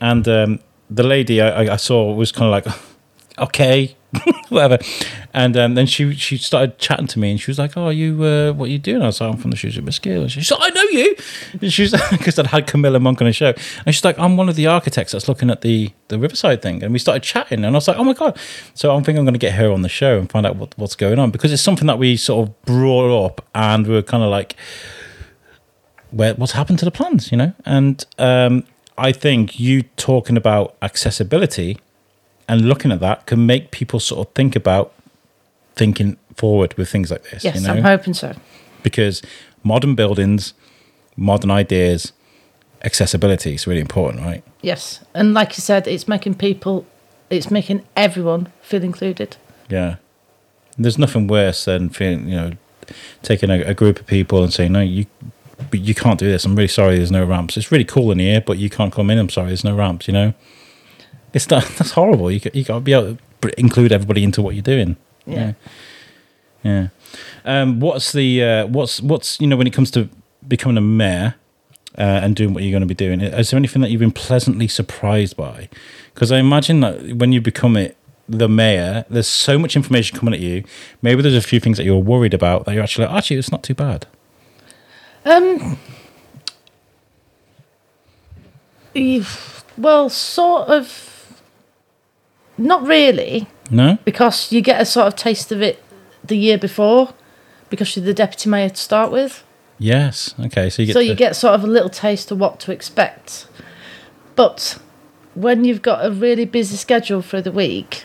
And 0.00 0.28
um, 0.28 0.60
the 0.90 1.02
lady 1.02 1.40
I- 1.40 1.72
I 1.72 1.76
saw 1.76 2.12
was 2.12 2.30
kind 2.30 2.46
of 2.46 2.52
like, 2.52 2.76
okay, 3.38 3.96
whatever. 4.48 4.78
And 5.32 5.56
um, 5.56 5.74
then 5.74 5.86
she 5.86 6.14
she 6.14 6.36
started 6.36 6.78
chatting 6.78 7.06
to 7.08 7.18
me, 7.18 7.30
and 7.30 7.40
she 7.40 7.50
was 7.50 7.58
like, 7.58 7.76
"Oh, 7.76 7.88
you 7.88 8.22
uh, 8.22 8.52
what 8.52 8.66
are 8.66 8.72
you 8.72 8.78
doing?" 8.78 9.02
I 9.02 9.06
was 9.06 9.20
like, 9.20 9.32
"I'm 9.32 9.38
from 9.38 9.50
the 9.50 9.56
Shrewsbury 9.56 9.84
Biscuit." 9.84 10.18
And 10.18 10.30
She's 10.30 10.50
like, 10.50 10.60
"I 10.62 10.68
know 10.68 10.82
you." 10.82 11.16
She's 11.70 11.92
because 12.10 12.38
I'd 12.38 12.46
had 12.48 12.66
Camilla 12.66 13.00
Monk 13.00 13.20
on 13.20 13.26
a 13.26 13.32
show, 13.32 13.54
and 13.86 13.94
she's 13.94 14.04
like, 14.04 14.18
"I'm 14.18 14.36
one 14.36 14.48
of 14.48 14.56
the 14.56 14.66
architects 14.66 15.12
that's 15.12 15.28
looking 15.28 15.50
at 15.50 15.62
the 15.62 15.90
the 16.08 16.18
Riverside 16.18 16.60
thing." 16.60 16.82
And 16.82 16.92
we 16.92 16.98
started 16.98 17.22
chatting, 17.22 17.64
and 17.64 17.74
I 17.74 17.78
was 17.78 17.88
like, 17.88 17.96
"Oh 17.96 18.04
my 18.04 18.12
god!" 18.12 18.38
So 18.74 18.94
I'm 18.94 19.02
thinking 19.02 19.20
I'm 19.20 19.24
going 19.24 19.34
to 19.34 19.38
get 19.38 19.54
her 19.54 19.72
on 19.72 19.82
the 19.82 19.88
show 19.88 20.18
and 20.18 20.30
find 20.30 20.46
out 20.46 20.56
what, 20.56 20.76
what's 20.76 20.96
going 20.96 21.18
on 21.18 21.30
because 21.30 21.52
it's 21.52 21.62
something 21.62 21.86
that 21.86 21.98
we 21.98 22.16
sort 22.16 22.48
of 22.48 22.62
brought 22.62 23.26
up, 23.26 23.48
and 23.54 23.86
we 23.86 23.94
were 23.94 24.02
kind 24.02 24.22
of 24.22 24.30
like, 24.30 24.56
where 26.10 26.34
what's 26.34 26.52
happened 26.52 26.78
to 26.80 26.84
the 26.84 26.90
plans, 26.90 27.32
you 27.32 27.38
know? 27.38 27.54
And 27.64 28.04
um, 28.18 28.64
I 28.98 29.12
think 29.12 29.58
you 29.58 29.82
talking 29.96 30.36
about 30.36 30.76
accessibility 30.82 31.78
and 32.52 32.68
looking 32.68 32.92
at 32.92 33.00
that 33.00 33.26
can 33.26 33.46
make 33.46 33.70
people 33.70 33.98
sort 34.00 34.26
of 34.28 34.34
think 34.34 34.54
about 34.56 34.92
thinking 35.74 36.16
forward 36.36 36.74
with 36.76 36.88
things 36.88 37.10
like 37.10 37.22
this, 37.30 37.44
Yes, 37.44 37.54
you 37.56 37.62
know? 37.66 37.72
I'm 37.74 37.82
hoping 37.82 38.14
so. 38.14 38.34
because 38.82 39.22
modern 39.62 39.94
buildings, 39.94 40.52
modern 41.16 41.50
ideas, 41.50 42.12
accessibility 42.84 43.54
is 43.54 43.66
really 43.66 43.80
important, 43.80 44.22
right? 44.24 44.42
Yes. 44.60 45.00
And 45.14 45.32
like 45.34 45.56
you 45.56 45.62
said, 45.62 45.86
it's 45.86 46.06
making 46.06 46.34
people, 46.34 46.84
it's 47.30 47.50
making 47.50 47.82
everyone 47.96 48.52
feel 48.60 48.82
included. 48.84 49.36
Yeah. 49.68 49.96
There's 50.76 50.98
nothing 50.98 51.26
worse 51.28 51.64
than 51.64 51.88
feeling, 51.90 52.28
you 52.28 52.36
know, 52.36 52.50
taking 53.22 53.50
a, 53.50 53.60
a 53.62 53.74
group 53.74 54.00
of 54.00 54.06
people 54.06 54.42
and 54.42 54.52
saying, 54.52 54.72
no, 54.72 54.80
you 54.80 55.06
but 55.70 55.80
you 55.80 55.94
can't 55.94 56.18
do 56.18 56.28
this. 56.28 56.44
I'm 56.44 56.56
really 56.56 56.66
sorry. 56.68 56.96
There's 56.96 57.12
no 57.12 57.24
ramps. 57.24 57.56
It's 57.56 57.70
really 57.70 57.84
cool 57.84 58.10
in 58.10 58.18
here, 58.18 58.40
but 58.40 58.58
you 58.58 58.68
can't 58.68 58.92
come 58.92 59.10
in. 59.10 59.18
I'm 59.18 59.28
sorry. 59.30 59.48
There's 59.48 59.64
no 59.64 59.76
ramps. 59.76 60.08
You 60.08 60.12
know, 60.14 60.34
it's 61.32 61.48
not, 61.50 61.64
that's 61.78 61.92
horrible. 61.92 62.30
You 62.30 62.40
got, 62.40 62.54
you 62.54 62.64
got 62.64 62.74
to 62.74 62.80
be 62.80 62.92
able 62.92 63.18
to 63.40 63.60
include 63.60 63.92
everybody 63.92 64.24
into 64.24 64.42
what 64.42 64.54
you're 64.54 64.62
doing. 64.62 64.96
Yeah. 65.26 65.52
Yeah. 66.62 66.88
Um, 67.44 67.80
what's 67.80 68.12
the 68.12 68.42
uh, 68.42 68.66
what's 68.66 69.00
what's 69.00 69.40
you 69.40 69.46
know 69.46 69.56
when 69.56 69.66
it 69.66 69.72
comes 69.72 69.90
to 69.92 70.08
becoming 70.46 70.76
a 70.76 70.82
mayor 70.82 71.34
uh, 71.98 72.20
and 72.22 72.36
doing 72.36 72.54
what 72.54 72.62
you're 72.62 72.72
going 72.72 72.82
to 72.82 72.86
be 72.86 72.94
doing? 72.94 73.20
Is 73.20 73.50
there 73.50 73.58
anything 73.58 73.82
that 73.82 73.90
you've 73.90 74.00
been 74.00 74.12
pleasantly 74.12 74.68
surprised 74.68 75.36
by? 75.36 75.68
Because 76.14 76.30
I 76.30 76.38
imagine 76.38 76.80
that 76.80 77.16
when 77.16 77.32
you 77.32 77.40
become 77.40 77.76
it 77.76 77.96
the 78.28 78.48
mayor, 78.48 79.04
there's 79.10 79.28
so 79.28 79.58
much 79.58 79.76
information 79.76 80.16
coming 80.18 80.34
at 80.34 80.40
you. 80.40 80.64
Maybe 81.02 81.22
there's 81.22 81.34
a 81.34 81.42
few 81.42 81.60
things 81.60 81.76
that 81.78 81.84
you're 81.84 81.98
worried 81.98 82.34
about 82.34 82.64
that 82.64 82.74
you're 82.74 82.82
actually 82.82 83.06
like, 83.06 83.16
actually 83.16 83.36
it's 83.36 83.52
not 83.52 83.62
too 83.62 83.74
bad. 83.74 84.06
Um. 85.24 85.78
Well, 89.76 90.08
sort 90.10 90.68
of. 90.68 91.08
Not 92.62 92.86
really, 92.86 93.48
No. 93.70 93.98
because 94.04 94.52
you 94.52 94.60
get 94.60 94.80
a 94.80 94.84
sort 94.84 95.06
of 95.08 95.16
taste 95.16 95.50
of 95.52 95.60
it 95.60 95.82
the 96.24 96.36
year 96.36 96.58
before, 96.58 97.12
because 97.70 97.96
you're 97.96 98.04
the 98.04 98.14
deputy 98.14 98.48
mayor 98.48 98.68
to 98.68 98.76
start 98.76 99.10
with. 99.10 99.42
Yes. 99.78 100.34
Okay. 100.38 100.70
So 100.70 100.82
you 100.82 100.86
get. 100.86 100.92
so 100.94 101.00
you 101.00 101.14
get 101.14 101.34
sort 101.34 101.54
of 101.54 101.64
a 101.64 101.66
little 101.66 101.90
taste 101.90 102.30
of 102.30 102.38
what 102.38 102.60
to 102.60 102.72
expect. 102.72 103.46
But 104.36 104.78
when 105.34 105.64
you've 105.64 105.82
got 105.82 106.04
a 106.06 106.10
really 106.12 106.44
busy 106.44 106.76
schedule 106.76 107.20
for 107.22 107.40
the 107.40 107.50
week, 107.50 108.04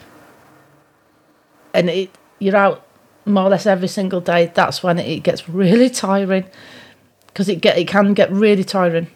and 1.73 1.89
it 1.89 2.09
you're 2.39 2.55
out 2.55 2.83
more 3.25 3.43
or 3.43 3.49
less 3.49 3.65
every 3.67 3.87
single 3.89 4.21
day, 4.21 4.51
that's 4.55 4.81
when 4.81 4.97
it 4.97 5.19
gets 5.21 5.47
really 5.47 5.89
tiring. 6.05 6.45
Because 7.27 7.47
it 7.49 7.61
get 7.61 7.77
it 7.77 7.87
can 7.87 8.13
get 8.15 8.31
really 8.31 8.63
tiring. 8.63 9.07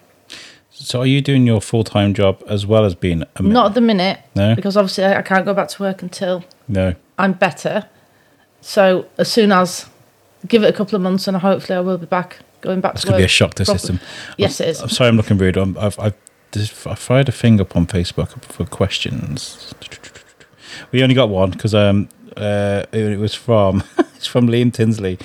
So 0.83 1.01
are 1.01 1.05
you 1.05 1.21
doing 1.21 1.45
your 1.45 1.61
full 1.61 1.83
time 1.83 2.13
job 2.13 2.43
as 2.47 2.65
well 2.65 2.85
as 2.85 2.95
being 2.95 3.23
a? 3.35 3.41
Not 3.43 3.67
at 3.67 3.73
the 3.75 3.81
minute, 3.81 4.19
No? 4.35 4.55
because 4.55 4.75
obviously 4.75 5.05
I 5.05 5.21
can't 5.21 5.45
go 5.45 5.53
back 5.53 5.67
to 5.69 5.83
work 5.83 6.01
until 6.01 6.43
No. 6.67 6.95
I'm 7.17 7.33
better. 7.33 7.85
So 8.61 9.05
as 9.17 9.31
soon 9.31 9.51
as 9.51 9.87
give 10.47 10.63
it 10.63 10.69
a 10.69 10.73
couple 10.73 10.95
of 10.95 11.01
months, 11.01 11.27
and 11.27 11.37
hopefully 11.37 11.77
I 11.77 11.81
will 11.81 11.97
be 11.97 12.05
back 12.07 12.39
going 12.61 12.81
back 12.81 12.93
It's 12.93 13.01
to 13.01 13.07
going 13.07 13.13
work. 13.13 13.19
to 13.19 13.21
be 13.21 13.25
a 13.25 13.27
shock 13.27 13.53
to 13.55 13.63
the 13.63 13.65
properly. 13.65 13.79
system. 13.79 13.99
Yes, 14.37 14.59
it 14.59 14.69
is. 14.69 14.81
I'm 14.81 14.89
sorry, 14.89 15.09
I'm 15.09 15.17
looking 15.17 15.37
rude. 15.37 15.57
I'm, 15.57 15.77
I've, 15.77 15.97
I've, 15.99 16.15
I 16.85 16.95
fired 16.95 17.29
a 17.29 17.31
thing 17.31 17.61
up 17.61 17.75
on 17.75 17.85
Facebook 17.87 18.29
for 18.43 18.65
questions. 18.65 19.73
We 20.91 21.03
only 21.03 21.15
got 21.15 21.29
one 21.29 21.51
because 21.51 21.73
um, 21.75 22.09
uh, 22.35 22.85
it, 22.91 23.03
it 23.13 23.19
was 23.19 23.33
from 23.35 23.83
it's 24.15 24.27
from 24.27 24.47
Liam 24.47 24.73
Tinsley, 24.73 25.19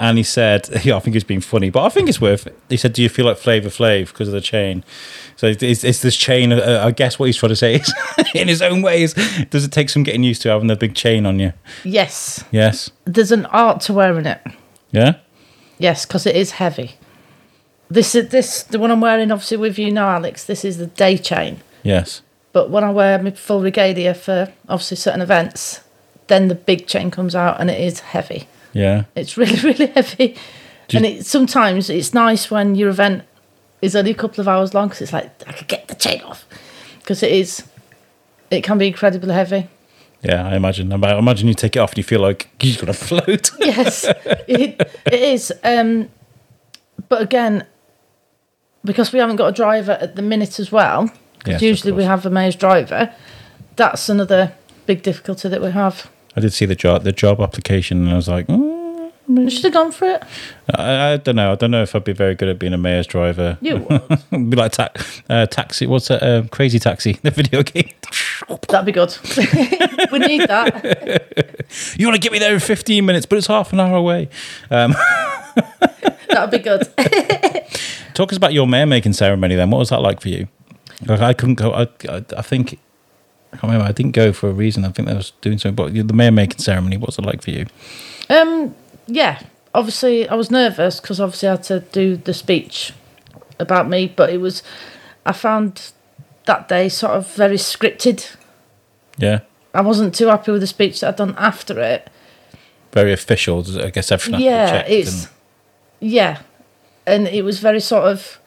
and 0.00 0.16
he 0.18 0.24
said, 0.24 0.68
yeah, 0.84 0.96
I 0.96 0.98
think 1.00 1.14
it's 1.14 1.24
been 1.24 1.40
funny, 1.42 1.70
but 1.70 1.84
I 1.84 1.90
think 1.90 2.08
it's 2.08 2.20
worth. 2.20 2.46
It. 2.48 2.58
He 2.68 2.76
said, 2.76 2.94
"Do 2.94 3.02
you 3.02 3.08
feel 3.08 3.26
like 3.26 3.36
Flavor 3.36 3.68
Flav 3.68 4.08
because 4.08 4.26
of 4.28 4.32
the 4.34 4.40
chain?" 4.40 4.82
So 5.36 5.46
it's, 5.46 5.84
it's 5.84 6.02
this 6.02 6.16
chain. 6.16 6.52
Uh, 6.52 6.82
I 6.84 6.90
guess 6.90 7.18
what 7.18 7.26
he's 7.26 7.36
trying 7.36 7.50
to 7.50 7.56
say 7.56 7.76
is, 7.76 7.94
in 8.34 8.48
his 8.48 8.62
own 8.62 8.82
ways, 8.82 9.14
does 9.50 9.64
it 9.64 9.70
take 9.72 9.90
some 9.90 10.02
getting 10.02 10.22
used 10.24 10.42
to 10.42 10.48
having 10.48 10.66
the 10.68 10.74
big 10.76 10.94
chain 10.94 11.26
on 11.26 11.38
you? 11.38 11.52
Yes, 11.84 12.42
Yes. 12.50 12.90
there's 13.04 13.30
an 13.30 13.46
art 13.46 13.80
to 13.82 13.92
wearing 13.92 14.26
it. 14.26 14.40
Yeah. 14.90 15.16
Yes, 15.78 16.04
because 16.06 16.26
it 16.26 16.34
is 16.34 16.52
heavy. 16.52 16.96
This 17.88 18.14
is 18.14 18.28
this 18.30 18.62
the 18.64 18.78
one 18.78 18.90
I'm 18.90 19.00
wearing 19.00 19.30
obviously 19.30 19.56
with 19.58 19.78
you 19.78 19.90
now, 19.92 20.08
Alex. 20.10 20.44
This 20.44 20.64
is 20.64 20.78
the 20.78 20.86
day 20.86 21.16
chain. 21.18 21.60
Yes. 21.82 22.22
But 22.52 22.70
when 22.70 22.84
I 22.84 22.90
wear 22.90 23.22
my 23.22 23.30
full 23.32 23.60
regalia 23.62 24.14
for 24.14 24.52
obviously 24.68 24.96
certain 24.96 25.20
events, 25.20 25.80
then 26.26 26.48
the 26.48 26.54
big 26.54 26.86
chain 26.86 27.10
comes 27.10 27.34
out 27.34 27.60
and 27.60 27.70
it 27.70 27.80
is 27.80 28.00
heavy. 28.00 28.48
Yeah. 28.72 29.04
It's 29.14 29.36
really 29.36 29.58
really 29.62 29.86
heavy, 29.86 30.36
Do 30.88 30.96
and 30.96 31.06
it 31.06 31.26
sometimes 31.26 31.90
it's 31.90 32.14
nice 32.14 32.50
when 32.50 32.74
your 32.74 32.88
event 32.88 33.24
is 33.82 33.96
only 33.96 34.10
a 34.10 34.14
couple 34.14 34.40
of 34.40 34.48
hours 34.48 34.74
long 34.74 34.88
because 34.88 35.02
it's 35.02 35.12
like 35.12 35.30
I 35.46 35.52
could 35.52 35.68
get 35.68 35.88
the 35.88 35.94
chain 35.94 36.20
off 36.22 36.46
because 36.98 37.22
it 37.22 37.32
is. 37.32 37.64
It 38.50 38.64
can 38.64 38.78
be 38.78 38.88
incredibly 38.88 39.32
heavy. 39.32 39.68
Yeah. 40.22 40.46
I 40.46 40.56
imagine. 40.56 40.92
I 40.92 41.18
imagine 41.18 41.48
you 41.48 41.54
take 41.54 41.76
it 41.76 41.78
off 41.78 41.92
and 41.92 41.98
you 41.98 42.04
feel 42.04 42.20
like 42.20 42.48
you're 42.60 42.74
going 42.76 42.86
to 42.86 42.92
float. 42.92 43.50
yes, 43.60 44.04
it, 44.48 44.80
it 45.06 45.14
is. 45.14 45.52
Um, 45.62 46.08
but 47.08 47.22
again, 47.22 47.64
because 48.84 49.12
we 49.12 49.18
haven't 49.18 49.36
got 49.36 49.48
a 49.48 49.52
driver 49.52 49.92
at 49.92 50.16
the 50.16 50.22
minute 50.22 50.58
as 50.58 50.72
well, 50.72 51.10
Yes, 51.46 51.62
usually 51.62 51.92
we 51.92 52.04
have 52.04 52.26
a 52.26 52.30
mayor's 52.30 52.56
driver, 52.56 53.12
that's 53.76 54.08
another 54.08 54.52
big 54.86 55.02
difficulty 55.02 55.48
that 55.48 55.62
we 55.62 55.70
have. 55.70 56.10
I 56.36 56.40
did 56.40 56.52
see 56.52 56.64
the 56.66 56.74
job 56.76 57.02
the 57.04 57.12
job 57.12 57.40
application 57.40 58.02
and 58.04 58.10
I 58.10 58.16
was 58.16 58.28
like, 58.28 58.46
mm, 58.46 59.10
We 59.28 59.50
should 59.50 59.64
have 59.64 59.72
gone 59.72 59.92
for 59.92 60.06
it. 60.08 60.22
I, 60.74 61.12
I 61.12 61.16
don't 61.16 61.36
know. 61.36 61.52
I 61.52 61.54
don't 61.56 61.70
know 61.70 61.82
if 61.82 61.94
I'd 61.94 62.04
be 62.04 62.12
very 62.12 62.34
good 62.34 62.48
at 62.48 62.58
being 62.58 62.72
a 62.72 62.78
mayor's 62.78 63.06
driver. 63.06 63.58
You 63.60 63.76
would. 64.30 64.50
be 64.50 64.56
like 64.56 64.72
ta- 64.72 64.90
uh, 65.28 65.46
taxi. 65.46 65.86
What's 65.86 66.08
that? 66.08 66.22
Uh, 66.22 66.42
Crazy 66.50 66.78
Taxi, 66.78 67.14
the 67.22 67.30
video 67.30 67.62
game. 67.62 67.90
That'd 68.68 68.86
be 68.86 68.92
good. 68.92 69.16
we 70.12 70.18
need 70.20 70.48
that. 70.48 71.24
you 71.98 72.06
want 72.06 72.14
to 72.16 72.20
get 72.20 72.32
me 72.32 72.38
there 72.38 72.54
in 72.54 72.60
fifteen 72.60 73.04
minutes, 73.06 73.26
but 73.26 73.38
it's 73.38 73.46
half 73.48 73.72
an 73.72 73.80
hour 73.80 73.96
away. 73.96 74.28
That'd 76.28 76.50
be 76.50 76.58
good. 76.58 76.88
Talk 78.14 78.32
us 78.32 78.36
about 78.36 78.52
your 78.52 78.66
mayor 78.68 78.86
making 78.86 79.12
ceremony. 79.14 79.56
Then, 79.56 79.70
what 79.70 79.78
was 79.78 79.88
that 79.90 80.00
like 80.00 80.20
for 80.20 80.28
you? 80.28 80.48
Like, 81.06 81.20
I 81.20 81.32
couldn't 81.32 81.56
go. 81.56 81.72
I, 81.72 81.88
I, 82.08 82.24
I 82.36 82.42
think. 82.42 82.78
I 83.52 83.56
can't 83.56 83.64
remember. 83.64 83.86
I 83.86 83.92
didn't 83.92 84.12
go 84.12 84.32
for 84.32 84.48
a 84.48 84.52
reason. 84.52 84.84
I 84.84 84.90
think 84.90 85.08
I 85.08 85.14
was 85.14 85.32
doing 85.40 85.58
something. 85.58 85.74
But 85.74 85.94
the 86.08 86.14
mayor 86.14 86.30
making 86.30 86.58
ceremony, 86.58 86.96
what 86.96 87.08
was 87.08 87.18
it 87.18 87.24
like 87.24 87.42
for 87.42 87.50
you? 87.50 87.66
Um, 88.28 88.74
yeah, 89.06 89.40
obviously 89.74 90.28
I 90.28 90.34
was 90.34 90.50
nervous 90.50 91.00
because 91.00 91.20
obviously 91.20 91.48
I 91.48 91.52
had 91.52 91.64
to 91.64 91.80
do 91.80 92.16
the 92.16 92.32
speech 92.34 92.92
about 93.58 93.88
me, 93.88 94.06
but 94.14 94.30
it 94.30 94.38
was, 94.38 94.62
I 95.26 95.32
found 95.32 95.92
that 96.46 96.68
day 96.68 96.88
sort 96.88 97.12
of 97.12 97.26
very 97.34 97.56
scripted. 97.56 98.36
Yeah, 99.18 99.40
I 99.74 99.80
wasn't 99.82 100.14
too 100.14 100.28
happy 100.28 100.52
with 100.52 100.60
the 100.60 100.66
speech 100.66 101.00
that 101.00 101.08
I'd 101.08 101.16
done 101.16 101.34
after 101.36 101.80
it. 101.80 102.08
very 102.92 103.12
official. 103.12 103.64
I 103.80 103.90
guess 103.90 104.10
everything. 104.12 104.40
had 104.40 104.66
to 104.84 104.88
be 104.88 104.94
yeah, 104.94 104.98
it's 104.98 105.24
and- 105.24 105.32
yeah, 106.00 106.38
and 107.06 107.26
it 107.28 107.42
was 107.44 107.58
very 107.58 107.80
sort 107.80 108.04
of. 108.04 108.39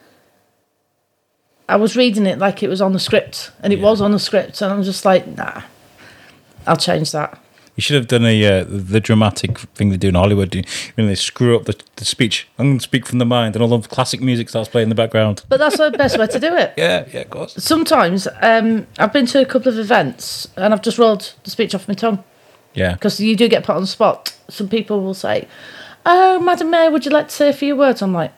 I 1.68 1.76
was 1.76 1.96
reading 1.96 2.26
it 2.26 2.38
like 2.38 2.62
it 2.62 2.68
was 2.68 2.80
on 2.80 2.92
the 2.92 2.98
script, 3.00 3.50
and 3.62 3.72
it 3.72 3.78
Yeah. 3.78 3.84
was 3.84 4.00
on 4.00 4.12
the 4.12 4.18
script, 4.18 4.60
and 4.62 4.72
I'm 4.72 4.82
just 4.82 5.04
like, 5.04 5.26
nah, 5.36 5.62
I'll 6.66 6.76
change 6.76 7.12
that. 7.12 7.38
You 7.76 7.80
should 7.80 7.96
have 7.96 8.06
done 8.06 8.24
a 8.24 8.60
uh, 8.60 8.64
the 8.68 9.00
dramatic 9.00 9.58
thing 9.74 9.90
they 9.90 9.96
do 9.96 10.08
in 10.08 10.14
Hollywood. 10.14 10.50
do- 10.50 10.62
When 10.94 11.08
they 11.08 11.16
screw 11.16 11.56
up 11.56 11.64
the, 11.64 11.74
the 11.96 12.04
speech, 12.04 12.46
I'm 12.56 12.66
going 12.66 12.78
to 12.78 12.82
speak 12.84 13.04
from 13.04 13.18
the 13.18 13.24
mind, 13.24 13.56
and 13.56 13.62
all 13.64 13.78
the 13.78 13.88
classic 13.88 14.20
music 14.20 14.48
starts 14.48 14.68
playing 14.68 14.84
in 14.84 14.88
the 14.90 14.94
background. 14.94 15.42
But 15.48 15.58
that's 15.58 15.78
the 15.78 15.90
best 15.90 16.16
way 16.16 16.26
to 16.28 16.38
do 16.38 16.54
it. 16.54 16.74
Yeah, 16.76 17.04
yeah, 17.12 17.20
of 17.22 17.30
course. 17.30 17.54
Sometimes 17.58 18.28
um, 18.42 18.86
I've 18.98 19.12
been 19.12 19.26
to 19.26 19.40
a 19.40 19.44
couple 19.44 19.72
of 19.72 19.78
events, 19.78 20.46
and 20.56 20.72
I've 20.72 20.82
just 20.82 20.98
rolled 20.98 21.32
the 21.42 21.50
speech 21.50 21.74
off 21.74 21.88
my 21.88 21.94
tongue 21.94 22.22
Yeah, 22.74 22.92
because 22.92 23.18
you 23.18 23.34
do 23.34 23.48
get 23.48 23.64
put 23.64 23.74
on 23.74 23.80
the 23.82 23.88
spot. 23.88 24.36
Some 24.48 24.68
people 24.68 25.00
will 25.00 25.14
say, 25.14 25.48
"Oh, 26.06 26.38
Madam 26.38 26.70
Mayor, 26.70 26.92
would 26.92 27.04
you 27.04 27.10
like 27.10 27.26
to 27.28 27.34
say 27.34 27.48
a 27.48 27.52
few 27.52 27.74
words?" 27.74 28.02
I'm 28.02 28.12
like, 28.12 28.32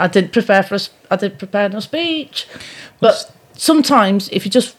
I 0.00 0.08
didn't 0.08 0.32
prepare 0.32 0.62
for 0.62 0.74
a, 0.74 0.80
I 1.10 1.16
didn't 1.16 1.38
prepare 1.38 1.68
no 1.68 1.80
speech. 1.80 2.46
But 3.00 3.32
sometimes, 3.54 4.28
if 4.30 4.44
you 4.44 4.50
just 4.50 4.76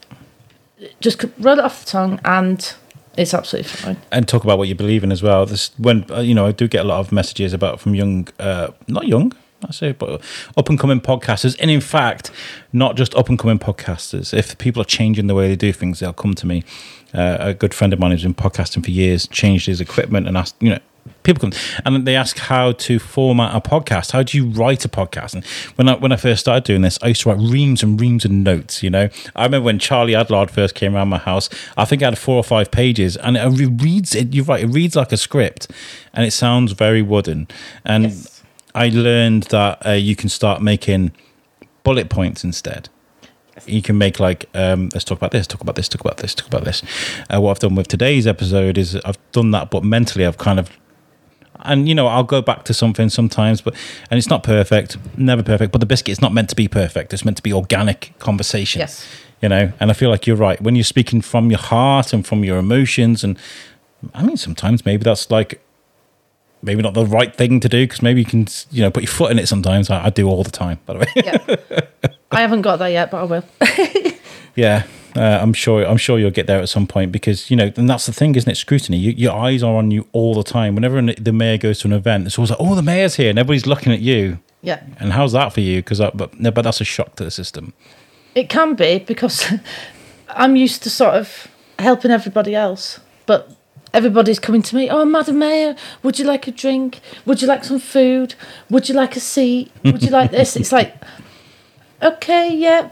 just 0.99 1.23
roll 1.39 1.59
it 1.59 1.65
off 1.65 1.85
the 1.85 1.91
tongue, 1.91 2.19
and 2.25 2.73
it's 3.17 3.33
absolutely 3.33 3.69
fine. 3.69 3.97
and 4.11 4.27
talk 4.27 4.43
about 4.43 4.57
what 4.57 4.67
you 4.67 4.75
believe 4.75 5.03
in 5.03 5.11
as 5.11 5.23
well. 5.23 5.45
This 5.45 5.71
when 5.77 6.05
uh, 6.11 6.19
you 6.19 6.35
know 6.35 6.45
I 6.45 6.51
do 6.51 6.67
get 6.67 6.85
a 6.85 6.87
lot 6.87 6.99
of 6.99 7.11
messages 7.11 7.53
about 7.53 7.79
from 7.79 7.95
young, 7.95 8.27
uh, 8.39 8.71
not 8.87 9.07
young, 9.07 9.31
I 9.63 9.71
say, 9.71 9.91
but 9.93 10.21
up 10.57 10.69
and 10.69 10.79
coming 10.79 10.99
podcasters, 10.99 11.55
and 11.59 11.71
in 11.71 11.81
fact, 11.81 12.31
not 12.73 12.95
just 12.95 13.15
up 13.15 13.29
and 13.29 13.39
coming 13.39 13.59
podcasters. 13.59 14.33
If 14.33 14.57
people 14.57 14.81
are 14.81 14.85
changing 14.85 15.27
the 15.27 15.35
way 15.35 15.47
they 15.47 15.55
do 15.55 15.71
things, 15.71 15.99
they'll 15.99 16.13
come 16.13 16.33
to 16.35 16.47
me. 16.47 16.63
Uh, 17.13 17.37
a 17.39 17.53
good 17.53 17.73
friend 17.73 17.93
of 17.93 17.99
mine 17.99 18.11
who's 18.11 18.23
been 18.23 18.33
podcasting 18.33 18.83
for 18.83 18.91
years 18.91 19.27
changed 19.27 19.67
his 19.67 19.79
equipment 19.79 20.27
and 20.27 20.37
asked, 20.37 20.55
you 20.59 20.69
know. 20.69 20.79
People 21.23 21.41
come 21.41 21.59
and 21.85 22.05
they 22.05 22.15
ask 22.15 22.37
how 22.37 22.71
to 22.71 22.99
format 22.99 23.55
a 23.55 23.61
podcast. 23.61 24.11
How 24.11 24.21
do 24.23 24.37
you 24.37 24.45
write 24.47 24.85
a 24.85 24.89
podcast? 24.89 25.33
And 25.33 25.45
when 25.75 25.89
I 25.89 25.95
when 25.95 26.11
I 26.11 26.17
first 26.17 26.41
started 26.41 26.63
doing 26.63 26.81
this, 26.81 26.99
I 27.01 27.07
used 27.09 27.21
to 27.21 27.29
write 27.29 27.39
reams 27.39 27.81
and 27.83 27.99
reams 27.99 28.25
of 28.25 28.31
notes. 28.31 28.83
You 28.83 28.89
know, 28.89 29.09
I 29.35 29.43
remember 29.45 29.65
when 29.65 29.79
Charlie 29.79 30.13
Adlard 30.13 30.49
first 30.49 30.75
came 30.75 30.95
around 30.95 31.09
my 31.09 31.17
house. 31.17 31.49
I 31.77 31.85
think 31.85 32.01
I 32.01 32.05
had 32.05 32.17
four 32.17 32.35
or 32.35 32.43
five 32.43 32.69
pages, 32.71 33.17
and 33.17 33.37
it 33.37 33.47
reads 33.81 34.13
it. 34.15 34.33
You're 34.33 34.45
right, 34.45 34.63
it 34.63 34.67
reads 34.67 34.95
like 34.95 35.11
a 35.11 35.17
script, 35.17 35.69
and 36.13 36.25
it 36.25 36.31
sounds 36.31 36.73
very 36.73 37.01
wooden. 37.01 37.47
And 37.83 38.05
Yes. 38.05 38.43
I 38.75 38.89
learned 38.89 39.43
that 39.43 39.85
uh, 39.85 39.91
you 39.91 40.15
can 40.15 40.29
start 40.29 40.61
making 40.61 41.11
bullet 41.83 42.09
points 42.09 42.43
instead. 42.43 42.89
You 43.65 43.81
can 43.81 43.97
make 43.97 44.19
like, 44.19 44.49
um, 44.53 44.89
let's 44.93 45.05
talk 45.05 45.17
about 45.17 45.31
this, 45.31 45.47
talk 45.47 45.61
about 45.61 45.75
this, 45.75 45.87
talk 45.87 46.01
about 46.01 46.17
this, 46.17 46.35
talk 46.35 46.47
about 46.47 46.65
this. 46.65 46.83
Uh, 47.33 47.39
what 47.39 47.51
I've 47.51 47.59
done 47.59 47.75
with 47.75 47.87
today's 47.87 48.27
episode 48.27 48.77
is 48.77 48.97
I've 48.97 49.17
done 49.31 49.51
that, 49.51 49.71
but 49.71 49.83
mentally 49.85 50.25
I've 50.25 50.37
kind 50.37 50.59
of, 50.59 50.69
and 51.59 51.87
you 51.87 51.95
know, 51.95 52.07
I'll 52.07 52.23
go 52.23 52.41
back 52.41 52.63
to 52.65 52.73
something 52.73 53.09
sometimes, 53.09 53.61
but 53.61 53.75
and 54.09 54.17
it's 54.17 54.29
not 54.29 54.43
perfect, 54.43 54.97
never 55.17 55.43
perfect. 55.43 55.71
But 55.71 55.79
the 55.79 55.85
biscuit 55.85 56.13
is 56.13 56.21
not 56.21 56.33
meant 56.33 56.49
to 56.49 56.55
be 56.55 56.67
perfect. 56.67 57.13
It's 57.13 57.25
meant 57.25 57.37
to 57.37 57.43
be 57.43 57.53
organic 57.53 58.17
conversation. 58.19 58.79
Yes. 58.79 59.07
You 59.41 59.49
know, 59.49 59.73
and 59.79 59.91
I 59.91 59.93
feel 59.93 60.09
like 60.09 60.25
you're 60.25 60.35
right 60.35 60.59
when 60.61 60.75
you're 60.75 60.83
speaking 60.83 61.21
from 61.21 61.49
your 61.49 61.59
heart 61.59 62.13
and 62.13 62.25
from 62.25 62.43
your 62.43 62.57
emotions, 62.57 63.23
and 63.23 63.37
I 64.13 64.23
mean 64.23 64.37
sometimes 64.37 64.85
maybe 64.85 65.03
that's 65.03 65.29
like 65.29 65.61
maybe 66.61 66.81
not 66.81 66.93
the 66.93 67.05
right 67.05 67.35
thing 67.35 67.59
to 67.59 67.69
do 67.69 67.83
because 67.83 68.01
maybe 68.01 68.21
you 68.21 68.25
can 68.25 68.47
you 68.71 68.81
know 68.81 68.89
put 68.89 69.03
your 69.03 69.11
foot 69.11 69.31
in 69.31 69.39
it 69.39 69.47
sometimes. 69.47 69.89
I, 69.89 70.05
I 70.05 70.09
do 70.09 70.27
all 70.27 70.43
the 70.43 70.51
time, 70.51 70.79
by 70.85 70.93
the 70.93 70.99
way. 70.99 71.07
Yeah. 71.15 71.81
I 72.31 72.41
haven't 72.41 72.61
got 72.63 72.77
there 72.77 72.89
yet, 72.89 73.11
but 73.11 73.21
I 73.21 73.23
will. 73.23 73.43
Yeah, 74.55 74.83
uh, 75.15 75.39
I'm 75.41 75.53
sure. 75.53 75.85
I'm 75.85 75.97
sure 75.97 76.19
you'll 76.19 76.31
get 76.31 76.47
there 76.47 76.59
at 76.59 76.69
some 76.69 76.87
point 76.87 77.11
because 77.11 77.49
you 77.49 77.55
know, 77.55 77.71
and 77.75 77.89
that's 77.89 78.05
the 78.05 78.13
thing, 78.13 78.35
isn't 78.35 78.49
it? 78.51 78.55
Scrutiny. 78.55 78.97
You, 78.97 79.11
your 79.11 79.33
eyes 79.33 79.63
are 79.63 79.75
on 79.75 79.91
you 79.91 80.07
all 80.11 80.33
the 80.33 80.43
time. 80.43 80.75
Whenever 80.75 80.97
an- 80.97 81.15
the 81.19 81.31
mayor 81.31 81.57
goes 81.57 81.79
to 81.79 81.87
an 81.87 81.93
event, 81.93 82.25
it's 82.27 82.37
always 82.37 82.49
like, 82.51 82.59
"Oh, 82.59 82.75
the 82.75 82.81
mayor's 82.81 83.15
here," 83.15 83.29
and 83.29 83.39
everybody's 83.39 83.65
looking 83.65 83.91
at 83.93 83.99
you. 83.99 84.39
Yeah. 84.61 84.81
And 84.99 85.13
how's 85.13 85.31
that 85.33 85.53
for 85.53 85.61
you? 85.61 85.77
Because, 85.79 85.99
but 85.99 86.39
no, 86.39 86.51
but 86.51 86.63
that's 86.63 86.81
a 86.81 86.85
shock 86.85 87.15
to 87.17 87.23
the 87.23 87.31
system. 87.31 87.73
It 88.33 88.49
can 88.49 88.73
be 88.75 88.99
because 88.99 89.53
I'm 90.29 90.55
used 90.55 90.83
to 90.83 90.89
sort 90.89 91.13
of 91.13 91.47
helping 91.79 92.11
everybody 92.11 92.55
else, 92.55 92.99
but 93.25 93.51
everybody's 93.93 94.39
coming 94.39 94.61
to 94.63 94.75
me. 94.75 94.89
Oh, 94.89 95.05
Madam 95.05 95.39
Mayor, 95.39 95.75
would 96.03 96.17
you 96.19 96.25
like 96.25 96.47
a 96.47 96.51
drink? 96.51 96.99
Would 97.25 97.41
you 97.41 97.47
like 97.47 97.63
some 97.63 97.79
food? 97.79 98.35
Would 98.69 98.89
you 98.89 98.95
like 98.95 99.15
a 99.15 99.19
seat? 99.19 99.71
Would 99.83 100.03
you 100.03 100.09
like 100.09 100.31
this? 100.31 100.55
It's 100.55 100.71
like, 100.71 100.95
okay, 102.01 102.53
yeah, 102.53 102.89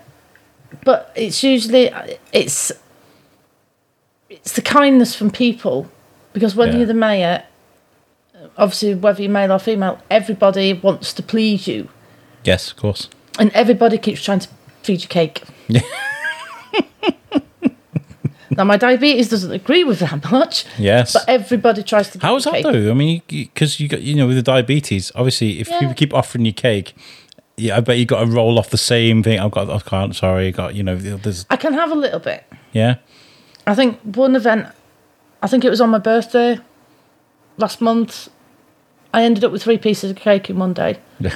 but 0.86 1.12
it's 1.16 1.44
usually 1.44 1.92
it's 2.32 2.72
it's 4.30 4.54
the 4.54 4.62
kindness 4.62 5.16
from 5.16 5.30
people 5.32 5.90
because 6.34 6.56
when 6.56 6.70
Yeah. 6.70 6.78
you're 6.78 6.86
the 6.88 6.94
mayor, 6.94 7.44
obviously 8.58 8.96
whether 8.96 9.22
you're 9.22 9.32
male 9.32 9.52
or 9.52 9.60
female, 9.60 10.00
everybody 10.10 10.74
wants 10.74 11.14
to 11.14 11.24
please 11.24 11.68
you, 11.68 11.90
Yes, 12.44 12.72
of 12.72 12.78
course. 12.78 13.10
and 13.40 13.52
everybody 13.54 13.98
keeps 13.98 14.24
trying 14.24 14.40
to 14.40 14.48
feed 14.82 15.02
you 15.04 15.08
cake. 15.08 15.44
Yeah. 15.68 15.82
Now 18.56 18.64
my 18.66 18.78
diabetes 18.78 19.30
doesn't 19.30 19.52
agree 19.52 19.84
with 19.84 19.98
that 20.00 20.30
much, 20.32 20.66
Yes. 20.78 21.14
but 21.14 21.24
everybody 21.28 21.82
tries 21.82 22.12
to. 22.12 22.20
How's 22.20 22.44
that 22.44 22.54
cake. 22.54 22.64
though? 22.64 22.92
I 22.92 22.94
mean, 22.94 23.24
because 23.28 23.80
you 23.80 23.88
got 23.88 24.02
you 24.04 24.14
know 24.14 24.28
with 24.28 24.36
the 24.36 24.44
diabetes, 24.44 25.12
obviously, 25.16 25.60
if 25.60 25.68
Yeah. 25.70 25.80
people 25.80 25.96
keep 25.96 26.14
offering 26.14 26.46
you 26.46 26.54
cake, 26.54 26.94
yeah, 27.58 27.78
I 27.78 27.80
bet 27.82 27.98
you 27.98 28.06
got 28.06 28.22
to 28.22 28.26
roll 28.26 28.58
off 28.60 28.70
the 28.70 28.78
same 28.78 29.22
thing. 29.24 29.40
I've 29.40 29.52
got, 29.52 29.70
I 29.70 29.80
can't. 29.80 30.16
Sorry, 30.16 30.48
I 30.48 30.52
got 30.52 30.76
you 30.76 30.84
know, 30.84 30.96
there's 30.96 31.46
I 31.50 31.56
can 31.56 31.74
have 31.74 31.92
a 31.92 31.96
little 31.96 32.20
bit. 32.20 32.44
yeah, 32.72 32.96
I 33.68 33.76
think 33.76 34.00
one 34.02 34.36
event, 34.36 34.68
I 35.42 35.48
think 35.48 35.64
it 35.64 35.70
was 35.70 35.82
on 35.82 35.90
my 35.90 36.00
birthday 36.00 36.60
last 37.58 37.82
month. 37.82 38.30
I 39.14 39.24
ended 39.24 39.44
up 39.44 39.52
with 39.52 39.62
three 39.64 39.78
pieces 39.78 40.10
of 40.12 40.18
cake 40.18 40.50
in 40.50 40.58
one 40.58 40.74
day, 40.74 41.00
yeah. 41.20 41.36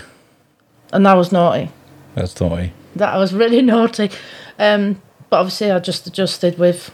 and 0.92 1.06
that 1.06 1.14
was 1.16 1.32
naughty. 1.32 1.70
That's 2.16 2.40
naughty. 2.42 2.74
That 2.96 3.16
was 3.18 3.34
really 3.34 3.62
naughty. 3.74 4.10
Um, 4.58 5.02
but 5.30 5.38
obviously, 5.42 5.72
I 5.72 5.80
just 5.80 6.08
adjusted 6.08 6.58
with 6.58 6.92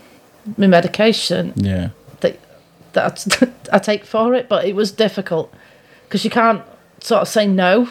my 0.58 0.68
medication 0.68 1.54
Yeah. 1.56 1.92
that 2.20 2.38
that 2.92 3.54
I 3.72 3.80
take 3.90 4.04
for 4.04 4.34
it. 4.34 4.50
But 4.50 4.66
it 4.66 4.76
was 4.76 4.92
difficult 4.92 5.54
because 6.04 6.26
you 6.26 6.30
can't 6.32 6.62
sort 7.00 7.22
of 7.22 7.28
say 7.30 7.48
no. 7.48 7.90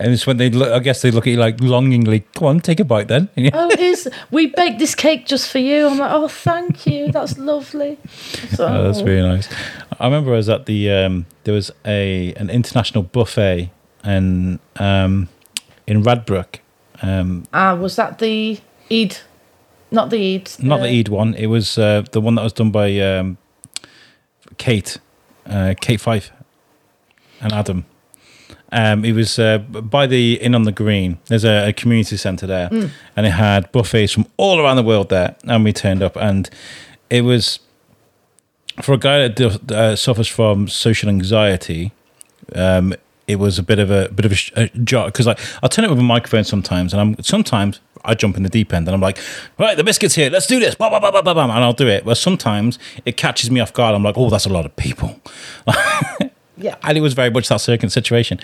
And 0.00 0.12
it's 0.12 0.26
when 0.26 0.36
they 0.36 0.48
look. 0.48 0.70
I 0.72 0.78
guess 0.78 1.02
they 1.02 1.10
look 1.10 1.26
at 1.26 1.30
you 1.30 1.36
like 1.36 1.60
longingly. 1.60 2.20
Come 2.34 2.46
on, 2.48 2.60
take 2.60 2.78
a 2.80 2.84
bite 2.84 3.08
then. 3.08 3.28
Oh, 3.52 3.70
here's 3.76 4.06
we 4.30 4.46
baked 4.46 4.78
this 4.78 4.94
cake 4.94 5.26
just 5.26 5.50
for 5.50 5.58
you. 5.58 5.88
I'm 5.88 5.98
like, 5.98 6.12
oh, 6.12 6.28
thank 6.28 6.86
you. 6.86 7.10
That's 7.10 7.36
lovely. 7.36 7.98
So, 8.54 8.66
Oh, 8.68 8.84
that's 8.84 9.02
really 9.02 9.28
nice. 9.28 9.48
I 9.98 10.04
remember 10.06 10.32
I 10.32 10.36
was 10.36 10.48
at 10.48 10.66
the 10.66 10.90
um, 10.90 11.26
there 11.44 11.54
was 11.54 11.72
a 11.84 12.32
an 12.34 12.48
international 12.50 13.02
buffet 13.02 13.70
and 14.04 14.60
um, 14.76 15.28
in 15.86 16.02
Radbrook. 16.04 16.60
Um, 17.02 17.44
Ah, 17.52 17.74
was 17.74 17.96
that 17.96 18.18
the 18.18 18.60
Eid? 18.90 19.16
Not 19.90 20.10
the 20.10 20.34
Eid. 20.34 20.50
not 20.62 20.80
uh, 20.80 20.82
the 20.84 20.98
Eid 21.00 21.08
one. 21.08 21.34
It 21.34 21.46
was 21.46 21.76
uh, 21.78 22.04
the 22.12 22.20
one 22.20 22.34
that 22.36 22.42
was 22.44 22.52
done 22.52 22.70
by 22.70 22.98
um, 23.00 23.38
Kate, 24.58 24.98
uh, 25.46 25.74
Kate 25.80 26.00
Fife, 26.00 26.30
and 27.40 27.52
Adam. 27.52 27.84
Um, 28.70 29.04
it 29.04 29.12
was 29.12 29.38
uh, 29.38 29.58
by 29.58 30.06
the 30.06 30.34
Inn 30.34 30.54
on 30.54 30.64
the 30.64 30.72
Green. 30.72 31.18
There's 31.26 31.44
a, 31.44 31.68
a 31.68 31.72
community 31.72 32.16
centre 32.16 32.46
there, 32.46 32.68
and 33.16 33.26
it 33.26 33.30
had 33.30 33.70
buffets 33.72 34.12
from 34.12 34.26
all 34.36 34.60
around 34.60 34.76
the 34.76 34.82
world 34.82 35.08
there. 35.08 35.36
And 35.44 35.64
we 35.64 35.72
turned 35.72 36.02
up, 36.02 36.16
and 36.16 36.50
it 37.08 37.22
was 37.22 37.60
for 38.82 38.92
a 38.92 38.98
guy 38.98 39.28
that 39.28 39.72
uh, 39.72 39.96
suffers 39.96 40.28
from 40.28 40.68
social 40.68 41.08
anxiety. 41.08 41.92
Um, 42.54 42.94
it 43.26 43.36
was 43.38 43.58
a 43.58 43.62
bit 43.62 43.78
of 43.78 43.90
a 43.90 44.08
bit 44.08 44.24
of 44.24 44.32
a, 44.32 44.62
a 44.62 44.68
job 44.78 45.12
because 45.12 45.26
like 45.26 45.38
I'll 45.62 45.68
turn 45.68 45.84
it 45.84 45.90
with 45.90 45.98
a 45.98 46.02
microphone 46.02 46.44
sometimes, 46.44 46.92
and 46.92 47.00
I'm 47.00 47.22
sometimes 47.22 47.80
I 48.04 48.14
jump 48.14 48.36
in 48.36 48.42
the 48.42 48.48
deep 48.48 48.72
end 48.72 48.88
and 48.88 48.94
I'm 48.94 49.00
like, 49.00 49.18
right, 49.58 49.76
the 49.76 49.84
biscuits 49.84 50.14
here, 50.14 50.30
let's 50.30 50.46
do 50.46 50.58
this, 50.58 50.74
blah, 50.74 50.88
blah, 50.88 51.00
blah, 51.00 51.10
blah, 51.10 51.22
blah, 51.22 51.34
blah, 51.34 51.44
and 51.44 51.52
I'll 51.52 51.72
do 51.72 51.88
it. 51.88 52.04
But 52.04 52.16
sometimes 52.16 52.78
it 53.04 53.16
catches 53.16 53.50
me 53.50 53.60
off 53.60 53.72
guard. 53.72 53.94
I'm 53.94 54.02
like, 54.02 54.16
oh, 54.16 54.30
that's 54.30 54.46
a 54.46 54.52
lot 54.52 54.64
of 54.64 54.74
people. 54.76 55.20
Yeah. 56.58 56.76
and 56.82 56.98
it 56.98 57.00
was 57.00 57.14
very 57.14 57.30
much 57.30 57.48
that 57.48 57.60
circus 57.60 57.92
situation. 57.94 58.38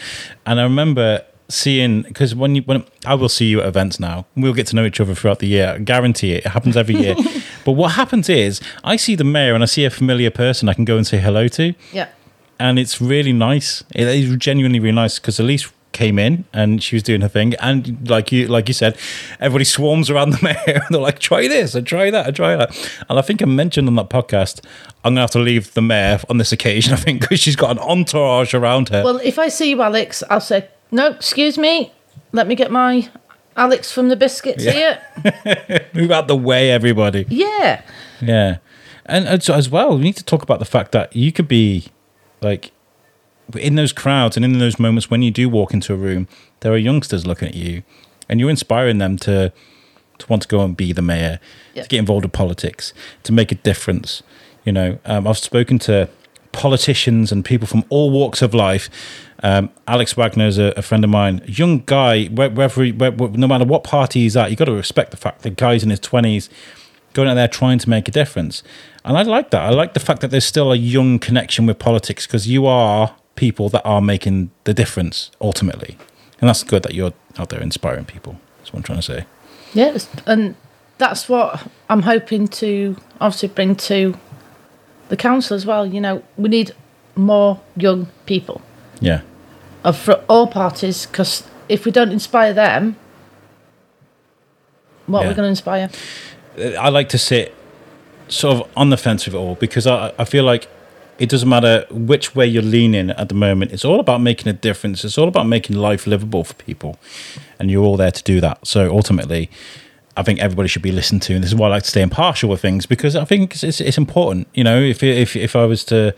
And 0.47 0.61
I 0.61 0.63
remember 0.63 1.23
seeing 1.49 2.03
because 2.03 2.35
when 2.35 2.55
you 2.55 2.63
when 2.63 2.85
I 3.05 3.15
will 3.15 3.29
see 3.29 3.47
you 3.47 3.61
at 3.61 3.67
events 3.67 4.01
now, 4.01 4.25
we'll 4.37 4.55
get 4.55 4.67
to 4.69 4.77
know 4.77 4.85
each 4.87 5.01
other 5.01 5.15
throughout 5.15 5.41
the 5.41 5.47
year. 5.49 5.75
I 5.75 5.79
guarantee 5.79 6.33
it. 6.33 6.47
It 6.47 6.51
happens 6.51 6.77
every 6.77 6.95
year. 6.97 7.15
but 7.65 7.73
what 7.73 7.93
happens 7.93 8.29
is 8.29 8.61
I 8.83 8.97
see 8.97 9.15
the 9.15 9.25
mayor 9.25 9.55
and 9.55 9.63
I 9.63 9.67
see 9.67 9.85
a 9.85 9.91
familiar 9.91 10.31
person 10.31 10.69
I 10.69 10.75
can 10.75 10.85
go 10.85 10.97
and 10.97 11.07
say 11.07 11.19
hello 11.19 11.49
to, 11.49 11.75
Yeah. 11.93 12.09
and 12.59 12.79
it's 12.79 13.01
really 13.01 13.33
nice. 13.33 13.85
It 13.95 14.07
is 14.09 14.37
genuinely 14.37 14.81
really 14.81 14.95
nice 14.95 15.19
because 15.19 15.39
Elise 15.39 15.71
came 15.95 16.19
in 16.19 16.45
and 16.53 16.83
she 16.83 16.95
was 16.97 17.03
doing 17.03 17.23
her 17.23 17.29
thing, 17.29 17.55
and 17.55 18.07
like 18.11 18.31
you 18.31 18.47
like 18.49 18.69
you 18.69 18.75
said, 18.75 18.99
everybody 19.41 19.65
swarms 19.65 20.11
around 20.11 20.31
the 20.31 20.39
mayor 20.43 20.77
and 20.81 20.85
they're 20.91 21.01
like, 21.01 21.19
"Try 21.21 21.49
this 21.49 21.75
and 21.75 21.87
try 21.87 22.11
that 22.11 22.27
and 22.27 22.37
try 22.37 22.55
that." 22.57 22.69
And 23.09 23.19
I 23.19 23.23
think 23.23 23.41
I 23.41 23.47
mentioned 23.47 23.89
on 23.89 23.95
that 23.97 24.11
podcast, 24.11 24.63
I'm 25.05 25.13
gonna 25.15 25.23
have 25.23 25.31
to 25.31 25.39
leave 25.39 25.73
the 25.73 25.81
mayor 25.83 26.21
on 26.29 26.37
this 26.37 26.53
occasion. 26.53 26.93
I 26.95 26.97
think 26.97 27.23
because 27.23 27.41
she's 27.41 27.57
got 27.57 27.71
an 27.71 27.79
entourage 27.79 28.53
around 28.53 28.91
her. 28.91 29.03
Well, 29.03 29.17
if 29.25 29.39
I 29.39 29.49
see 29.49 29.71
you, 29.71 29.81
Alex, 29.81 30.23
I'll 30.29 30.41
say, 30.41 30.69
no, 30.91 31.07
excuse 31.13 31.57
me. 31.57 31.93
Let 32.33 32.47
me 32.49 32.55
get 32.57 32.71
my 32.71 33.09
Alex 33.57 33.91
from 33.93 34.09
the 34.09 34.17
biscuits 34.17 34.65
Yeah. 34.65 35.01
here. 35.23 35.87
Move 35.95 36.11
out 36.11 36.27
the 36.29 36.37
way, 36.37 36.71
everybody. 36.71 37.25
Yeah. 37.29 37.83
Yeah, 38.21 38.59
and 39.07 39.27
as, 39.29 39.49
as 39.49 39.71
well, 39.71 39.97
we 39.97 40.03
need 40.03 40.17
to 40.17 40.25
talk 40.25 40.43
about 40.43 40.59
the 40.59 40.65
fact 40.65 40.93
that 40.93 41.15
you 41.15 41.31
could 41.31 41.47
be 41.49 41.87
like 42.41 42.73
in 43.59 43.75
those 43.75 43.93
crowds 43.93 44.37
and 44.37 44.45
in 44.45 44.59
those 44.59 44.79
moments 44.79 45.11
when 45.11 45.23
you 45.23 45.31
do 45.31 45.49
walk 45.49 45.73
into 45.75 45.93
a 45.93 45.97
room, 45.97 46.27
there 46.61 46.73
are 46.73 46.79
youngsters 46.79 47.27
looking 47.27 47.49
at 47.49 47.55
you, 47.55 47.83
and 48.29 48.41
you're 48.41 48.51
inspiring 48.51 48.99
them 48.99 49.17
to 49.19 49.53
to 50.19 50.27
want 50.29 50.43
to 50.43 50.49
go 50.49 50.61
and 50.65 50.77
be 50.77 50.93
the 50.93 51.03
mayor, 51.03 51.41
Yeah. 51.75 51.83
to 51.83 51.89
get 51.89 51.99
involved 51.99 52.25
in 52.25 52.31
politics, 52.31 52.93
to 53.25 53.33
make 53.33 53.51
a 53.51 53.57
difference. 53.57 54.23
You 54.65 54.71
know, 54.73 54.99
um, 55.05 55.27
I've 55.27 55.39
spoken 55.39 55.79
to 55.81 56.09
politicians 56.53 57.33
and 57.33 57.45
people 57.45 57.67
from 57.67 57.83
all 57.89 58.11
walks 58.13 58.41
of 58.41 58.55
life. 58.55 58.89
Um, 59.43 59.71
Alex 59.89 60.17
Wagner 60.17 60.47
is 60.47 60.57
a, 60.57 60.73
a 60.77 60.83
friend 60.83 61.03
of 61.03 61.11
mine, 61.11 61.43
young 61.47 61.83
guy. 61.85 62.27
where- 62.27 62.49
Whether, 62.49 62.85
he- 62.85 62.93
where, 62.93 63.11
where- 63.11 63.31
no 63.31 63.49
matter 63.49 63.65
what 63.65 63.83
party 63.83 64.21
he's 64.21 64.37
at, 64.37 64.51
you 64.51 64.57
got 64.57 64.67
to 64.67 64.73
respect 64.73 65.11
the 65.11 65.17
fact 65.17 65.43
that 65.43 65.57
guy's 65.57 65.83
in 65.83 65.91
his 65.91 65.99
twenties 66.01 66.49
going 67.13 67.29
out 67.29 67.35
there 67.35 67.49
trying 67.49 67.79
to 67.81 67.91
make 67.91 68.07
a 68.09 68.13
difference. 68.13 68.63
And 69.05 69.17
I 69.19 69.23
like 69.23 69.51
that. 69.51 69.63
I 69.63 69.71
like 69.71 69.95
the 69.95 70.01
fact 70.01 70.21
that 70.21 70.31
there's 70.31 70.45
still 70.47 70.73
a 70.73 70.77
young 70.77 71.19
connection 71.19 71.67
with 71.67 71.79
politics 71.81 72.27
because 72.27 72.47
you 72.49 72.67
are 72.67 73.15
people 73.37 73.69
that 73.71 73.83
are 73.85 74.01
making 74.01 74.51
the 74.65 74.75
difference 74.75 75.31
ultimately. 75.41 75.97
And 76.41 76.49
that's 76.49 76.63
good 76.63 76.83
that 76.83 76.95
you're 76.95 77.13
out 77.39 77.49
there 77.49 77.61
inspiring 77.61 78.05
people. 78.05 78.39
That's 78.59 78.73
what 78.73 78.79
I'm 78.81 78.83
trying 78.85 78.99
to 78.99 79.03
say. 79.03 79.25
Yes. 79.73 80.09
And 80.27 80.55
that's 80.99 81.29
what 81.29 81.67
I'm 81.89 82.03
hoping 82.03 82.49
to 82.49 82.97
obviously 83.21 83.49
bring 83.49 83.75
to 83.77 84.17
the 85.09 85.17
council 85.17 85.55
as 85.57 85.67
well. 85.67 85.87
You 85.87 86.01
know, 86.01 86.23
we 86.37 86.49
need 86.49 86.73
more 87.17 87.61
young 87.77 88.09
people 88.27 88.61
Yeah. 89.01 89.21
of 89.85 89.97
for 89.97 90.15
all 90.29 90.47
parties 90.47 91.07
because 91.07 91.45
if 91.69 91.85
we 91.85 91.91
don't 91.93 92.11
inspire 92.13 92.53
them, 92.53 92.97
what 95.07 95.25
are 95.25 95.29
we 95.29 95.35
going 95.35 95.47
to 95.47 95.51
inspire? 95.51 95.91
Uh, 96.59 96.71
I 96.81 96.89
like 96.89 97.09
to 97.11 97.19
sit 97.19 97.55
sort 98.29 98.57
of 98.61 98.71
on 98.77 98.91
the 98.91 98.97
fence 98.97 99.27
with 99.27 99.35
it 99.35 99.39
all 99.39 99.55
because 99.57 99.87
I, 99.87 100.13
I 100.19 100.25
feel 100.25 100.45
like 100.45 100.69
it 101.19 101.29
doesn't 101.29 101.49
matter 101.49 101.87
which 101.91 102.35
way 102.35 102.47
you're 102.47 102.63
leaning 102.63 103.11
at 103.11 103.29
the 103.29 103.35
moment. 103.35 103.73
It's 103.73 103.85
all 103.85 104.01
about 104.01 104.21
making 104.21 104.49
a 104.49 104.53
difference. 104.53 105.05
It's 105.05 105.17
all 105.17 105.29
about 105.29 105.47
making 105.47 105.77
life 105.77 106.07
livable 106.07 106.45
for 106.45 106.55
people. 106.55 106.99
And 107.59 107.71
you're 107.71 107.85
all 107.85 107.97
there 107.97 108.11
to 108.11 108.23
do 108.23 108.41
that. 108.41 108.67
So 108.67 108.91
ultimately, 108.91 109.49
I 110.17 110.23
think 110.23 110.41
everybody 110.41 110.69
should 110.69 110.83
be 110.83 110.93
listened 110.93 111.23
to. 111.23 111.35
And 111.35 111.43
this 111.45 111.51
is 111.51 111.55
why 111.57 111.69
I 111.69 111.71
like 111.71 111.83
to 111.85 111.91
stay 111.91 112.03
impartial 112.03 112.51
with 112.51 112.61
things 112.61 112.87
because 112.87 113.15
I 113.17 113.25
think 113.25 113.53
it's, 113.55 113.63
it's, 113.65 113.81
it's 113.81 113.99
important. 113.99 114.49
You 114.55 114.65
know, 114.65 114.81
if, 114.81 115.03
if, 115.03 115.37
if 115.37 115.55
I 115.55 115.65
was 115.67 115.85
to 115.85 116.15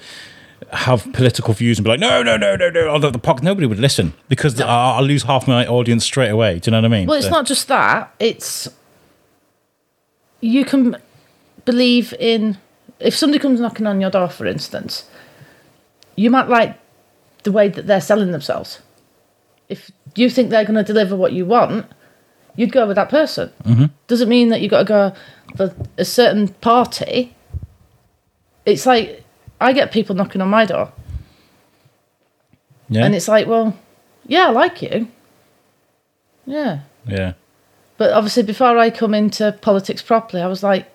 have 0.73 1.11
political 1.13 1.53
views 1.53 1.79
and 1.79 1.85
be 1.85 1.91
like, 1.91 2.01
no, 2.01 2.23
no, 2.23 2.37
no, 2.39 2.57
no, 2.57 2.71
no, 2.71 2.99
the, 2.99 3.11
the 3.11 3.19
podcast, 3.19 3.43
nobody 3.43 3.67
would 3.67 3.79
listen 3.79 4.15
because 4.29 4.59
I'll, 4.61 4.95
I'll 4.99 5.05
lose 5.05 5.25
half 5.25 5.47
my 5.47 5.67
audience 5.67 6.05
straight 6.05 6.31
away. 6.31 6.59
Do 6.59 6.69
you 6.69 6.73
know 6.73 6.79
what 6.79 6.85
I 6.87 6.89
mean? 6.89 7.07
Well, 7.07 7.19
it's 7.19 7.27
So- 7.27 7.33
not 7.33 7.47
just 7.47 7.69
that. 7.69 8.15
It's 8.19 8.69
you 10.41 10.65
can 10.65 10.97
believe 11.65 12.15
in 12.19 12.59
if 12.99 13.15
somebody 13.17 13.41
comes 13.41 13.61
knocking 13.61 13.87
on 13.87 14.01
your 14.01 14.11
door, 14.11 14.29
for 14.29 14.47
instance, 14.47 15.09
you 16.17 16.31
might 16.31 16.49
like 16.49 16.79
the 17.43 17.53
way 17.53 17.69
that 17.69 17.87
they're 17.87 18.01
selling 18.01 18.33
themselves. 18.33 18.81
If 19.69 19.91
you 20.15 20.31
think 20.31 20.51
they're 20.51 20.65
going 20.65 20.77
to 20.77 20.83
deliver 20.83 21.17
what 21.17 21.33
you 21.33 21.45
want, 21.45 21.87
you'd 22.57 22.73
go 22.73 22.87
with 22.87 22.97
that 22.97 23.09
person. 23.09 23.53
Mm-hmm. 23.65 23.87
Doesn't 24.07 24.29
mean 24.29 24.49
that 24.49 24.61
you've 24.61 24.71
got 24.71 24.79
to 24.79 24.85
go 24.85 25.13
for 25.57 25.75
a 25.99 26.05
certain 26.05 26.49
party. 26.49 27.35
It's 28.65 28.87
like 28.87 29.25
I 29.61 29.73
get 29.73 29.93
people 29.93 30.15
knocking 30.15 30.41
on 30.41 30.49
my 30.49 30.65
door, 30.67 30.93
Yeah. 32.89 33.05
And 33.05 33.15
it's 33.15 33.29
like, 33.29 33.47
well, 33.47 33.77
yeah, 34.27 34.49
I 34.49 34.51
like 34.51 34.83
you. 34.83 35.09
Yeah. 36.47 36.81
yeah. 37.07 37.35
But 37.97 38.13
obviously, 38.13 38.43
before 38.43 38.77
I 38.79 38.91
come 38.91 39.15
into 39.15 39.57
politics 39.61 40.03
properly, 40.03 40.43
I 40.43 40.47
was 40.47 40.63
like, 40.63 40.87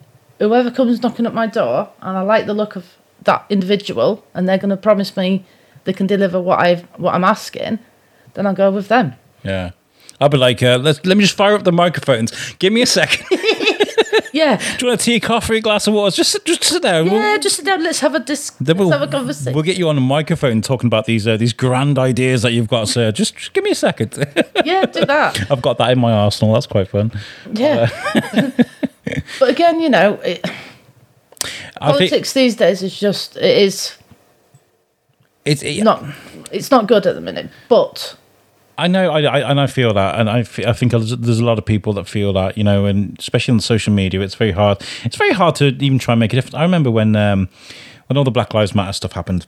whoever 0.42 0.72
comes 0.72 1.02
knocking 1.02 1.26
at 1.26 1.34
my 1.34 1.48
door 1.48 1.90
and 2.02 2.18
I 2.18 2.22
like 2.22 2.46
the 2.46 2.54
look 2.54 2.76
of 2.76 2.86
that 3.24 3.46
individual 3.50 4.26
and 4.34 4.48
they're 4.48 4.58
going 4.58 4.70
to 4.70 4.78
promise 4.78 5.16
me 5.16 5.46
they 5.84 5.94
can 5.94 6.08
deliver 6.08 6.42
what 6.42 6.60
I've 6.60 6.82
what 6.98 7.14
I'm 7.16 7.24
asking, 7.24 7.80
then 8.34 8.46
I'll 8.48 8.54
go 8.54 8.72
with 8.72 8.88
them. 8.88 9.14
Yeah. 9.44 9.72
I'll 10.20 10.30
be 10.30 10.38
like, 10.38 10.62
uh, 10.62 10.78
let's 10.82 11.04
let 11.06 11.18
me 11.18 11.24
just 11.24 11.36
fire 11.36 11.56
up 11.56 11.64
the 11.64 11.72
microphones. 11.72 12.54
Give 12.60 12.74
me 12.74 12.82
a 12.82 12.86
second. 12.86 13.26
Yeah. 14.34 14.58
Do 14.78 14.86
you 14.86 14.90
want 14.90 15.02
a 15.02 15.04
tea, 15.04 15.20
coffee, 15.20 15.58
a 15.58 15.62
glass 15.62 15.88
of 15.88 15.94
water? 15.94 16.16
Just, 16.16 16.46
just 16.46 16.64
sit 16.64 16.82
down. 16.82 17.08
Yeah, 17.08 17.38
just 17.38 17.58
sit 17.58 17.66
down. 17.66 17.84
Let's 17.84 18.00
have 18.00 18.16
a 18.16 18.20
dis- 18.20 18.52
Then 18.62 18.78
we'll, 18.78 18.92
have 18.92 19.02
a 19.02 19.08
conversation. 19.08 19.54
we'll 19.54 19.64
get 19.64 19.78
you 19.78 19.90
on 19.90 19.98
a 19.98 20.02
microphone 20.02 20.62
talking 20.62 20.88
about 20.88 21.06
these 21.06 21.28
uh, 21.28 21.38
these 21.38 21.54
grand 21.54 22.00
ideas 22.00 22.42
that 22.44 22.54
you've 22.54 22.68
got, 22.68 22.88
sir. 22.88 23.12
Just, 23.12 23.36
just 23.36 23.54
give 23.54 23.64
me 23.64 23.72
a 23.72 23.76
second. 23.76 24.18
yeah, 24.66 24.86
do 24.86 25.06
that. 25.06 25.40
I've 25.52 25.62
got 25.62 25.78
that 25.80 25.92
in 25.92 26.00
my 26.00 26.12
arsenal. 26.12 26.54
That's 26.54 26.68
quite 26.68 26.88
fun. 26.88 27.12
Yeah. 27.52 27.90
But 29.40 29.50
again, 29.50 29.80
you 29.80 29.90
know, 29.90 30.14
it, 30.16 30.46
I 31.80 31.92
think 31.94 32.10
politics 32.12 32.34
these 32.34 32.56
days 32.56 32.84
is 32.84 33.00
just 33.00 33.38
it 33.38 33.58
is 33.58 33.98
it's 35.46 35.64
it, 35.64 35.84
not 35.84 36.04
it's 36.52 36.72
not 36.72 36.88
good 36.88 37.06
at 37.06 37.16
the 37.16 37.22
minute. 37.22 37.50
But 37.70 38.18
I 38.78 38.88
know, 38.88 39.12
I, 39.12 39.22
I 39.22 39.52
and 39.52 39.60
I 39.60 39.68
feel 39.68 39.94
that, 39.94 40.20
and 40.20 40.30
I, 40.30 40.40
I 40.40 40.74
think 40.74 40.92
there's 40.92 41.40
a 41.40 41.46
lot 41.46 41.60
of 41.60 41.66
people 41.66 41.94
that 41.94 42.08
feel 42.08 42.34
that, 42.34 42.58
you 42.58 42.64
know, 42.64 42.86
and 42.86 43.18
especially 43.20 43.54
on 43.54 43.60
social 43.60 43.94
media, 43.94 44.22
it's 44.22 44.36
very 44.36 44.52
hard. 44.52 44.82
It's 45.04 45.18
very 45.18 45.34
hard 45.34 45.56
to 45.56 45.68
even 45.68 46.00
try 46.00 46.14
and 46.14 46.20
make 46.20 46.34
a 46.34 46.36
difference. 46.36 46.56
I 46.56 46.64
remember 46.64 46.90
when 46.90 47.16
um, 47.16 47.50
when 48.08 48.18
all 48.18 48.24
the 48.24 48.32
Black 48.32 48.54
Lives 48.54 48.74
Matter 48.74 48.94
stuff 48.94 49.12
happened 49.12 49.46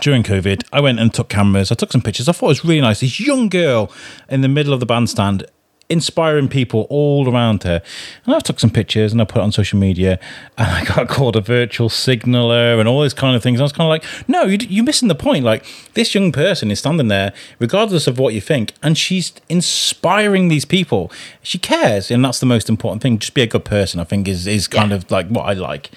during 0.00 0.22
COVID, 0.22 0.64
I 0.72 0.80
went 0.80 1.00
and 1.00 1.12
took 1.12 1.28
cameras. 1.28 1.72
I 1.72 1.74
took 1.74 1.92
some 1.92 2.02
pictures. 2.02 2.28
I 2.28 2.32
thought 2.32 2.46
it 2.46 2.48
was 2.48 2.64
really 2.64 2.80
nice. 2.80 3.00
This 3.00 3.18
young 3.18 3.48
girl 3.48 3.90
in 4.28 4.42
the 4.42 4.48
middle 4.48 4.72
of 4.72 4.80
the 4.80 4.86
bandstand, 4.86 5.46
inspiring 5.88 6.48
people 6.48 6.86
all 6.90 7.32
around 7.32 7.62
her. 7.62 7.80
And 8.24 8.34
I 8.34 8.40
took 8.40 8.58
some 8.58 8.70
pictures 8.70 9.12
and 9.12 9.20
I 9.20 9.24
put 9.24 9.38
it 9.38 9.42
on 9.44 9.52
social 9.52 9.78
media. 9.78 10.18
And 10.58 10.68
I 10.68 10.84
got 10.84 11.08
called 11.16 11.36
a 11.36 11.40
virtual 11.40 11.88
signaler 11.88 12.78
and 12.80 12.88
all 12.88 13.02
these 13.02 13.14
kind 13.14 13.36
of 13.36 13.42
things. 13.42 13.60
I 13.60 13.62
was 13.62 13.72
kind 13.72 13.86
of 13.86 13.90
like, 13.90 14.28
no, 14.28 14.42
you- 14.44 14.58
you're 14.68 14.84
missing 14.84 15.08
the 15.08 15.14
point. 15.14 15.44
Like 15.44 15.64
this 15.94 16.14
young 16.14 16.32
person 16.32 16.70
is 16.70 16.80
standing 16.80 17.08
there, 17.08 17.32
regardless 17.60 18.06
of 18.06 18.18
what 18.18 18.34
you 18.34 18.40
think, 18.40 18.72
and 18.82 18.98
she's 18.98 19.32
inspiring 19.48 20.48
these 20.48 20.64
people. 20.64 21.10
She 21.42 21.58
cares, 21.58 22.10
and 22.10 22.24
that's 22.24 22.40
the 22.40 22.46
most 22.46 22.68
important 22.68 23.02
thing. 23.02 23.18
Just 23.18 23.34
be 23.34 23.42
a 23.42 23.46
good 23.46 23.64
person. 23.64 24.00
I 24.00 24.04
think 24.04 24.26
is 24.26 24.46
is 24.46 24.66
kind 24.68 24.90
Yeah. 24.90 24.96
of 24.96 25.10
like 25.10 25.28
what 25.28 25.42
I 25.42 25.52
like. 25.52 25.90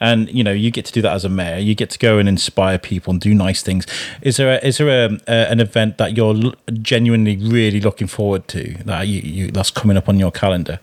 And 0.00 0.28
you 0.30 0.42
know, 0.44 0.52
you 0.52 0.70
get 0.70 0.84
to 0.86 0.92
do 0.92 1.02
that 1.02 1.12
as 1.12 1.24
a 1.24 1.28
mayor. 1.28 1.58
You 1.58 1.74
get 1.74 1.90
to 1.90 1.98
go 1.98 2.18
and 2.18 2.28
inspire 2.28 2.78
people 2.78 3.12
and 3.12 3.20
do 3.20 3.34
nice 3.34 3.62
things. 3.62 3.86
Is 4.22 4.36
there 4.36 4.54
a, 4.58 4.66
is 4.66 4.78
there 4.78 4.88
a, 4.88 5.18
a, 5.26 5.50
an 5.50 5.60
event 5.60 5.98
that 5.98 6.16
you're 6.16 6.34
l- 6.34 6.54
genuinely 6.82 7.36
really 7.36 7.80
looking 7.80 8.06
forward 8.06 8.48
to 8.48 8.76
that 8.84 9.06
you, 9.08 9.20
you 9.20 9.50
that's 9.50 9.70
coming 9.70 9.96
up 9.96 10.08
on 10.08 10.18
your 10.18 10.30
calendar? 10.30 10.80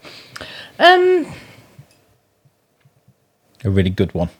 um, 0.80 1.26
A 3.64 3.70
really 3.70 3.89
good 3.89 4.14
one. 4.14 4.30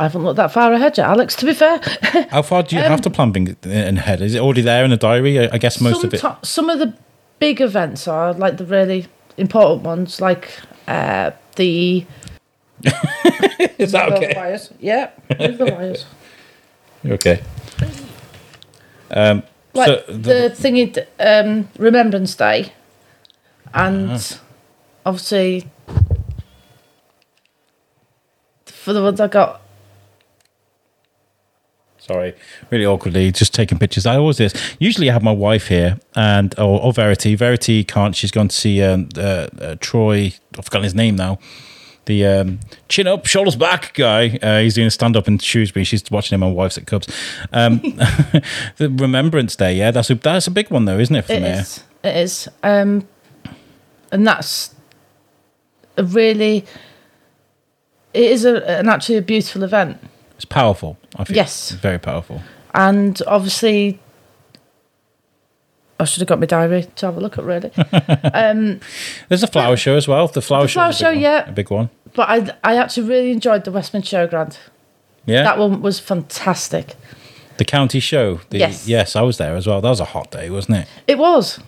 I 0.00 0.04
haven't 0.04 0.22
looked 0.22 0.36
that 0.36 0.52
far 0.52 0.72
ahead 0.72 0.96
yet, 0.96 1.08
Alex. 1.08 1.34
To 1.36 1.46
be 1.46 1.52
fair, 1.54 1.80
How 2.30 2.42
far 2.42 2.62
do 2.62 2.76
you 2.76 2.82
have 2.82 3.00
to 3.00 3.10
plan 3.10 3.34
ahead? 3.64 4.20
Is 4.20 4.34
it 4.36 4.40
already 4.40 4.62
there 4.62 4.84
in 4.84 4.90
the 4.90 4.96
diary? 4.96 5.40
I 5.40 5.48
I 5.54 5.58
guess 5.58 5.80
most 5.80 6.04
of 6.04 6.14
it. 6.14 6.22
Some 6.42 6.70
of 6.70 6.78
the 6.78 6.94
big 7.40 7.60
events 7.60 8.06
are 8.06 8.32
like 8.32 8.58
the 8.58 8.64
really 8.64 9.06
important 9.36 9.82
ones, 9.82 10.20
like 10.20 10.50
uh, 10.86 11.32
the 11.56 12.06
Is 13.78 13.92
that 13.92 14.08
the 14.20 14.32
wires. 14.36 14.70
Yeah, 14.80 15.10
the 15.28 15.74
wires. 15.76 16.06
Okay. 17.06 17.40
Um, 19.10 19.42
Like 19.72 19.86
so 19.86 20.12
the, 20.12 20.52
thingy, 20.54 21.06
um, 21.20 21.68
Remembrance 21.78 22.34
Day, 22.34 22.72
and 23.72 24.10
Uh-huh. 24.10 24.36
obviously 25.06 25.68
for 28.66 28.92
the 28.92 29.02
ones 29.02 29.20
I 29.20 29.28
got 29.28 29.62
Sorry, 31.98 32.34
really 32.70 32.86
awkwardly, 32.86 33.30
just 33.32 33.52
taking 33.52 33.78
pictures. 33.78 34.06
I 34.06 34.16
always 34.16 34.38
do 34.38 34.48
this. 34.48 34.74
Usually, 34.78 35.10
I 35.10 35.12
have 35.12 35.22
my 35.22 35.32
wife 35.32 35.66
here, 35.68 35.98
and 36.16 36.54
or, 36.58 36.80
or 36.82 36.92
Verity. 36.92 37.34
Verity 37.34 37.84
can't. 37.84 38.16
She's 38.16 38.30
gone 38.30 38.48
to 38.48 38.56
see 38.56 38.82
um, 38.82 39.10
uh, 39.16 39.48
uh, 39.60 39.76
Troy. 39.78 40.32
I've 40.56 40.64
forgotten 40.64 40.84
his 40.84 40.94
name 40.94 41.16
now. 41.16 41.38
The 42.08 42.24
um, 42.26 42.60
chin 42.88 43.06
up, 43.06 43.26
shoulders 43.26 43.54
back 43.54 43.92
guy. 43.92 44.38
Uh, 44.42 44.60
he's 44.60 44.74
doing 44.74 44.86
a 44.86 44.90
stand 44.90 45.14
up 45.14 45.28
in 45.28 45.36
Shrewsbury. 45.38 45.84
She's 45.84 46.10
watching 46.10 46.34
him. 46.34 46.40
My 46.40 46.50
wife's 46.50 46.78
at 46.78 46.86
Cubs. 46.86 47.06
Um, 47.52 47.78
the 48.78 48.88
Remembrance 48.90 49.54
Day. 49.56 49.74
Yeah, 49.74 49.90
that's 49.90 50.08
a 50.08 50.14
that's 50.14 50.46
a 50.46 50.50
big 50.50 50.70
one 50.70 50.86
though, 50.86 50.98
isn't 50.98 51.14
it? 51.14 51.26
For 51.26 51.34
It 51.34 51.42
mayor? 51.42 51.60
is. 51.60 51.84
It 52.02 52.16
is. 52.16 52.48
Um, 52.62 53.06
and 54.10 54.26
that's 54.26 54.74
a 55.98 56.04
really. 56.04 56.64
It 58.14 58.24
is 58.32 58.46
a, 58.46 58.66
an 58.78 58.88
actually 58.88 59.16
a 59.18 59.22
beautiful 59.22 59.62
event, 59.62 59.98
It's 60.36 60.46
powerful. 60.46 60.96
I 61.16 61.24
think. 61.24 61.36
Yes. 61.36 61.72
very 61.72 61.98
powerful. 61.98 62.40
and 62.74 63.20
obviously, 63.26 64.00
I 66.00 66.04
should 66.04 66.20
have 66.20 66.28
got 66.28 66.40
my 66.40 66.46
diary 66.46 66.86
to 66.96 67.06
have 67.06 67.16
a 67.16 67.20
look 67.20 67.36
at 67.38 67.44
really. 67.44 67.70
There's 69.28 69.42
a 69.42 69.46
flower 69.46 69.76
show 69.76 69.96
as 69.96 70.06
well. 70.08 70.26
The 70.28 70.40
flower 70.40 70.62
The 70.62 70.68
show. 70.68 70.80
flower 70.80 70.92
show, 70.92 71.10
yeah. 71.10 71.48
a 71.48 71.52
big 71.52 71.70
one. 71.70 71.90
But 72.14 72.28
I 72.28 72.56
I 72.64 72.76
actually 72.76 73.08
really 73.08 73.30
enjoyed 73.32 73.64
the 73.64 73.72
West 73.72 73.92
Mid 73.94 74.04
Showground. 74.04 74.56
Yeah, 75.26 75.42
That 75.42 75.58
one 75.58 75.82
was 75.82 75.98
fantastic. 76.00 76.94
the 77.58 77.64
county 77.64 78.00
show. 78.00 78.40
The, 78.50 78.58
Yes. 78.58 78.88
yes, 78.88 79.14
I 79.16 79.22
was 79.22 79.36
there 79.38 79.54
as 79.56 79.66
well. 79.66 79.80
That 79.80 79.90
was 79.90 80.00
a 80.00 80.04
hot 80.06 80.30
day, 80.30 80.48
wasn't 80.48 80.78
it? 80.78 80.88
It 81.06 81.18
was. 81.18 81.60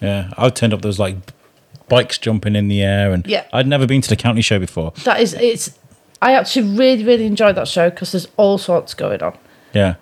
Yeah, 0.00 0.30
I 0.36 0.48
turned 0.50 0.72
up. 0.74 0.82
There 0.82 0.88
was 0.88 0.98
like 0.98 1.16
bikes 1.88 2.18
jumping 2.18 2.54
in 2.56 2.68
the 2.68 2.82
air, 2.82 3.12
and 3.12 3.26
Yeah. 3.26 3.44
I'd 3.52 3.66
never 3.66 3.86
been 3.86 4.00
to 4.02 4.08
the 4.08 4.16
county 4.16 4.42
show 4.42 4.58
before. 4.58 4.92
That 5.04 5.20
is. 5.20 5.34
It's. 5.34 5.78
I 6.20 6.34
actually 6.34 6.76
really 6.76 7.02
really 7.04 7.26
enjoyed 7.26 7.56
that 7.56 7.66
show 7.66 7.90
because 7.90 8.12
there's 8.12 8.28
all 8.36 8.56
sorts 8.56 8.94
going 8.94 9.20
on, 9.24 9.36
Yeah, 9.74 9.94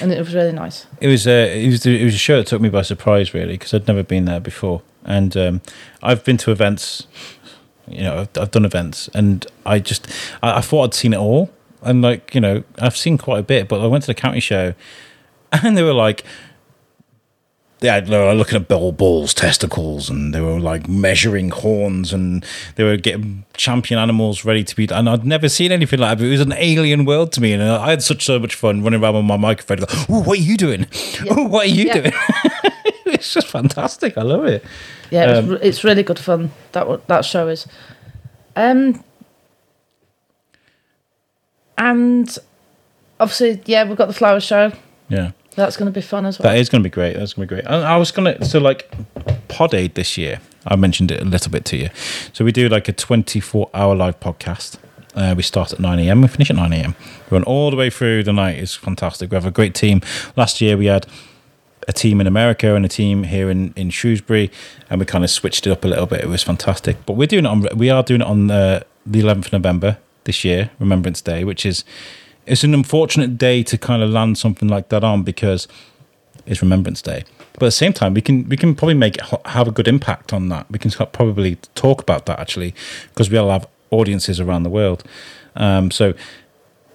and 0.00 0.10
it 0.10 0.18
was 0.18 0.32
really 0.34 0.52
nice. 0.52 0.86
it 0.98 1.08
was 1.08 1.26
a 1.26 1.62
it 1.62 1.68
was 1.68 1.84
it 1.84 2.02
was 2.04 2.14
a 2.14 2.18
show 2.18 2.38
that 2.38 2.46
took 2.46 2.62
me 2.62 2.70
by 2.70 2.80
surprise, 2.80 3.34
really, 3.34 3.52
because 3.58 3.74
I'd 3.74 3.86
never 3.86 4.02
been 4.02 4.24
there 4.24 4.40
before. 4.40 4.80
And 5.04 5.36
um, 5.36 5.60
I've 6.02 6.24
been 6.24 6.38
to 6.38 6.50
events, 6.52 7.06
you 7.92 8.02
know, 8.02 8.20
I've, 8.20 8.28
I've 8.42 8.50
done 8.50 8.64
events, 8.64 9.08
and 9.14 9.46
I 9.66 9.78
just 9.78 10.06
I, 10.42 10.58
I 10.58 10.60
thought 10.60 10.84
I'd 10.84 10.94
seen 10.94 11.12
it 11.12 11.18
all, 11.18 11.50
and 11.82 12.02
like 12.02 12.34
you 12.34 12.40
know, 12.40 12.64
I've 12.78 12.96
seen 12.96 13.18
quite 13.18 13.38
a 13.40 13.42
bit, 13.44 13.68
but 13.68 13.80
I 13.80 13.86
went 13.86 14.04
to 14.04 14.08
the 14.08 14.14
county 14.14 14.40
show, 14.40 14.74
and 15.52 15.76
they 15.76 15.82
were 15.82 15.94
like. 15.94 16.24
Yeah, 17.80 17.98
they 17.98 18.16
were 18.16 18.32
looking 18.32 18.54
at 18.54 18.68
bull 18.68 18.92
balls, 18.92 19.34
testicles, 19.34 20.08
and 20.08 20.32
they 20.32 20.40
were 20.40 20.60
like 20.60 20.86
measuring 20.88 21.50
horns, 21.50 22.12
and 22.12 22.46
they 22.76 22.84
were 22.84 22.96
getting 22.96 23.44
champion 23.54 23.98
animals 23.98 24.44
ready 24.44 24.62
to 24.62 24.76
be. 24.76 24.86
And 24.88 25.08
I'd 25.10 25.24
never 25.26 25.48
seen 25.48 25.72
anything 25.72 25.98
like 25.98 26.10
that. 26.10 26.18
But 26.22 26.28
it 26.28 26.30
was 26.30 26.40
an 26.42 26.52
alien 26.52 27.04
world 27.06 27.32
to 27.32 27.40
me, 27.40 27.52
and 27.52 27.60
I 27.60 27.90
had 27.90 28.00
such 28.00 28.24
so 28.24 28.38
much 28.38 28.54
fun 28.54 28.84
running 28.84 29.02
around 29.02 29.16
with 29.16 29.24
my 29.24 29.36
microphone. 29.36 29.78
Like, 29.78 29.90
oh, 30.08 30.22
what 30.22 30.38
are 30.38 30.42
you 30.42 30.56
doing? 30.56 30.86
Oh, 31.28 31.42
what 31.48 31.66
are 31.66 31.70
you 31.70 31.86
Yeah. 31.86 31.94
doing? 32.02 32.12
it's 33.14 33.32
just 33.32 33.48
fantastic. 33.48 34.16
I 34.18 34.22
love 34.22 34.44
it. 34.46 34.64
Yeah, 35.10 35.38
it's, 35.38 35.48
Um, 35.48 35.58
it's 35.62 35.84
really 35.84 36.02
good 36.02 36.18
fun. 36.18 36.50
That 36.72 37.06
that 37.08 37.24
show 37.24 37.48
is. 37.48 37.66
Um, 38.56 39.02
and 41.78 42.38
obviously, 43.20 43.62
yeah, 43.66 43.84
we've 43.86 43.96
got 43.96 44.06
the 44.08 44.14
flower 44.14 44.40
show. 44.40 44.72
Yeah, 45.08 45.32
That's 45.56 45.76
going 45.76 45.86
to 45.86 45.92
be 45.92 46.00
fun 46.04 46.26
as 46.26 46.38
well. 46.38 46.50
that 46.50 46.58
is 46.58 46.68
going 46.68 46.82
to 46.82 46.88
be 46.88 46.92
great. 46.92 47.16
That's 47.16 47.34
going 47.34 47.46
to 47.48 47.54
be 47.54 47.62
great. 47.62 47.66
And 47.72 47.84
I 47.84 47.96
was 47.96 48.10
going 48.10 48.34
to 48.36 48.44
so 48.44 48.58
like 48.58 48.90
Pod 49.48 49.74
Aid 49.74 49.94
this 49.94 50.16
year. 50.16 50.40
I 50.66 50.76
mentioned 50.76 51.10
it 51.10 51.20
a 51.20 51.24
little 51.24 51.50
bit 51.50 51.64
to 51.66 51.76
you. 51.76 51.90
So 52.32 52.44
we 52.44 52.52
do 52.52 52.68
like 52.68 52.88
a 52.88 52.92
24 52.92 53.68
hour 53.74 53.94
live 53.96 54.20
podcast. 54.20 54.78
Uh, 55.14 55.34
we 55.36 55.42
start 55.42 55.72
at 55.72 55.80
9 55.80 55.98
a.m. 55.98 56.22
We 56.22 56.28
finish 56.28 56.48
at 56.50 56.56
9 56.56 56.72
a.m. 56.72 56.94
We 57.30 57.34
run 57.36 57.42
all 57.44 57.70
the 57.70 57.76
way 57.76 57.90
through 57.90 58.22
the 58.22 58.32
night. 58.32 58.58
It's 58.58 58.74
fantastic. 58.74 59.30
We 59.30 59.34
have 59.34 59.44
a 59.44 59.50
great 59.50 59.74
team. 59.74 60.00
Last 60.36 60.60
year 60.60 60.76
we 60.76 60.86
had 60.86 61.06
a 61.88 61.92
team 61.92 62.20
in 62.20 62.26
America 62.26 62.74
and 62.74 62.84
a 62.84 62.88
team 62.88 63.24
here 63.24 63.50
in, 63.50 63.72
in 63.76 63.90
Shrewsbury, 63.90 64.50
and 64.88 65.00
we 65.00 65.06
kind 65.06 65.24
of 65.24 65.30
switched 65.30 65.66
it 65.66 65.70
up 65.70 65.84
a 65.84 65.88
little 65.88 66.06
bit. 66.06 66.20
It 66.20 66.28
was 66.28 66.42
fantastic. 66.42 66.96
But 67.06 67.14
we're 67.14 67.26
doing 67.26 67.44
it 67.44 67.48
on 67.48 67.66
we 67.76 67.90
are 67.90 68.02
doing 68.02 68.20
it 68.20 68.26
on 68.26 68.50
uh, 68.50 68.82
the 69.04 69.20
11th 69.20 69.46
of 69.46 69.52
November 69.54 69.98
this 70.24 70.44
year, 70.44 70.70
Remembrance 70.78 71.20
Day, 71.20 71.44
which 71.44 71.66
is 71.66 71.84
it's 72.46 72.64
an 72.64 72.74
unfortunate 72.74 73.38
day 73.38 73.62
to 73.62 73.78
kind 73.78 74.02
of 74.02 74.10
land 74.10 74.38
something 74.38 74.68
like 74.68 74.88
that 74.88 75.04
on 75.04 75.22
because 75.22 75.68
it's 76.46 76.62
Remembrance 76.62 77.02
Day. 77.02 77.24
But 77.52 77.64
at 77.64 77.66
the 77.66 77.72
same 77.72 77.92
time, 77.92 78.14
we 78.14 78.20
can 78.20 78.48
we 78.48 78.56
can 78.56 78.74
probably 78.74 78.94
make 78.94 79.20
have 79.46 79.68
a 79.68 79.72
good 79.72 79.88
impact 79.88 80.32
on 80.32 80.48
that. 80.48 80.70
We 80.70 80.78
can 80.78 80.90
probably 80.90 81.56
talk 81.74 82.00
about 82.00 82.26
that 82.26 82.38
actually 82.40 82.74
because 83.08 83.30
we 83.30 83.36
all 83.36 83.50
have 83.50 83.66
audiences 83.90 84.40
around 84.40 84.62
the 84.62 84.70
world. 84.70 85.04
Um, 85.54 85.90
so 85.90 86.14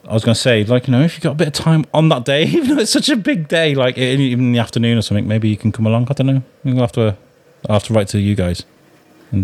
I 0.07 0.13
was 0.13 0.23
going 0.23 0.35
to 0.35 0.39
say, 0.41 0.63
like 0.63 0.87
you 0.87 0.91
know, 0.91 1.01
if 1.01 1.13
you 1.13 1.15
have 1.17 1.23
got 1.23 1.31
a 1.31 1.35
bit 1.35 1.47
of 1.47 1.53
time 1.53 1.85
on 1.93 2.09
that 2.09 2.25
day, 2.25 2.43
even 2.47 2.75
though 2.75 2.81
it's 2.81 2.91
such 2.91 3.09
a 3.09 3.15
big 3.17 3.47
day, 3.47 3.75
like 3.75 3.97
in, 3.97 4.19
even 4.19 4.45
in 4.45 4.51
the 4.53 4.59
afternoon 4.59 4.97
or 4.97 5.01
something, 5.01 5.27
maybe 5.27 5.49
you 5.49 5.57
can 5.57 5.71
come 5.71 5.85
along. 5.85 6.07
I 6.09 6.13
don't 6.13 6.27
know. 6.27 6.43
We'll 6.63 6.77
have 6.77 6.91
to 6.93 7.17
I'll 7.67 7.75
have 7.75 7.83
to 7.83 7.93
write 7.93 8.07
to 8.09 8.19
you 8.19 8.35
guys. 8.35 8.63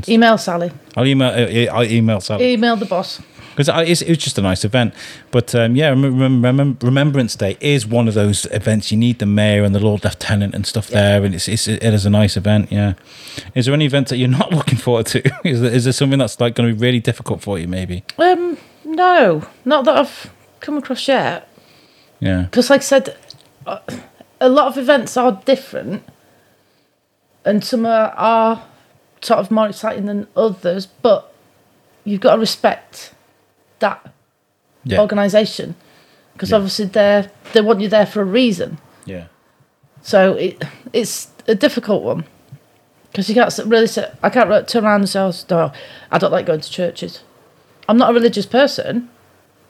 Email 0.07 0.38
Sally. 0.38 0.72
I'll 0.95 1.05
email 1.05 1.30
uh, 1.30 1.74
I'll 1.74 1.84
email 1.84 2.22
Sally. 2.22 2.53
Email 2.53 2.78
the 2.78 2.86
boss. 2.86 3.22
because 3.55 3.68
it's, 3.89 4.01
it 4.01 4.09
was 4.09 4.18
just 4.18 4.38
a 4.38 4.41
nice 4.41 4.64
event. 4.64 4.93
But 5.32 5.53
um, 5.53 5.76
yeah, 5.76 5.89
Rem- 5.89 6.20
Rem- 6.20 6.41
Rem- 6.41 6.78
Remembrance 6.82 7.36
Day 7.36 7.57
is 7.59 7.86
one 7.86 8.07
of 8.07 8.14
those 8.14 8.45
events. 8.51 8.91
You 8.91 8.97
need 8.97 9.20
the 9.20 9.26
mayor 9.26 9.64
and 9.64 9.76
the 9.76 9.82
Lord 9.82 10.05
Lieutenant 10.05 10.55
and 10.55 10.66
stuff 10.66 10.88
there, 10.88 11.24
and 11.26 11.36
it's, 11.36 11.49
it's 11.49 11.68
it 11.68 11.84
is 11.84 12.05
a 12.05 12.09
nice 12.09 12.38
event. 12.38 12.72
Yeah. 12.72 12.93
Is 13.55 13.66
there 13.66 13.74
any 13.74 13.86
events 13.86 14.09
that 14.11 14.18
you're 14.18 14.30
not 14.41 14.51
looking 14.51 14.78
forward 14.78 15.07
to? 15.07 15.22
is 15.43 15.59
there, 15.59 15.72
is 15.72 15.84
there 15.84 15.93
something 15.93 16.20
that's 16.20 16.39
like 16.39 16.55
going 16.55 16.70
to 16.70 16.76
be 16.76 16.82
really 16.82 17.01
difficult 17.01 17.41
for 17.41 17.59
you? 17.59 17.68
Maybe. 17.68 18.05
Um, 18.18 18.57
no, 18.86 19.45
not 19.66 19.84
that 19.84 19.97
I've 19.97 20.34
come 20.64 20.78
across 20.78 21.07
yet. 21.07 21.47
Yeah. 22.20 22.43
Because, 22.43 22.70
like 22.72 22.82
I 22.82 22.84
said, 22.84 23.16
a 23.68 24.49
lot 24.49 24.68
of 24.68 24.78
events 24.78 25.16
are 25.18 25.34
different, 25.45 26.03
and 27.45 27.64
some 27.64 27.86
are, 27.86 28.11
are 28.16 28.64
sort 29.22 29.39
of 29.39 29.51
more 29.51 29.68
exciting 29.68 30.05
than 30.05 30.28
others. 30.36 30.86
But 30.88 31.32
you've 32.03 32.22
got 32.22 32.34
to 32.36 32.39
respect 32.39 33.14
that 33.80 34.11
Yeah. 34.86 34.99
organisation 34.99 35.76
because 36.34 36.49
Yeah. 36.51 36.57
obviously 36.57 36.86
they 36.86 37.30
they 37.53 37.61
want 37.61 37.80
you 37.82 37.88
there 37.89 38.05
for 38.05 38.22
a 38.22 38.26
reason. 38.26 38.78
Yeah. 39.05 39.26
So 40.01 40.34
it 40.34 40.61
it's 40.91 41.28
a 41.47 41.55
difficult 41.55 42.03
one 42.03 42.26
because 43.11 43.30
you 43.30 43.36
can't 43.36 43.57
really 43.66 43.88
say 43.88 44.09
I 44.22 44.30
can't 44.30 44.68
turn 44.68 44.86
around 44.86 45.01
and 45.01 45.09
say, 45.09 45.20
oh, 45.20 45.32
no, 45.49 45.72
I 46.11 46.18
don't 46.18 46.32
like 46.32 46.45
going 46.45 46.61
to 46.61 46.70
churches. 46.70 47.22
I'm 47.88 47.97
not 47.97 48.11
a 48.11 48.14
religious 48.14 48.45
person, 48.45 49.09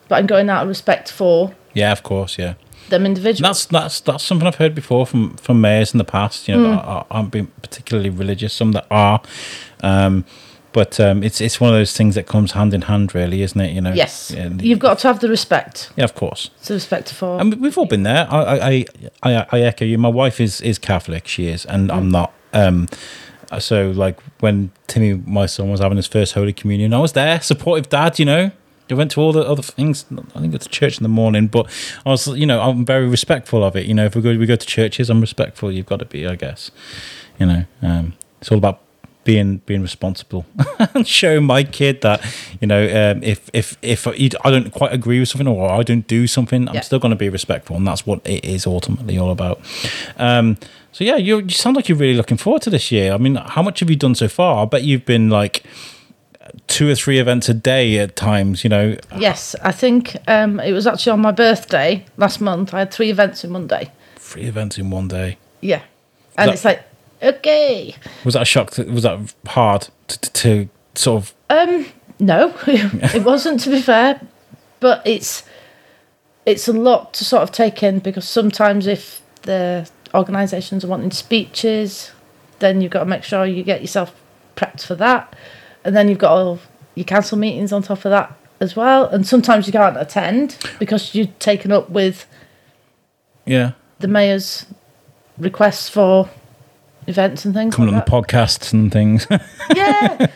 but 0.07 0.15
I'm 0.15 0.25
going 0.27 0.49
out 0.49 0.63
of 0.63 0.67
respect 0.69 1.11
for 1.11 1.53
Yeah. 1.73 1.91
Of 1.91 2.03
course. 2.03 2.37
Yeah. 2.37 2.53
them 2.89 3.05
individuals. 3.05 3.41
That's 3.49 3.65
that's 3.65 3.99
that's 4.01 4.23
something 4.23 4.47
I've 4.47 4.55
heard 4.55 4.75
before 4.75 5.05
from 5.07 5.35
from 5.37 5.61
mayors 5.61 5.93
in 5.93 5.97
the 5.97 6.03
past. 6.03 6.47
You 6.47 6.55
know, 6.57 6.71
that 6.71 6.85
are- 6.85 7.05
aren't 7.09 7.31
being 7.31 7.47
particularly 7.61 8.09
religious. 8.09 8.53
Some 8.53 8.71
that 8.73 8.85
are, 8.91 9.21
um, 9.81 10.25
but 10.73 10.99
um, 10.99 11.23
it's 11.23 11.39
it's 11.41 11.59
one 11.61 11.69
of 11.73 11.75
those 11.79 11.95
things 11.95 12.15
that 12.15 12.27
comes 12.27 12.51
hand 12.51 12.73
in 12.73 12.81
hand, 12.83 13.15
really, 13.15 13.41
isn't 13.41 13.59
it? 13.61 13.71
You 13.73 13.81
know. 13.81 13.93
yes, 13.93 14.31
And- 14.31 14.61
you've 14.61 14.79
got 14.79 14.99
to 14.99 15.07
have 15.07 15.19
the 15.19 15.29
respect. 15.29 15.91
Yeah, 15.95 16.03
of 16.03 16.13
course. 16.15 16.49
To 16.65 16.73
respect 16.73 17.11
for. 17.13 17.39
I 17.39 17.43
mean, 17.43 17.59
we've 17.61 17.77
all 17.77 17.85
been 17.85 18.03
there. 18.03 18.27
I, 18.29 18.39
I, 18.69 18.85
I, 19.23 19.45
I 19.51 19.61
echo 19.61 19.85
you. 19.85 19.97
My 19.97 20.09
wife 20.09 20.39
is 20.41 20.61
is 20.61 20.77
Catholic. 20.79 21.27
She 21.27 21.47
is, 21.47 21.65
and 21.65 21.91
I'm 21.91 22.09
not. 22.09 22.31
Um, 22.53 22.87
so 23.59 23.91
like 23.91 24.19
when 24.39 24.71
Timmy, 24.87 25.13
my 25.25 25.45
son, 25.45 25.69
was 25.71 25.79
having 25.79 25.97
his 25.97 26.07
first 26.07 26.33
Holy 26.33 26.53
Communion, 26.53 26.93
I 26.93 26.99
was 26.99 27.13
there, 27.13 27.39
supportive 27.41 27.87
dad. 27.89 28.19
You 28.19 28.25
know, 28.25 28.51
I 28.91 28.95
went 28.95 29.11
to 29.11 29.21
all 29.21 29.31
the 29.33 29.41
other 29.47 29.61
things. 29.63 30.05
I 30.35 30.39
think 30.39 30.51
go 30.51 30.57
to 30.57 30.69
church 30.69 30.97
in 30.97 31.03
the 31.03 31.09
morning, 31.09 31.47
but 31.47 31.67
I 32.05 32.09
was, 32.09 32.27
you 32.27 32.45
know, 32.45 32.61
I'm 32.61 32.85
very 32.85 33.07
respectful 33.07 33.63
of 33.63 33.75
it. 33.75 33.85
You 33.85 33.93
know, 33.93 34.05
if 34.05 34.15
we 34.15 34.21
go 34.21 34.37
we 34.37 34.45
go 34.45 34.55
to 34.55 34.65
churches, 34.67 35.09
I'm 35.09 35.21
respectful. 35.21 35.71
You've 35.71 35.85
got 35.85 35.99
to 35.99 36.05
be, 36.05 36.27
I 36.27 36.35
guess. 36.35 36.69
You 37.39 37.45
know, 37.45 37.63
um, 37.81 38.13
it's 38.41 38.51
all 38.51 38.57
about 38.57 38.79
being 39.23 39.57
being 39.65 39.81
responsible 39.81 40.45
and 40.93 41.07
showing 41.07 41.45
my 41.45 41.63
kid 41.63 42.01
that 42.01 42.21
you 42.59 42.67
know 42.67 42.83
um, 42.83 43.23
if 43.23 43.49
if 43.53 43.77
if 43.81 44.05
I 44.05 44.51
don't 44.51 44.69
quite 44.71 44.91
agree 44.93 45.19
with 45.21 45.29
something 45.29 45.47
or 45.47 45.71
I 45.71 45.81
don't 45.83 46.05
do 46.07 46.27
something, 46.27 46.67
I'm 46.67 46.75
Yeah. 46.75 46.81
still 46.81 46.99
going 46.99 47.11
to 47.11 47.15
be 47.15 47.29
respectful, 47.29 47.77
and 47.77 47.87
that's 47.87 48.05
what 48.05 48.19
it 48.25 48.43
is 48.43 48.67
ultimately 48.67 49.17
all 49.17 49.31
about. 49.31 49.61
Um, 50.17 50.57
so 50.91 51.03
yeah, 51.05 51.15
you 51.15 51.39
you 51.39 51.49
sound 51.49 51.77
like 51.77 51.87
you're 51.89 51.97
really 51.97 52.17
looking 52.17 52.37
forward 52.37 52.61
to 52.63 52.69
this 52.69 52.91
year. 52.91 53.13
I 53.13 53.17
mean, 53.17 53.35
how 53.35 53.63
much 53.63 53.79
have 53.79 53.89
you 53.89 53.95
done 53.95 54.13
so 54.13 54.27
far? 54.27 54.61
I 54.63 54.65
bet 54.65 54.83
you've 54.83 55.05
been 55.05 55.29
like 55.29 55.63
two 56.67 56.89
or 56.89 56.95
three 56.95 57.19
events 57.19 57.49
a 57.49 57.53
day 57.53 57.97
at 57.99 58.15
times. 58.15 58.63
You 58.63 58.69
know, 58.69 58.97
yes, 59.17 59.55
I 59.63 59.71
think 59.71 60.15
um, 60.27 60.59
it 60.59 60.71
was 60.73 60.87
actually 60.87 61.11
on 61.13 61.21
my 61.21 61.31
birthday 61.31 62.05
last 62.17 62.41
month. 62.41 62.73
I 62.73 62.79
had 62.79 62.91
three 62.91 63.09
events 63.09 63.43
in 63.43 63.53
one 63.53 63.67
day. 63.67 63.91
three 64.15 64.43
events 64.43 64.77
in 64.77 64.89
one 64.89 65.07
day. 65.07 65.37
Yeah, 65.61 65.81
and 66.37 66.49
That- 66.49 66.53
it's 66.55 66.65
like 66.65 66.83
okay. 67.21 67.95
Was 68.25 68.33
that 68.33 68.41
a 68.43 68.45
shock? 68.45 68.71
To, 68.71 68.83
was 68.85 69.03
that 69.03 69.33
hard 69.47 69.87
to, 70.07 70.19
to, 70.19 70.29
to 70.31 70.69
sort 70.95 71.23
of? 71.23 71.33
Um, 71.49 71.85
no, 72.19 72.53
it 72.67 73.23
wasn't. 73.23 73.59
To 73.61 73.69
be 73.69 73.81
fair, 73.81 74.21
but 74.79 75.01
it's 75.05 75.43
it's 76.45 76.67
a 76.67 76.73
lot 76.73 77.13
to 77.15 77.23
sort 77.23 77.43
of 77.43 77.51
take 77.51 77.81
in 77.83 77.99
because 77.99 78.27
sometimes 78.27 78.85
if 78.87 79.21
the 79.43 79.89
organisations 80.13 80.83
are 80.83 80.87
wanting 80.87 81.11
speeches, 81.11 82.11
then 82.59 82.81
you've 82.81 82.91
got 82.91 82.99
to 82.99 83.05
make 83.05 83.23
sure 83.23 83.45
you 83.45 83.63
get 83.63 83.81
yourself 83.81 84.13
prepped 84.55 84.83
for 84.85 84.95
that, 84.95 85.33
and 85.85 85.95
then 85.95 86.07
you've 86.09 86.17
got 86.19 86.31
all 86.31 86.59
your 86.95 87.03
council 87.05 87.37
meetings 87.37 87.71
on 87.73 87.81
top 87.83 88.05
of 88.05 88.11
that 88.11 88.35
as 88.59 88.75
well. 88.75 89.05
And 89.07 89.25
sometimes 89.27 89.67
you 89.67 89.73
can't 89.73 89.97
attend 89.97 90.57
because 90.79 91.13
you're 91.15 91.27
taken 91.39 91.71
up 91.71 91.89
with 91.89 92.25
Yeah, 93.45 93.71
the 93.99 94.07
mayor's 94.07 94.65
requests 95.37 95.89
for 95.89 96.29
events 97.07 97.43
and 97.45 97.53
things. 97.53 97.75
coming 97.75 97.89
on 97.89 97.95
like 97.95 98.05
the 98.05 98.11
podcasts 98.11 98.71
and 98.73 98.91
things. 98.91 99.27
yeah. 99.75 100.27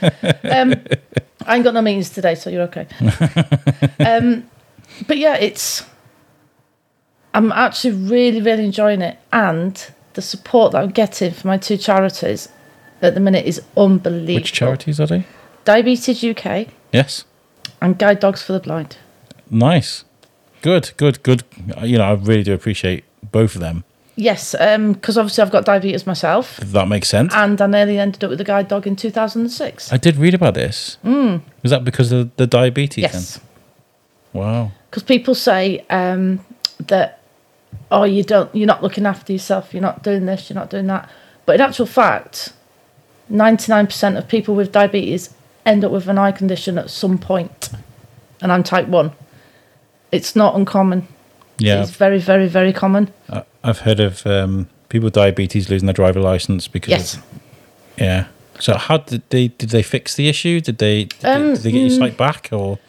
Um, 0.43 0.73
I 1.45 1.55
ain't 1.55 1.63
got 1.63 1.73
no 1.73 1.81
meetings 1.81 2.09
today, 2.09 2.35
so 2.35 2.49
you're 2.49 2.63
okay. 2.63 2.87
um, 4.05 4.49
but 5.07 5.17
yeah, 5.17 5.35
it's. 5.37 5.85
I'm 7.33 7.51
actually 7.51 7.93
really, 7.93 8.41
really 8.41 8.65
enjoying 8.65 9.01
it, 9.01 9.17
and 9.31 9.91
the 10.13 10.21
support 10.21 10.71
that 10.71 10.81
I'm 10.81 10.89
getting 10.89 11.31
for 11.31 11.47
my 11.47 11.57
two 11.57 11.77
charities 11.77 12.49
at 13.01 13.13
the 13.13 13.19
minute 13.19 13.45
is 13.45 13.61
unbelievable. 13.77 14.33
Which 14.41 14.53
charities 14.53 14.99
are 14.99 15.05
they? 15.07 15.25
Diabetes 15.67 16.23
UK 16.23 16.67
Yes. 16.93 17.25
and 17.81 17.97
Guide 17.99 18.21
Dogs 18.21 18.41
for 18.41 18.53
the 18.53 18.59
Blind. 18.61 18.95
Nice. 19.49 20.05
Good, 20.61 20.91
good, 20.95 21.21
good. 21.23 21.43
You 21.83 21.97
know, 21.97 22.05
I 22.05 22.13
really 22.13 22.43
do 22.43 22.53
appreciate 22.53 23.03
both 23.31 23.53
of 23.55 23.59
them. 23.59 23.83
Yes, 24.15 24.53
because 24.57 25.17
obviously 25.17 25.41
I've 25.41 25.51
got 25.51 25.65
diabetes 25.65 26.07
myself, 26.07 26.57
If 26.59 26.71
that 26.71 26.87
makes 26.87 27.09
sense. 27.09 27.33
and 27.35 27.61
I 27.61 27.67
nearly 27.67 27.99
ended 27.99 28.23
up 28.23 28.29
with 28.29 28.39
a 28.39 28.45
guide 28.45 28.69
dog 28.69 28.87
in 28.87 28.95
2006. 28.95 29.91
I 29.91 29.97
did 29.97 30.15
read 30.15 30.33
about 30.33 30.53
this. 30.53 30.97
Mm. 31.03 31.41
Was 31.61 31.71
that 31.71 31.83
because 31.83 32.13
of 32.13 32.33
the 32.37 32.47
diabetes 32.47 33.01
yes. 33.01 33.35
then? 33.35 33.43
Wow. 34.33 34.71
because 34.89 35.03
people 35.03 35.35
say 35.35 35.85
um, 35.89 36.39
that 36.79 37.19
oh 37.91 38.03
you 38.05 38.23
don't 38.23 38.53
you're 38.55 38.67
not 38.67 38.81
looking 38.83 39.05
after 39.05 39.33
yourself 39.33 39.73
you're 39.73 39.81
not 39.81 40.03
doing 40.03 40.25
this 40.27 40.49
you're 40.49 40.55
not 40.55 40.69
doing 40.69 40.85
that 40.87 41.09
but 41.45 41.55
in 41.55 41.61
actual 41.61 41.87
fact 41.87 42.53
99% 43.31 44.17
of 44.17 44.27
people 44.27 44.53
with 44.53 44.71
diabetes 44.71 45.33
end 45.67 45.83
up 45.83 45.91
with 45.91 46.07
an 46.07 46.17
eye 46.17 46.31
condition 46.31 46.77
at 46.77 46.89
some 46.89 47.17
point. 47.17 47.69
And 48.41 48.51
i'm 48.51 48.63
type 48.63 48.87
1 48.87 49.11
it's 50.11 50.35
not 50.35 50.55
uncommon. 50.55 51.07
Yeah. 51.59 51.81
it's 51.81 51.91
very 51.91 52.19
very 52.19 52.47
very 52.47 52.73
common. 52.73 53.11
I- 53.29 53.43
I've 53.63 53.79
heard 53.79 53.99
of 53.99 54.25
um, 54.25 54.69
people 54.87 55.07
with 55.07 55.13
diabetes 55.13 55.69
losing 55.69 55.87
their 55.87 55.93
driver 55.93 56.21
license 56.21 56.67
because 56.67 56.91
yes. 56.91 57.15
of, 57.17 57.23
yeah. 57.97 58.27
So 58.59 58.77
how 58.77 58.97
did 58.97 59.23
they 59.29 59.49
did 59.49 59.69
they 59.69 59.83
fix 59.83 60.15
the 60.15 60.29
issue? 60.29 60.61
Did 60.61 60.77
they 60.77 61.05
did, 61.05 61.25
Um, 61.25 61.41
they, 61.41 61.53
did 61.53 61.63
they 61.63 61.71
get 61.71 61.79
your 61.79 61.89
mm. 61.89 61.97
sight 61.97 62.17
back 62.17 62.49
or? 62.51 62.79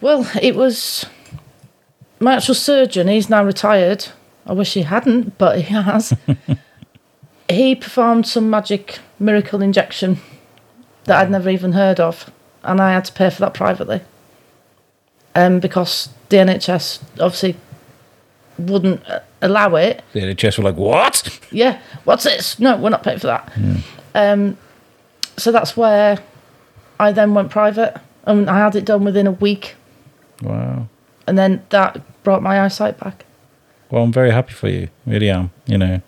Well 0.00 0.30
it 0.42 0.54
was 0.54 1.06
my 2.20 2.34
actual 2.34 2.54
surgeon 2.54 3.08
he's 3.08 3.30
now 3.30 3.44
retired. 3.44 4.06
I 4.46 4.52
wish 4.52 4.74
he 4.74 4.82
hadn't 4.82 5.38
but 5.38 5.60
he 5.60 5.74
has. 5.74 6.12
He 7.48 7.74
performed 7.74 8.26
some 8.26 8.48
magic 8.48 8.98
miracle 9.18 9.60
injection 9.60 10.20
that 11.04 11.18
I'd 11.20 11.30
never 11.30 11.50
even 11.50 11.72
heard 11.72 12.00
of, 12.00 12.30
and 12.62 12.80
I 12.80 12.92
had 12.92 13.04
to 13.06 13.12
pay 13.12 13.30
for 13.30 13.40
that 13.40 13.54
privately. 13.54 14.00
Um, 15.34 15.60
because 15.60 16.10
the 16.28 16.36
NHS 16.36 17.00
obviously 17.18 17.56
wouldn't 18.58 19.08
uh, 19.08 19.20
allow 19.40 19.74
it. 19.76 20.02
the 20.12 20.20
NHS 20.20 20.58
were 20.58 20.64
like 20.64 20.76
what? 20.76 21.40
Yeah, 21.50 21.80
what's 22.04 22.24
this? 22.24 22.58
No, 22.58 22.76
we're 22.76 22.90
not 22.90 23.02
paying 23.02 23.18
for 23.18 23.28
that. 23.28 23.50
Um, 24.14 24.58
so 25.38 25.50
that's 25.50 25.74
where 25.76 26.18
I 27.00 27.12
then 27.12 27.32
went 27.34 27.50
private, 27.50 27.98
and 28.24 28.48
I 28.50 28.58
had 28.58 28.76
it 28.76 28.84
done 28.84 29.04
within 29.04 29.26
a 29.26 29.32
week, 29.32 29.74
Wow. 30.42 30.88
and 31.26 31.38
then 31.38 31.64
that 31.70 32.00
brought 32.22 32.42
my 32.42 32.60
eyesight 32.60 32.98
back. 33.00 33.24
Well, 33.90 34.02
I'm 34.04 34.12
very 34.12 34.30
happy 34.30 34.52
for 34.52 34.68
you. 34.68 34.88
Really 35.06 35.28
am. 35.30 35.50
You 35.66 35.78
know, 35.78 36.02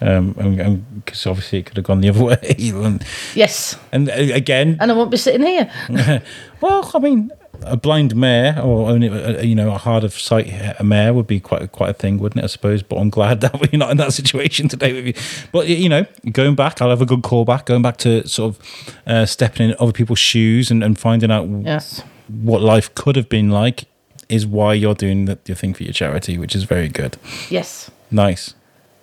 um, 0.00 0.84
because 1.04 1.26
obviously 1.26 1.58
it 1.60 1.66
could 1.66 1.76
have 1.76 1.84
gone 1.86 2.00
the 2.00 2.08
other 2.08 2.24
way. 2.30 2.38
and, 2.58 3.04
Yes, 3.34 3.76
and 3.92 4.08
uh, 4.08 4.12
again, 4.14 4.76
and 4.80 4.90
I 4.90 4.94
won't 4.94 5.10
be 5.10 5.16
sitting 5.16 5.46
here. 5.46 5.70
well, 6.60 6.90
I 6.94 6.98
mean, 6.98 7.30
a 7.62 7.76
blind 7.76 8.16
mayor 8.16 8.58
or 8.62 8.88
only 8.90 9.08
uh, 9.08 9.42
you 9.42 9.54
know 9.54 9.70
a 9.74 9.78
hard 9.78 10.02
of 10.04 10.14
sight 10.14 10.48
a 10.78 10.82
mayor 10.84 11.12
would 11.12 11.26
be 11.26 11.40
quite 11.40 11.70
quite 11.72 11.90
a 11.90 11.94
thing, 11.94 12.18
wouldn't 12.18 12.40
it? 12.40 12.44
I 12.44 12.48
suppose. 12.48 12.82
But 12.82 12.96
I'm 12.96 13.10
glad 13.10 13.40
that 13.42 13.60
we're 13.60 13.78
not 13.78 13.90
in 13.90 13.96
that 13.98 14.12
situation 14.12 14.68
today 14.68 14.92
with 14.92 15.06
you. 15.06 15.14
But 15.52 15.68
you 15.68 15.88
know, 15.88 16.06
going 16.32 16.54
back, 16.54 16.80
I'll 16.80 16.90
have 16.90 17.02
a 17.02 17.06
good 17.06 17.20
callback. 17.22 17.66
Going 17.66 17.82
back 17.82 17.98
to 17.98 18.26
sort 18.26 18.54
of 18.56 18.94
uh, 19.06 19.26
stepping 19.26 19.70
in 19.70 19.76
other 19.78 19.92
people's 19.92 20.18
shoes 20.18 20.70
and, 20.70 20.82
and 20.82 20.98
finding 20.98 21.30
out 21.30 21.46
Yes. 21.48 22.02
what 22.28 22.62
life 22.62 22.94
could 22.94 23.16
have 23.16 23.28
been 23.28 23.50
like 23.50 23.84
is 24.28 24.46
why 24.46 24.72
you're 24.72 24.94
doing 24.94 25.24
the, 25.24 25.36
your 25.46 25.56
thing 25.56 25.74
for 25.74 25.82
your 25.82 25.92
charity, 25.92 26.38
which 26.38 26.54
is 26.54 26.62
very 26.64 26.88
good. 26.88 27.16
Yes. 27.50 27.90
Nice. 28.12 28.54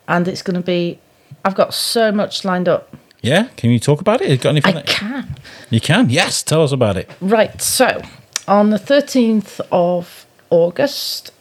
And 0.08 0.28
it's 0.28 0.42
going 0.42 0.56
to 0.56 0.62
be, 0.66 1.00
I've 1.44 1.56
got 1.56 1.74
so 1.74 2.12
much 2.12 2.46
lined 2.46 2.68
up. 2.70 2.96
Yeah, 3.22 3.48
can 3.58 3.72
you 3.72 3.80
talk 3.80 4.00
about 4.00 4.22
it? 4.22 4.30
You 4.30 4.38
got 4.38 4.50
anything? 4.52 4.76
I 4.76 4.82
that- 4.82 4.88
can. 4.88 5.36
You 5.70 5.82
can. 5.82 6.10
Yes, 6.10 6.44
tell 6.44 6.64
us 6.64 6.72
about 6.72 6.96
it. 6.98 7.10
Right. 7.20 7.62
So, 7.62 8.02
on 8.48 8.70
the 8.70 8.78
13th 8.78 9.60
of 9.72 10.26
August, 10.50 11.32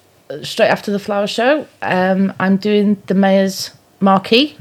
straight 0.43 0.69
after 0.69 0.91
the 0.91 0.99
flower 0.99 1.27
show, 1.27 1.67
um, 1.83 2.33
I'm 2.41 2.57
doing 2.57 3.01
the 3.07 3.15
Mayor's 3.15 3.71
Marquee, 4.01 4.57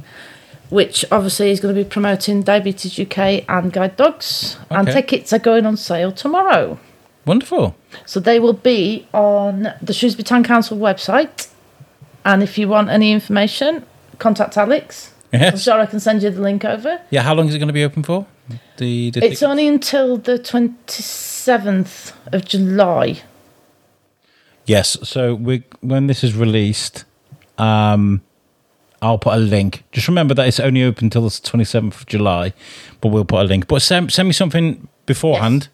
which 0.69 1.03
obviously 1.11 1.49
is 1.51 1.59
going 1.59 1.73
to 1.73 1.83
be 1.83 1.89
promoting 1.89 2.43
Diabetes 2.43 2.99
UK 2.99 3.45
and 3.49 3.71
Guide 3.73 3.95
Dogs. 3.95 4.57
okay. 4.65 4.75
And 4.75 4.87
tickets 4.87 5.33
are 5.33 5.39
going 5.39 5.65
on 5.65 5.77
sale 5.77 6.11
tomorrow. 6.11 6.77
Wonderful. 7.25 7.75
So 8.05 8.19
they 8.19 8.39
will 8.39 8.53
be 8.53 9.07
on 9.13 9.73
the 9.81 9.93
Shrewsbury 9.93 10.23
Town 10.25 10.43
Council 10.43 10.77
website. 10.77 11.47
And 12.23 12.43
if 12.43 12.57
you 12.57 12.67
want 12.67 12.89
any 12.89 13.11
information, 13.11 13.85
contact 14.19 14.57
Alex. 14.57 15.11
I'm 15.33 15.57
sure 15.57 15.79
I 15.79 15.85
can 15.85 15.99
send 15.99 16.23
you 16.23 16.29
the 16.29 16.41
link 16.41 16.63
over. 16.63 17.01
Yeah. 17.09 17.23
How 17.23 17.33
long 17.33 17.47
is 17.49 17.55
it 17.55 17.59
going 17.59 17.67
to 17.67 17.73
be 17.73 17.83
open 17.83 18.03
for? 18.03 18.25
The, 18.77 19.11
the 19.11 19.25
It's 19.25 19.43
only 19.43 19.67
until 19.67 20.17
the 20.17 20.37
27th 20.37 22.13
of 22.33 22.45
July. 22.45 23.21
Yes. 24.65 24.97
So 25.03 25.35
we, 25.35 25.63
when 25.81 26.07
this 26.07 26.23
is 26.23 26.35
released, 26.35 27.05
um, 27.57 28.21
I'll 29.01 29.19
put 29.19 29.33
a 29.33 29.39
link. 29.39 29.83
Just 29.91 30.07
remember 30.07 30.33
that 30.35 30.47
it's 30.47 30.59
only 30.59 30.83
open 30.83 31.05
until 31.05 31.23
the 31.23 31.29
27th 31.29 32.01
of 32.01 32.05
July, 32.05 32.53
but 33.01 33.09
we'll 33.09 33.25
put 33.25 33.41
a 33.41 33.47
link. 33.47 33.67
But 33.67 33.81
send, 33.81 34.11
send 34.11 34.27
me 34.27 34.33
something 34.33 34.87
beforehand. 35.05 35.69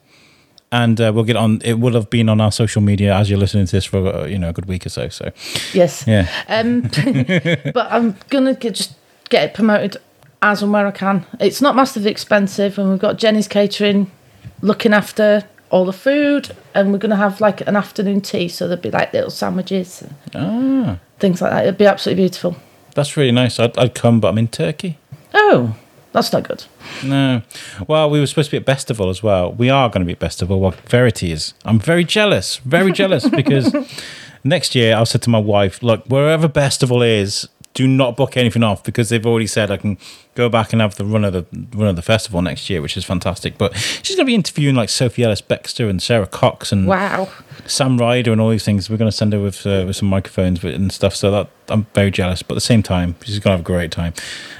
And 0.73 1.01
uh, 1.01 1.11
we'll 1.13 1.25
get 1.25 1.35
on. 1.35 1.59
It 1.65 1.79
will 1.79 1.93
have 1.93 2.09
been 2.09 2.29
on 2.29 2.39
our 2.39 2.51
social 2.51 2.81
media 2.81 3.13
as 3.13 3.29
you're 3.29 3.39
listening 3.39 3.65
to 3.65 3.71
this 3.73 3.85
for 3.85 4.07
uh, 4.07 4.25
you 4.25 4.39
know 4.39 4.49
a 4.49 4.53
good 4.53 4.67
week 4.67 4.85
or 4.85 4.89
so. 4.89 5.09
So 5.09 5.31
Yes. 5.73 6.05
yeah, 6.07 6.27
Um, 6.47 6.81
but 7.73 7.87
I'm 7.91 8.15
gonna 8.29 8.53
get, 8.55 8.75
just 8.75 8.93
get 9.29 9.43
it 9.43 9.53
promoted 9.53 9.97
as 10.41 10.63
and 10.63 10.71
where 10.71 10.87
I 10.87 10.91
can. 10.91 11.25
It's 11.39 11.61
not 11.61 11.75
massively 11.75 12.09
expensive, 12.09 12.79
and 12.79 12.89
we've 12.89 12.99
got 12.99 13.17
Jenny's 13.17 13.47
catering 13.49 14.09
looking 14.61 14.93
after 14.93 15.43
all 15.71 15.83
the 15.85 15.93
food, 15.93 16.55
and 16.73 16.91
we're 16.93 16.99
gonna 16.99 17.15
have 17.17 17.41
like 17.41 17.61
an 17.67 17.75
afternoon 17.75 18.21
tea, 18.21 18.47
so 18.47 18.67
there'll 18.67 18.81
be 18.81 18.91
like 18.91 19.11
little 19.13 19.29
sandwiches 19.29 20.01
and 20.03 20.15
ah, 20.35 20.99
things 21.19 21.41
like 21.41 21.51
that. 21.51 21.63
It'd 21.63 21.77
be 21.77 21.85
absolutely 21.85 22.23
beautiful. 22.23 22.55
that's 22.95 23.17
really 23.17 23.31
nice. 23.33 23.59
I'd, 23.59 23.77
I'd 23.77 23.93
come, 23.93 24.19
but 24.21 24.29
I'm 24.29 24.37
in 24.37 24.47
Turkey. 24.47 24.97
Oh, 25.33 25.75
that's 26.11 26.33
not 26.33 26.43
good. 26.43 26.63
No. 27.03 27.41
Well, 27.87 28.09
we 28.09 28.19
were 28.19 28.27
supposed 28.27 28.51
to 28.51 28.59
be 28.59 28.65
at 28.65 28.65
Bestival 28.65 29.09
as 29.09 29.23
well. 29.23 29.53
We 29.53 29.69
are 29.69 29.89
going 29.89 30.01
to 30.01 30.05
be 30.05 30.13
at 30.13 30.19
Bestival. 30.19 30.59
Well, 30.59 30.71
Verity 30.87 31.31
is. 31.31 31.53
I'm 31.65 31.79
very 31.79 32.03
jealous, 32.03 32.57
very 32.57 32.91
jealous 32.91 33.27
because 33.29 33.73
next 34.43 34.75
year 34.75 34.95
I 34.95 35.03
said 35.05 35.21
to 35.23 35.29
my 35.29 35.39
wife, 35.39 35.81
look, 35.81 36.05
wherever 36.07 36.47
Bestival 36.47 37.01
is, 37.07 37.47
do 37.73 37.87
not 37.87 38.17
book 38.17 38.35
anything 38.35 38.63
off 38.63 38.83
because 38.83 39.07
they've 39.09 39.25
already 39.25 39.47
said 39.47 39.71
I 39.71 39.77
can 39.77 39.97
go 40.35 40.49
back 40.49 40.73
and 40.73 40.81
have 40.81 40.95
the 40.95 41.05
run 41.05 41.23
of 41.23 41.31
the 41.33 41.45
run 41.75 41.87
of 41.87 41.95
the 41.95 42.01
festival 42.01 42.41
next 42.41 42.69
year, 42.69 42.81
which 42.81 42.97
is 42.97 43.05
fantastic. 43.05 43.57
But 43.57 43.75
she's 43.77 44.15
going 44.15 44.25
to 44.25 44.29
be 44.29 44.35
interviewing 44.35 44.75
like 44.75 44.89
Sophie 44.89 45.23
Ellis 45.23 45.41
Bextor 45.41 45.89
and 45.89 46.01
Sara 46.01 46.27
Cox 46.27 46.71
and 46.71 46.85
Wow. 46.87 47.29
Sam 47.67 47.97
Ryder 47.97 48.31
and 48.31 48.41
all 48.41 48.49
these 48.49 48.65
things. 48.65 48.89
We're 48.89 48.97
going 48.97 49.09
to 49.11 49.15
send 49.15 49.31
her 49.33 49.39
with 49.39 49.65
uh, 49.65 49.83
with 49.87 49.95
some 49.95 50.09
microphones 50.09 50.63
and 50.63 50.91
stuff. 50.91 51.15
So 51.15 51.31
that 51.31 51.49
I'm 51.69 51.85
very 51.93 52.11
jealous. 52.11 52.43
But 52.43 52.55
at 52.55 52.57
the 52.57 52.61
same 52.61 52.83
time, 52.83 53.15
she's 53.23 53.39
going 53.39 53.51
to 53.53 53.57
have 53.57 53.59
a 53.61 53.63
great 53.63 53.91
time. 53.91 54.13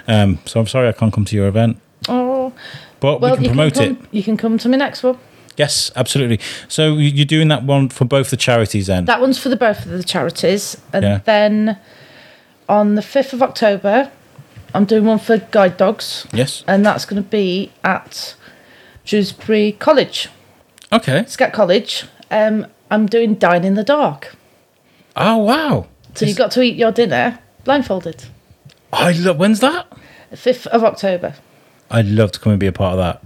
Um, 0.07 0.39
so 0.45 0.59
I'm 0.59 0.67
sorry 0.67 0.87
I 0.87 0.93
can't 0.93 1.11
come 1.13 1.25
to 1.25 1.35
your 1.35 1.47
event. 1.47 1.77
Oh, 2.07 2.53
But 3.01 3.19
well, 3.21 3.31
we 3.35 3.37
can 3.43 3.47
promote 3.47 3.73
can 3.73 3.83
it. 3.91 3.97
You 4.11 4.23
can 4.23 4.37
come 4.37 4.57
to 4.57 4.69
my 4.69 4.77
next 4.77 5.03
one. 5.03 5.17
Yes, 5.57 5.91
absolutely. 5.97 6.39
So 6.69 6.93
you- 6.95 7.09
you're 7.11 7.25
doing 7.25 7.49
that 7.49 7.63
one 7.63 7.89
for 7.89 8.05
both 8.05 8.29
the 8.29 8.37
charities 8.37 8.87
then? 8.87 9.03
That 9.05 9.19
one's 9.19 9.37
for 9.37 9.49
the 9.49 9.57
both 9.57 9.85
of 9.85 9.91
the 9.91 10.03
charities, 10.03 10.77
and 10.93 11.03
Yeah. 11.03 11.19
then 11.25 11.77
on 12.69 12.95
the 12.95 13.01
fifth 13.01 13.33
of 13.33 13.41
October, 13.41 14.11
I'm 14.73 14.85
doing 14.85 15.05
one 15.05 15.19
for 15.19 15.37
guide 15.37 15.77
dogs. 15.77 16.25
yes. 16.33 16.63
and 16.67 16.85
that's 16.85 17.05
going 17.05 17.21
to 17.21 17.27
be 17.29 17.71
at 17.83 18.35
Shrewsbury 19.03 19.73
College, 19.73 20.29
Okay. 20.93 21.23
Scat 21.27 21.53
College. 21.53 22.05
Um, 22.29 22.67
I'm 22.89 23.05
doing 23.07 23.35
Dine 23.35 23.63
in 23.63 23.75
the 23.75 23.83
Dark. 23.83 24.35
Oh 25.15 25.37
wow. 25.37 25.87
So 26.15 26.25
you've 26.25 26.37
got 26.37 26.51
to 26.51 26.61
eat 26.61 26.75
your 26.75 26.91
dinner 26.91 27.39
blindfolded. 27.63 28.25
I 28.93 29.11
love. 29.13 29.37
When's 29.37 29.59
that? 29.61 29.87
5th 30.33 30.67
of 30.67 30.83
October. 30.83 31.35
I'd 31.89 32.05
love 32.07 32.31
to 32.33 32.39
come 32.39 32.51
and 32.53 32.59
be 32.59 32.67
a 32.67 32.71
part 32.71 32.93
of 32.93 32.97
that. 32.99 33.23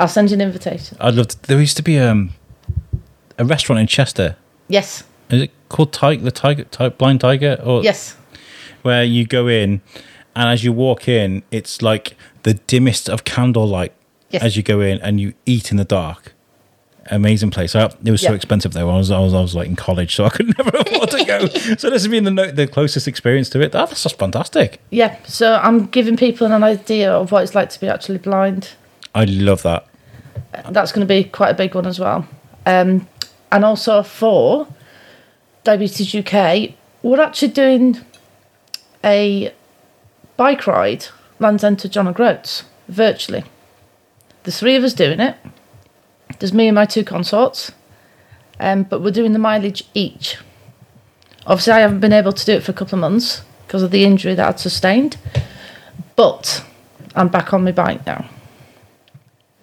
I'll 0.00 0.08
send 0.08 0.30
you 0.30 0.34
an 0.34 0.40
invitation. 0.42 0.96
I'd 1.00 1.14
love 1.14 1.28
to. 1.28 1.42
There 1.42 1.58
used 1.60 1.76
to 1.78 1.82
be 1.82 1.98
um 1.98 2.30
a 3.38 3.44
restaurant 3.44 3.80
in 3.80 3.86
Chester. 3.86 4.36
Yes, 4.68 5.04
Is 5.30 5.42
it 5.42 5.50
called 5.68 5.92
Tiger? 5.92 6.22
The 6.22 6.30
Tiger, 6.30 6.64
Ti- 6.64 6.88
Blind 6.90 7.20
Tiger, 7.20 7.58
or 7.64 7.82
yes. 7.82 8.16
Where 8.86 9.04
you 9.04 9.26
go 9.26 9.46
in, 9.48 9.82
and 10.34 10.48
as 10.48 10.64
you 10.64 10.72
walk 10.72 11.08
in, 11.08 11.42
it's 11.50 11.82
like 11.82 12.16
the 12.44 12.54
dimmest 12.54 13.10
of 13.10 13.24
candlelight 13.24 13.92
Yes. 14.30 14.42
as 14.42 14.56
you 14.56 14.62
go 14.62 14.80
in, 14.80 14.98
and 15.02 15.20
you 15.20 15.34
eat 15.44 15.70
in 15.70 15.76
the 15.76 15.84
dark. 15.84 16.32
Amazing 17.08 17.50
place. 17.52 17.76
I, 17.76 17.84
it 18.04 18.10
was 18.10 18.20
so 18.20 18.34
expensive 18.34 18.72
though. 18.72 18.90
I 18.90 18.96
was, 18.96 19.12
I 19.12 19.20
was 19.20 19.32
I 19.34 19.40
was 19.40 19.54
like 19.54 19.68
in 19.68 19.76
college, 19.76 20.16
so 20.16 20.24
I 20.24 20.30
could 20.30 20.46
never 20.58 20.70
afford 20.76 21.10
to 21.12 21.24
go. 21.24 21.46
so 21.76 21.88
this 21.90 22.02
has 22.02 22.08
been 22.08 22.24
the 22.24 22.32
no- 22.32 22.50
the 22.50 22.66
closest 22.66 23.06
experience 23.06 23.48
to 23.50 23.60
it. 23.60 23.66
Oh, 23.74 23.86
that's 23.86 24.02
just 24.02 24.18
fantastic. 24.18 24.80
Yeah, 24.90 25.16
so 25.24 25.54
I'm 25.62 25.86
giving 25.86 26.16
people 26.16 26.50
an 26.50 26.64
idea 26.64 27.12
of 27.12 27.30
what 27.30 27.44
it's 27.44 27.54
like 27.54 27.70
to 27.70 27.80
be 27.80 27.88
actually 27.88 28.18
blind. 28.18 28.70
I 29.14 29.24
love 29.24 29.62
that. 29.62 29.86
That's 30.70 30.90
going 30.90 31.06
to 31.06 31.14
be 31.14 31.22
quite 31.24 31.50
a 31.50 31.54
big 31.54 31.74
one 31.76 31.86
as 31.86 32.00
well. 32.00 32.26
Um, 32.66 33.06
and 33.52 33.64
also 33.64 34.02
for 34.02 34.66
Diabetes 35.62 36.12
UK, 36.14 36.72
we're 37.02 37.20
actually 37.20 37.52
doing 37.52 37.98
a 39.04 39.52
bike 40.36 40.66
ride, 40.66 41.06
Land's 41.38 41.64
End 41.64 41.78
to 41.80 41.88
John 41.88 42.08
O'Groats, 42.08 42.64
virtually. 42.88 43.44
There's 44.42 44.58
three 44.58 44.76
of 44.76 44.84
us 44.84 44.94
doing 44.94 45.20
it. 45.20 45.36
There's 46.38 46.52
me 46.52 46.68
and 46.68 46.74
my 46.74 46.84
two 46.84 47.04
consorts, 47.04 47.72
um, 48.60 48.84
but 48.84 49.02
we're 49.02 49.10
doing 49.10 49.32
the 49.32 49.38
mileage 49.38 49.84
each. 49.94 50.38
Obviously, 51.46 51.74
I 51.74 51.80
haven't 51.80 52.00
been 52.00 52.12
able 52.12 52.32
to 52.32 52.44
do 52.44 52.52
it 52.52 52.62
for 52.62 52.72
a 52.72 52.74
couple 52.74 52.96
of 52.96 53.00
months 53.00 53.42
because 53.66 53.82
of 53.82 53.90
the 53.90 54.04
injury 54.04 54.34
that 54.34 54.48
I'd 54.48 54.60
sustained, 54.60 55.16
but 56.14 56.64
I'm 57.14 57.28
back 57.28 57.52
on 57.52 57.64
my 57.64 57.72
bike 57.72 58.04
now. 58.06 58.28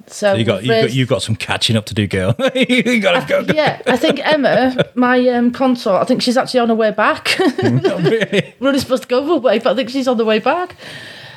So, 0.08 0.34
So 0.34 0.34
you 0.36 0.44
got 0.44 0.62
we've 0.64 0.92
you 0.92 1.06
got 1.06 1.16
got 1.16 1.22
some 1.24 1.36
catching 1.36 1.76
up 1.76 1.86
to 1.86 1.94
do, 1.94 2.08
girl. 2.08 2.36
you 2.56 3.00
gotta 3.00 3.26
go. 3.28 3.46
go. 3.46 3.54
yeah, 3.54 3.82
I 3.88 3.98
think 3.98 4.20
Emma, 4.26 4.86
my 4.96 5.28
um, 5.30 5.52
consort, 5.52 6.02
I 6.02 6.06
think 6.06 6.22
she's 6.22 6.38
actually 6.38 6.60
on 6.60 6.70
her 6.70 6.76
way 6.76 6.92
back. 6.92 7.38
really? 7.64 8.56
We're 8.60 8.68
only 8.68 8.80
supposed 8.80 9.04
to 9.04 9.10
go 9.10 9.22
one 9.22 9.42
way, 9.42 9.60
but 9.60 9.72
I 9.72 9.76
think 9.76 9.90
she's 9.90 10.08
on 10.08 10.18
the 10.18 10.26
way 10.26 10.40
back. 10.40 10.76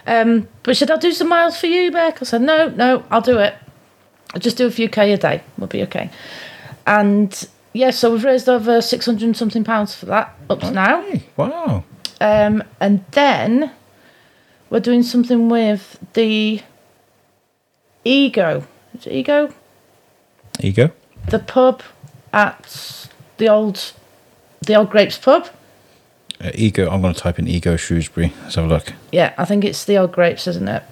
Um, 0.07 0.49
but 0.63 0.77
should 0.77 0.91
I'll 0.91 0.99
do 0.99 1.13
some 1.13 1.29
miles 1.29 1.59
for 1.59 1.67
you, 1.67 1.91
Beck. 1.91 2.23
I 2.23 2.25
said, 2.25 2.43
no, 2.43 2.69
no, 2.69 3.05
I'll 3.11 3.21
do 3.21 3.39
it. 3.39 3.55
I'll 4.35 4.41
just 4.41 4.57
do 4.57 4.67
a 4.67 4.71
few 4.71 4.89
K 4.89 5.13
a 5.13 5.17
day. 5.17 5.43
We'll 5.59 5.67
be 5.67 5.83
okay. 5.83 6.11
And 6.87 7.49
yeah, 7.73 7.91
so 7.91 8.13
we've 8.13 8.25
raised 8.25 8.49
over 8.49 8.81
600 8.81 9.25
and 9.25 9.37
something 9.37 9.65
pounds 9.65 9.95
for 9.95 10.07
that 10.07 10.35
up 10.49 10.61
to 10.61 10.71
now. 10.71 11.05
Wow. 11.37 11.85
Um, 12.21 12.63
and 12.81 13.05
then 13.11 13.73
we're 14.71 14.81
doing 14.81 15.03
something 15.03 15.49
with 15.49 15.99
the 16.15 16.63
Ego. 18.07 18.65
Is 18.97 19.07
it 19.07 19.13
Ego? 19.13 19.49
There 20.59 20.67
you 20.67 20.73
go. 20.73 20.91
The 21.29 21.41
pub 21.41 21.83
at 22.33 23.09
the 23.39 23.49
old, 23.49 23.93
the 24.61 24.75
old 24.77 24.91
Grapes 24.91 25.19
pub. 25.19 25.49
Uh, 26.41 26.51
ego. 26.55 26.89
I'm 26.91 27.01
going 27.01 27.15
to 27.15 27.21
type 27.21 27.39
in 27.39 27.49
ego 27.49 27.77
Shrewsbury. 27.77 28.33
Let's 28.43 28.55
have 28.57 28.67
a 28.67 28.69
look. 28.69 28.93
Yeah, 29.11 29.35
I 29.39 29.45
think 29.45 29.65
it's 29.65 29.85
the 29.85 29.97
old 29.97 30.13
Grapes, 30.13 30.47
isn't 30.47 30.69
it? 30.69 30.83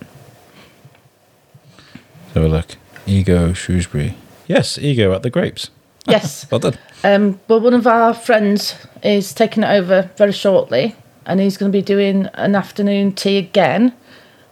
Let's 1.92 2.34
have 2.34 2.44
a 2.44 2.48
look. 2.48 2.76
Ego 3.06 3.52
Shrewsbury. 3.52 4.16
Yes, 4.48 4.78
ego 4.78 5.12
at 5.12 5.22
the 5.22 5.30
grapes. 5.30 5.70
Yes. 6.06 6.46
Well 6.50 6.60
done. 6.60 6.76
Um, 7.02 7.40
but 7.46 7.60
one 7.60 7.72
of 7.72 7.86
our 7.86 8.12
friends 8.12 8.74
is 9.02 9.32
taking 9.32 9.62
it 9.62 9.70
over 9.70 10.10
very 10.18 10.32
shortly, 10.32 10.96
and 11.24 11.40
he's 11.40 11.56
going 11.56 11.72
to 11.72 11.78
be 11.78 11.80
doing 11.80 12.26
an 12.34 12.54
afternoon 12.54 13.12
tea 13.12 13.38
again, 13.38 13.94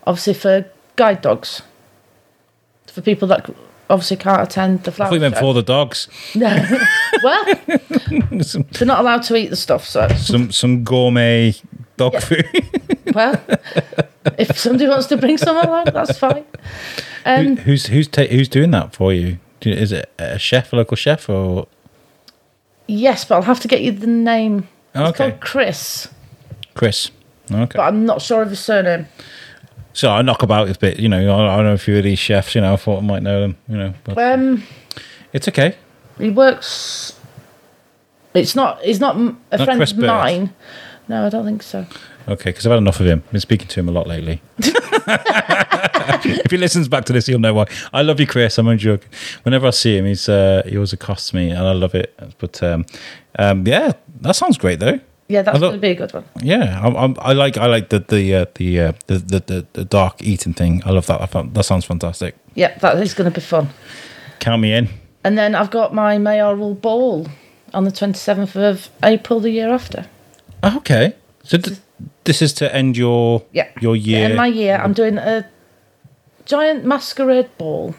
obviously 0.06 0.32
for 0.32 0.64
guide 0.96 1.20
dogs, 1.20 1.60
for 2.92 3.00
people 3.00 3.28
that 3.28 3.48
obviously 3.90 4.16
can't 4.16 4.40
attend 4.42 4.84
the 4.84 4.90
I 4.90 4.94
flower 4.94 5.08
thought 5.08 5.14
you 5.14 5.20
meant 5.20 5.34
show. 5.34 5.40
for 5.40 5.54
the 5.54 5.62
dogs. 5.62 6.08
No, 6.34 6.48
well, 7.22 8.42
some, 8.42 8.64
they're 8.72 8.86
not 8.86 9.00
allowed 9.00 9.22
to 9.24 9.36
eat 9.36 9.48
the 9.48 9.56
stuff. 9.56 9.84
So, 9.86 10.08
some 10.08 10.50
some 10.52 10.84
gourmet 10.84 11.54
dog 11.96 12.14
Yeah. 12.14 12.20
food. 12.20 12.80
well, 13.14 13.42
if 14.38 14.58
somebody 14.58 14.88
wants 14.88 15.06
to 15.08 15.16
bring 15.16 15.36
some 15.38 15.56
along, 15.56 15.86
that's 15.92 16.18
fine. 16.18 16.44
Who, 17.24 17.30
Um, 17.30 17.56
who's 17.58 17.86
who's 17.86 18.08
ta- 18.08 18.26
who's 18.26 18.48
doing 18.48 18.70
that 18.72 18.94
for 18.94 19.12
you? 19.12 19.38
You- 19.62 19.72
Is 19.74 19.92
it 19.92 20.10
a 20.18 20.38
chef, 20.38 20.72
a 20.72 20.76
local 20.76 20.96
chef, 20.96 21.28
or 21.28 21.66
yes, 22.86 23.24
but 23.24 23.36
I'll 23.36 23.42
have 23.42 23.60
to 23.60 23.68
get 23.68 23.82
you 23.82 23.92
the 23.92 24.06
name. 24.06 24.68
It's 24.94 25.10
okay, 25.10 25.30
called 25.30 25.40
Chris, 25.40 26.08
Chris? 26.74 27.10
Okay. 27.50 27.76
but 27.76 27.82
I'm 27.82 28.04
not 28.06 28.22
sure 28.22 28.42
of 28.42 28.50
his 28.50 28.60
surname. 28.60 29.06
So 29.94 30.10
I 30.10 30.22
knock 30.22 30.42
about 30.42 30.68
a 30.74 30.78
bit, 30.78 30.98
you 30.98 31.08
know. 31.08 31.30
I, 31.36 31.58
I 31.58 31.62
know 31.62 31.72
a 31.74 31.78
few 31.78 31.96
of 31.98 32.04
these 32.04 32.18
chefs, 32.18 32.54
you 32.54 32.60
know. 32.60 32.72
I 32.72 32.76
thought 32.76 32.98
I 33.02 33.06
might 33.06 33.22
know 33.22 33.40
them, 33.40 33.56
you 33.68 33.76
know. 33.76 33.94
But 34.04 34.18
Um, 34.18 34.62
it's 35.32 35.48
okay. 35.48 35.76
He 36.18 36.30
works. 36.30 37.18
It's 38.34 38.54
not. 38.54 38.80
He's 38.82 39.00
not 39.00 39.16
m- 39.16 39.38
a 39.50 39.58
Not 39.58 39.64
friend 39.64 39.78
Chris 39.78 39.92
of 39.92 39.98
Bird? 39.98 40.06
mine. 40.06 40.54
No, 41.08 41.26
I 41.26 41.28
don't 41.28 41.44
think 41.44 41.62
so. 41.62 41.84
Okay, 42.28 42.50
because 42.50 42.64
I've 42.64 42.70
had 42.70 42.78
enough 42.78 43.00
of 43.00 43.06
him. 43.06 43.22
Been 43.32 43.40
speaking 43.40 43.66
to 43.68 43.80
him 43.80 43.88
a 43.88 43.92
lot 43.92 44.06
lately. 44.06 44.40
if 44.58 46.50
he 46.50 46.56
listens 46.56 46.88
back 46.88 47.04
to 47.06 47.12
this, 47.12 47.26
he'll 47.26 47.38
know 47.38 47.54
why. 47.54 47.66
I 47.92 48.02
love 48.02 48.20
you, 48.20 48.26
Chris. 48.26 48.56
I'm 48.58 48.66
only 48.68 48.78
joking. 48.78 49.08
Whenever 49.42 49.66
I 49.66 49.70
see 49.70 49.96
him, 49.98 50.06
he's 50.06 50.28
uh, 50.28 50.62
he 50.64 50.76
always 50.76 50.92
accosts 50.92 51.34
me, 51.34 51.50
and 51.50 51.58
I 51.60 51.72
love 51.72 51.94
it. 51.94 52.14
But 52.38 52.62
um, 52.62 52.86
um, 53.38 53.66
yeah, 53.66 53.92
that 54.20 54.36
sounds 54.36 54.56
great, 54.58 54.78
though. 54.78 55.00
Yeah, 55.28 55.42
that's 55.42 55.56
I 55.56 55.60
going 55.60 55.72
to 55.72 55.78
be 55.78 55.90
a 55.90 55.94
good 55.94 56.12
one. 56.12 56.24
Yeah, 56.42 56.80
I'm, 56.84 56.94
I'm, 56.96 57.16
I 57.20 57.32
like 57.32 57.56
I 57.56 57.66
like 57.66 57.88
the 57.88 58.00
the 58.00 58.34
uh, 58.34 58.46
the, 58.54 58.80
uh, 58.80 58.92
the, 59.06 59.18
the 59.18 59.40
the 59.46 59.66
the 59.72 59.84
dark 59.84 60.22
eating 60.22 60.52
thing. 60.54 60.82
I 60.84 60.90
love 60.90 61.06
that. 61.06 61.20
I 61.22 61.26
found, 61.26 61.54
that 61.54 61.64
sounds 61.64 61.84
fantastic. 61.86 62.34
Yeah, 62.54 62.76
that 62.78 63.00
is 63.02 63.14
going 63.14 63.30
to 63.30 63.34
be 63.34 63.40
fun. 63.40 63.68
Count 64.40 64.60
me 64.60 64.74
in. 64.74 64.88
And 65.24 65.38
then 65.38 65.54
I've 65.54 65.70
got 65.70 65.94
my 65.94 66.18
mayoral 66.18 66.74
ball 66.74 67.28
on 67.72 67.84
the 67.84 67.90
27th 67.92 68.56
of 68.56 68.88
April 69.02 69.40
the 69.40 69.50
year 69.50 69.70
after. 69.72 70.06
Oh, 70.62 70.76
okay. 70.78 71.14
So 71.44 71.56
th- 71.58 71.78
this 72.24 72.42
is 72.42 72.52
to 72.54 72.74
end 72.74 72.96
your 72.96 73.42
Yeah. 73.52 73.68
your 73.80 73.96
year. 73.96 74.28
In 74.30 74.36
my 74.36 74.48
year, 74.48 74.76
I'm 74.82 74.92
doing 74.92 75.18
a 75.18 75.46
giant 76.44 76.84
masquerade 76.84 77.48
ball. 77.58 77.94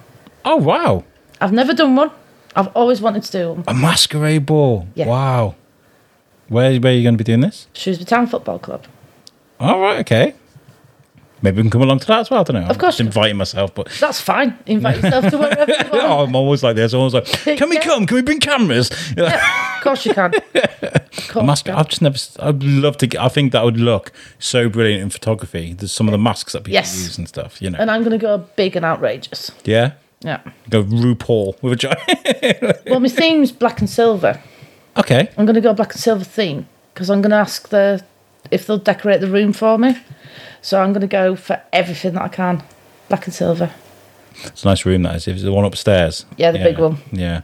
oh 0.46 0.58
wow, 0.58 1.04
I've 1.42 1.54
never 1.54 1.74
done 1.74 1.96
one. 1.96 2.12
I've 2.56 2.68
always 2.76 3.02
wanted 3.02 3.24
to 3.24 3.32
do 3.32 3.50
one. 3.54 3.64
a 3.68 3.74
masquerade 3.74 4.46
ball. 4.46 4.86
Yeah. 4.96 5.08
Wow. 5.08 5.56
Where 6.54 6.80
where 6.80 6.92
are 6.94 6.96
you 6.96 7.04
going 7.04 7.16
to 7.16 7.24
be 7.24 7.24
doing 7.24 7.42
this? 7.42 7.68
Shrewsbury 7.74 8.06
Town 8.06 8.28
Football 8.28 8.60
Club. 8.60 8.86
All 9.60 9.80
right. 9.80 10.00
Okay. 10.00 10.36
Maybe 11.42 11.58
we 11.58 11.64
can 11.64 11.72
come 11.72 11.82
along 11.82 12.00
to 12.00 12.08
that 12.08 12.20
as 12.22 12.30
well. 12.30 12.40
I 12.40 12.44
don't 12.44 12.62
know. 12.62 12.68
Of 12.70 12.78
course. 12.78 13.02
I'm 13.02 13.08
just 13.08 13.18
inviting 13.18 13.36
myself, 13.36 13.76
but 13.76 13.90
That's 14.00 14.22
fine. 14.22 14.58
Invite 14.66 15.04
yourself 15.04 15.30
to 15.30 15.38
wherever 15.38 15.70
you 15.70 15.78
want. 15.92 15.94
oh, 16.06 16.24
I'm 16.24 16.36
always 16.38 16.64
like 16.64 16.78
this. 16.78 16.94
I'm 16.94 17.00
always 17.00 17.14
like, 17.14 17.26
can 17.26 17.68
we 17.70 17.76
Yeah. 17.76 17.82
come? 17.84 18.06
Can 18.06 18.16
we 18.16 18.22
bring 18.22 18.40
cameras? 18.40 18.90
Of 19.18 19.82
course 19.84 20.06
you 20.06 20.14
can. 20.14 20.32
Course 21.28 21.60
you 21.66 21.72
can. 21.72 21.76
I've 21.76 21.90
just 21.90 22.02
never. 22.02 22.18
I'd 22.40 22.64
love 22.64 22.98
to. 22.98 23.08
Get, 23.08 23.20
I 23.22 23.28
think 23.28 23.52
that 23.52 23.64
would 23.64 23.78
look 23.78 24.12
so 24.40 24.70
brilliant 24.70 25.02
in 25.04 25.10
photography. 25.10 25.74
There's 25.74 25.92
some 25.92 26.08
of 26.08 26.12
the 26.12 26.18
masks 26.18 26.54
that 26.54 26.60
people 26.64 26.74
Yes. 26.74 26.96
use 26.96 27.18
and 27.18 27.28
stuff. 27.28 27.62
You 27.62 27.70
know. 27.72 27.78
And 27.80 27.90
I'm 27.92 28.02
going 28.02 28.12
to 28.12 28.18
go 28.18 28.38
big 28.56 28.76
and 28.76 28.86
outrageous. 28.86 29.52
yeah. 29.66 29.94
Yeah. 30.22 30.40
Go 30.70 30.84
RuPaul 30.84 31.62
with 31.62 31.74
a 31.74 31.76
giant. 31.76 32.78
Well, 32.90 33.00
my 33.02 33.10
theme's 33.10 33.52
black 33.52 33.80
and 33.82 33.90
silver. 33.90 34.40
Okay. 34.98 35.30
I'm 35.38 35.46
going 35.46 35.56
to 35.56 35.62
go 35.62 35.74
black 35.74 35.92
and 35.94 36.00
silver 36.02 36.24
theme 36.24 36.68
because 36.94 37.10
I'm 37.10 37.22
going 37.22 37.32
to 37.32 37.38
ask 37.38 37.70
the 37.70 38.04
if 38.52 38.68
they'll 38.68 38.78
decorate 38.78 39.22
the 39.22 39.28
room 39.30 39.54
for 39.54 39.78
me. 39.78 39.96
So 40.62 40.82
I'm 40.82 40.94
going 40.94 41.02
to 41.02 41.08
go 41.08 41.36
for 41.36 41.62
everything 41.72 42.14
that 42.14 42.22
I 42.24 42.28
can, 42.30 42.64
black 43.10 43.26
and 43.26 43.34
silver. 43.34 43.72
It's 44.44 44.64
a 44.64 44.68
nice 44.68 44.86
room. 44.86 45.04
That 45.04 45.16
is. 45.16 45.28
It's 45.28 45.44
the 45.44 45.52
one 45.52 45.66
upstairs. 45.66 46.26
Yeah, 46.38 46.52
the 46.52 46.60
big 46.60 46.80
one. 46.80 46.98
Yeah. 47.12 47.42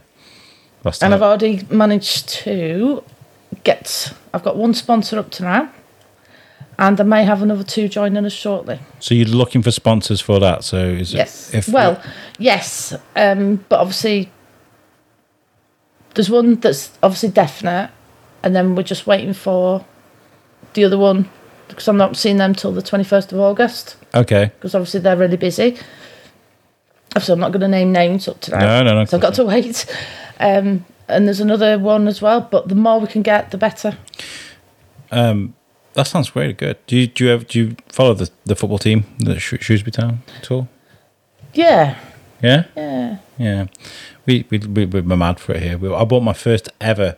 That's 0.82 1.02
And 1.02 1.12
I've 1.14 1.22
already 1.22 1.66
managed 1.70 2.28
to 2.30 3.04
get. 3.64 4.12
I've 4.32 4.42
got 4.42 4.56
one 4.56 4.72
sponsor 4.74 5.18
up 5.18 5.30
to 5.32 5.42
now, 5.42 5.72
and 6.78 6.98
I 7.00 7.04
may 7.04 7.24
have 7.24 7.42
another 7.42 7.62
two 7.64 7.88
joining 7.88 8.24
us 8.24 8.32
shortly. 8.32 8.80
So 8.98 9.14
you're 9.14 9.26
looking 9.26 9.62
for 9.62 9.70
sponsors 9.70 10.20
for 10.20 10.40
that. 10.40 10.64
So 10.64 10.78
is 10.78 11.12
it- 11.14 11.18
Yes. 11.18 11.54
If 11.54 11.68
well, 11.68 12.02
yes, 12.38 12.94
um, 13.14 13.64
but 13.68 13.78
obviously 13.80 14.30
there's 16.20 16.28
one 16.28 16.56
that's 16.56 16.90
obviously 17.02 17.30
definite, 17.30 17.90
and 18.42 18.54
then 18.54 18.74
we're 18.74 18.82
just 18.82 19.06
waiting 19.06 19.32
for 19.32 19.86
the 20.74 20.84
other 20.84 20.98
one 20.98 21.30
because 21.68 21.88
I'm 21.88 21.96
not 21.96 22.14
seeing 22.14 22.36
them 22.36 22.54
till 22.54 22.72
the 22.72 22.82
21st 22.82 23.32
of 23.32 23.40
August 23.40 23.96
okay. 24.14 24.50
because 24.56 24.74
obviously 24.74 25.00
they're 25.00 25.16
really 25.16 25.38
busy. 25.38 25.78
Obviously, 27.16 27.32
I'm 27.32 27.40
not 27.40 27.52
going 27.52 27.62
to 27.62 27.68
name 27.68 27.90
names 27.90 28.28
up 28.28 28.38
to 28.42 28.50
now. 28.50 28.58
No, 28.58 28.82
no, 28.82 28.94
no, 28.96 29.04
So 29.06 29.16
I've 29.16 29.22
got 29.22 29.32
to 29.34 29.44
wait. 29.46 29.86
Um, 30.38 30.84
and 31.08 31.26
there's 31.26 31.40
another 31.40 31.78
one 31.78 32.06
as 32.06 32.20
well, 32.20 32.42
but 32.42 32.68
the 32.68 32.74
more 32.74 33.00
we 33.00 33.06
can 33.06 33.22
get, 33.22 33.50
the 33.50 33.56
better. 33.56 33.96
Um, 35.10 35.54
that 35.94 36.06
sounds 36.06 36.36
really 36.36 36.52
good. 36.52 36.76
Do 36.86 36.98
you 36.98 37.06
do 37.06 37.24
you 37.24 37.30
ever, 37.30 37.44
do 37.44 37.58
you 37.58 37.76
follow 37.88 38.12
the, 38.12 38.28
the 38.44 38.54
football 38.54 38.78
team, 38.78 39.04
the 39.20 39.38
Sh- 39.40 39.54
Shrewsbury 39.60 39.92
Town 39.92 40.22
at 40.38 40.50
all? 40.50 40.68
Yeah, 41.54 41.98
Yeah. 42.42 42.64
yeah. 42.76 43.16
Yeah, 43.38 43.66
we 44.26 44.46
we 44.50 44.58
we 44.58 44.86
we're 44.86 45.16
mad 45.16 45.40
for 45.40 45.52
it 45.52 45.62
here. 45.62 45.78
We, 45.78 45.92
I 45.92 46.04
bought 46.04 46.22
my 46.22 46.32
first 46.32 46.68
ever 46.80 47.16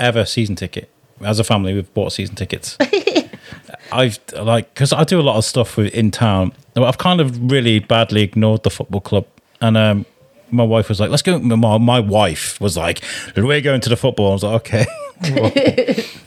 ever 0.00 0.24
season 0.24 0.56
ticket 0.56 0.90
as 1.20 1.38
a 1.38 1.44
family. 1.44 1.74
We've 1.74 1.92
bought 1.94 2.12
season 2.12 2.34
tickets. 2.34 2.76
I've 3.92 4.18
like 4.34 4.72
because 4.74 4.92
I 4.92 5.04
do 5.04 5.20
a 5.20 5.22
lot 5.22 5.36
of 5.36 5.44
stuff 5.44 5.76
with, 5.76 5.92
in 5.94 6.10
town. 6.10 6.52
I've 6.76 6.98
kind 6.98 7.20
of 7.20 7.50
really 7.50 7.78
badly 7.78 8.22
ignored 8.22 8.62
the 8.62 8.70
football 8.70 9.00
club, 9.00 9.26
and 9.60 9.76
um, 9.76 10.06
my 10.50 10.62
wife 10.64 10.88
was 10.88 11.00
like, 11.00 11.10
"Let's 11.10 11.22
go." 11.22 11.38
My, 11.38 11.78
my 11.78 12.00
wife 12.00 12.60
was 12.60 12.76
like, 12.76 13.02
"We're 13.36 13.60
going 13.60 13.80
to 13.82 13.88
the 13.88 13.96
football." 13.96 14.30
I 14.30 14.32
was 14.32 14.42
like, 14.44 14.54
"Okay." 14.66 14.86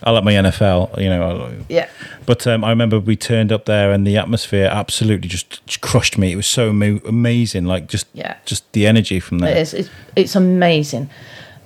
I 0.04 0.12
like 0.12 0.24
my 0.24 0.34
NFL, 0.34 0.98
you 1.02 1.10
know. 1.10 1.54
Yeah. 1.70 1.90
But 2.26 2.46
um, 2.46 2.64
I 2.64 2.70
remember 2.70 3.00
we 3.00 3.16
turned 3.16 3.52
up 3.52 3.66
there, 3.66 3.92
and 3.92 4.06
the 4.06 4.18
atmosphere 4.18 4.68
absolutely 4.72 5.30
just, 5.30 5.80
crushed 5.82 6.18
me. 6.18 6.34
It 6.34 6.36
was 6.36 6.48
so 6.48 6.70
ama- 6.70 7.00
amazing, 7.08 7.66
like 7.66 7.88
just 7.88 8.08
Yeah. 8.14 8.36
just 8.46 8.70
the 8.74 8.86
energy 8.88 9.20
from 9.20 9.40
there. 9.40 9.56
It 9.56 9.62
is. 9.62 9.74
It's, 9.74 9.90
it's 10.16 10.36
amazing. 10.36 11.10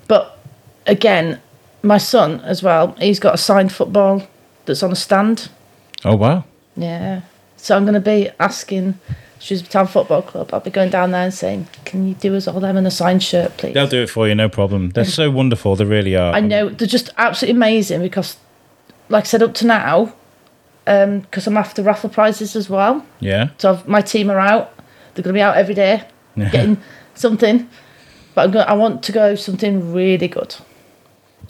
But 0.08 0.38
again, 0.86 1.42
my 1.82 1.98
son 1.98 2.42
as 2.42 2.62
well, 2.62 2.94
he's 3.00 3.20
got 3.20 3.34
a 3.34 3.38
signed 3.38 3.72
football 3.72 4.28
that's 4.66 4.84
on 4.84 4.92
a 4.92 4.96
stand. 4.96 5.50
Oh 6.04 6.16
wow! 6.16 6.44
Yeah. 6.78 7.22
So 7.58 7.76
I'm 7.76 7.84
going 7.86 7.96
to 7.96 8.00
be 8.00 8.30
asking 8.40 9.00
Shrewsbury 9.46 9.70
Town 9.70 9.86
Football 9.86 10.24
Club, 10.24 10.50
I'll 10.52 10.60
be 10.60 10.72
going 10.72 10.90
down 10.90 11.12
there 11.12 11.22
and 11.22 11.34
saying, 11.34 11.68
can 11.86 12.08
you 12.08 12.16
do 12.16 12.36
us 12.36 12.48
all 12.48 12.60
them 12.60 12.78
in 12.78 12.88
a 12.88 12.90
signed 12.90 13.22
shirt, 13.22 13.56
please? 13.58 13.76
They'll 13.76 13.88
do 13.88 14.02
it 14.02 14.10
for 14.10 14.28
you, 14.28 14.34
no 14.34 14.50
problem. 14.50 14.90
They're 14.90 15.06
so 15.06 15.30
wonderful. 15.30 15.76
They 15.76 15.86
really 15.86 16.16
are. 16.16 16.34
I 16.34 16.40
know 16.40 16.70
they're 16.70 16.88
just 16.88 17.12
absolutely 17.16 17.56
amazing 17.56 18.02
because, 18.02 18.38
like 19.08 19.26
I 19.26 19.28
said, 19.28 19.44
up 19.44 19.54
to 19.56 19.68
now, 19.68 20.16
um, 20.88 21.20
because 21.20 21.46
I'm 21.46 21.58
after 21.58 21.84
raffle 21.84 22.10
prizes 22.10 22.56
as 22.56 22.72
well. 22.72 23.06
Yeah. 23.20 23.50
So 23.60 23.74
I've, 23.74 23.88
my 23.88 24.02
team 24.02 24.32
are 24.32 24.40
out. 24.40 24.74
They're 25.14 25.22
going 25.22 25.36
to 25.36 25.38
be 25.38 25.44
out 25.44 25.58
every 25.58 25.76
day, 25.76 26.02
getting 26.36 26.82
something. 27.14 27.70
But 28.34 28.46
I'm 28.46 28.52
going 28.52 28.66
I 28.68 28.74
want 28.74 29.04
to 29.04 29.12
go 29.12 29.36
something 29.36 29.94
really 29.94 30.28
good. 30.28 30.56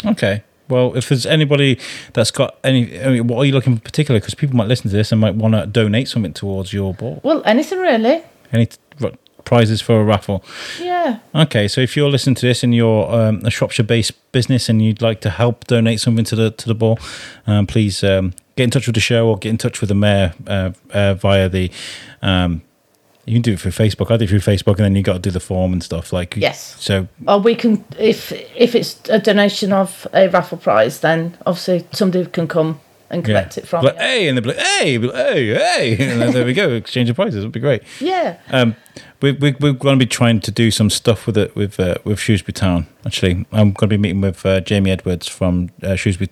Okay. 0.03 0.43
Well, 0.67 0.95
if 0.95 1.09
there's 1.09 1.25
anybody 1.25 1.77
that's 2.13 2.31
got 2.31 2.57
any, 2.63 2.99
I 3.01 3.09
mean, 3.09 3.27
what 3.27 3.39
are 3.39 3.45
you 3.45 3.53
looking 3.53 3.75
for 3.75 3.81
particularly? 3.83 4.19
Because 4.19 4.35
people 4.35 4.55
might 4.55 4.67
listen 4.67 4.89
to 4.89 4.95
this 4.95 5.11
and 5.11 5.21
might 5.21 5.35
want 5.35 5.53
to 5.53 5.65
donate 5.65 6.07
something 6.07 6.33
towards 6.33 6.73
your 6.73 6.93
ball. 6.93 7.19
Well, 7.23 7.41
anything 7.45 7.79
really. 7.79 8.23
Any 8.51 8.65
t- 8.67 8.77
r- 9.03 9.11
prizes 9.43 9.79
for 9.81 10.01
a 10.01 10.03
raffle? 10.03 10.43
Yeah. 10.81 11.19
Okay, 11.33 11.67
so 11.67 11.81
if 11.81 11.95
you're 11.95 12.09
listening 12.09 12.35
to 12.35 12.47
this 12.47 12.63
and 12.63 12.73
you're 12.73 13.11
um, 13.13 13.41
a 13.45 13.51
Shropshire-based 13.51 14.31
business 14.31 14.69
and 14.69 14.81
you'd 14.81 15.01
like 15.01 15.21
to 15.21 15.29
help 15.29 15.65
donate 15.67 15.99
something 15.99 16.25
to 16.25 16.35
the 16.35 16.51
to 16.51 16.67
the 16.67 16.75
ball, 16.75 16.97
um, 17.45 17.67
please 17.67 18.03
um, 18.03 18.33
get 18.55 18.63
in 18.63 18.71
touch 18.71 18.87
with 18.87 18.95
the 18.95 19.01
show 19.01 19.27
or 19.27 19.37
get 19.37 19.49
in 19.49 19.57
touch 19.57 19.81
with 19.81 19.89
the 19.89 19.95
mayor 19.95 20.33
uh, 20.47 20.71
uh, 20.91 21.13
via 21.13 21.47
the. 21.47 21.71
You 23.25 23.33
can 23.33 23.41
do 23.41 23.53
it 23.53 23.59
through 23.59 23.71
Facebook. 23.71 24.11
I 24.11 24.17
do 24.17 24.25
it 24.25 24.29
through 24.29 24.39
Facebook, 24.39 24.75
and 24.75 24.85
then 24.85 24.95
you 24.95 25.01
got 25.01 25.13
to 25.13 25.19
do 25.19 25.31
the 25.31 25.39
form 25.39 25.73
and 25.73 25.83
stuff. 25.83 26.13
Like 26.13 26.35
Yes. 26.35 26.75
So 26.79 27.07
Or 27.27 27.39
we 27.39 27.55
can, 27.55 27.83
if 27.97 28.31
if 28.55 28.75
it's 28.75 28.99
a 29.09 29.19
donation 29.19 29.73
of 29.73 30.07
a 30.13 30.27
raffle 30.27 30.57
prize, 30.57 30.99
then 30.99 31.37
obviously 31.45 31.87
somebody 31.91 32.25
can 32.27 32.47
come 32.47 32.79
and 33.09 33.21
yeah, 33.21 33.33
collect 33.33 33.57
it 33.57 33.67
from 33.67 33.83
like 33.85 33.95
you. 33.95 33.99
hey, 33.99 34.27
and 34.27 34.37
they'll 34.37 34.43
be 34.43 34.49
like 34.49 34.65
hey, 34.65 34.97
like, 34.97 35.15
hey, 35.15 35.53
hey, 35.53 35.91
and 36.11 36.21
then 36.21 36.33
there 36.33 36.45
we 36.45 36.53
go. 36.53 36.71
Exchange 36.71 37.09
of 37.09 37.15
prizes. 37.15 37.39
It'd 37.39 37.51
be 37.51 37.59
great. 37.59 37.83
Yeah. 37.99 38.37
Um, 38.49 38.75
we, 39.21 39.31
we, 39.31 39.55
we're 39.59 39.73
going 39.73 39.97
to 39.97 40.05
be 40.05 40.09
trying 40.09 40.39
to 40.41 40.51
do 40.51 40.69
some 40.69 40.89
stuff 40.89 41.25
with 41.25 41.37
it 41.37 41.55
with 41.55 41.79
uh, 41.79 41.95
with 42.03 42.19
Shrewsbury 42.19 42.53
Town. 42.53 42.87
Actually, 43.05 43.45
I'm 43.51 43.71
going 43.71 43.73
to 43.73 43.87
be 43.87 43.97
meeting 43.97 44.21
with 44.21 44.45
uh, 44.45 44.61
Jamie 44.61 44.91
Edwards 44.91 45.27
from 45.27 45.69
uh, 45.81 45.95
Shrewsbury 45.95 46.29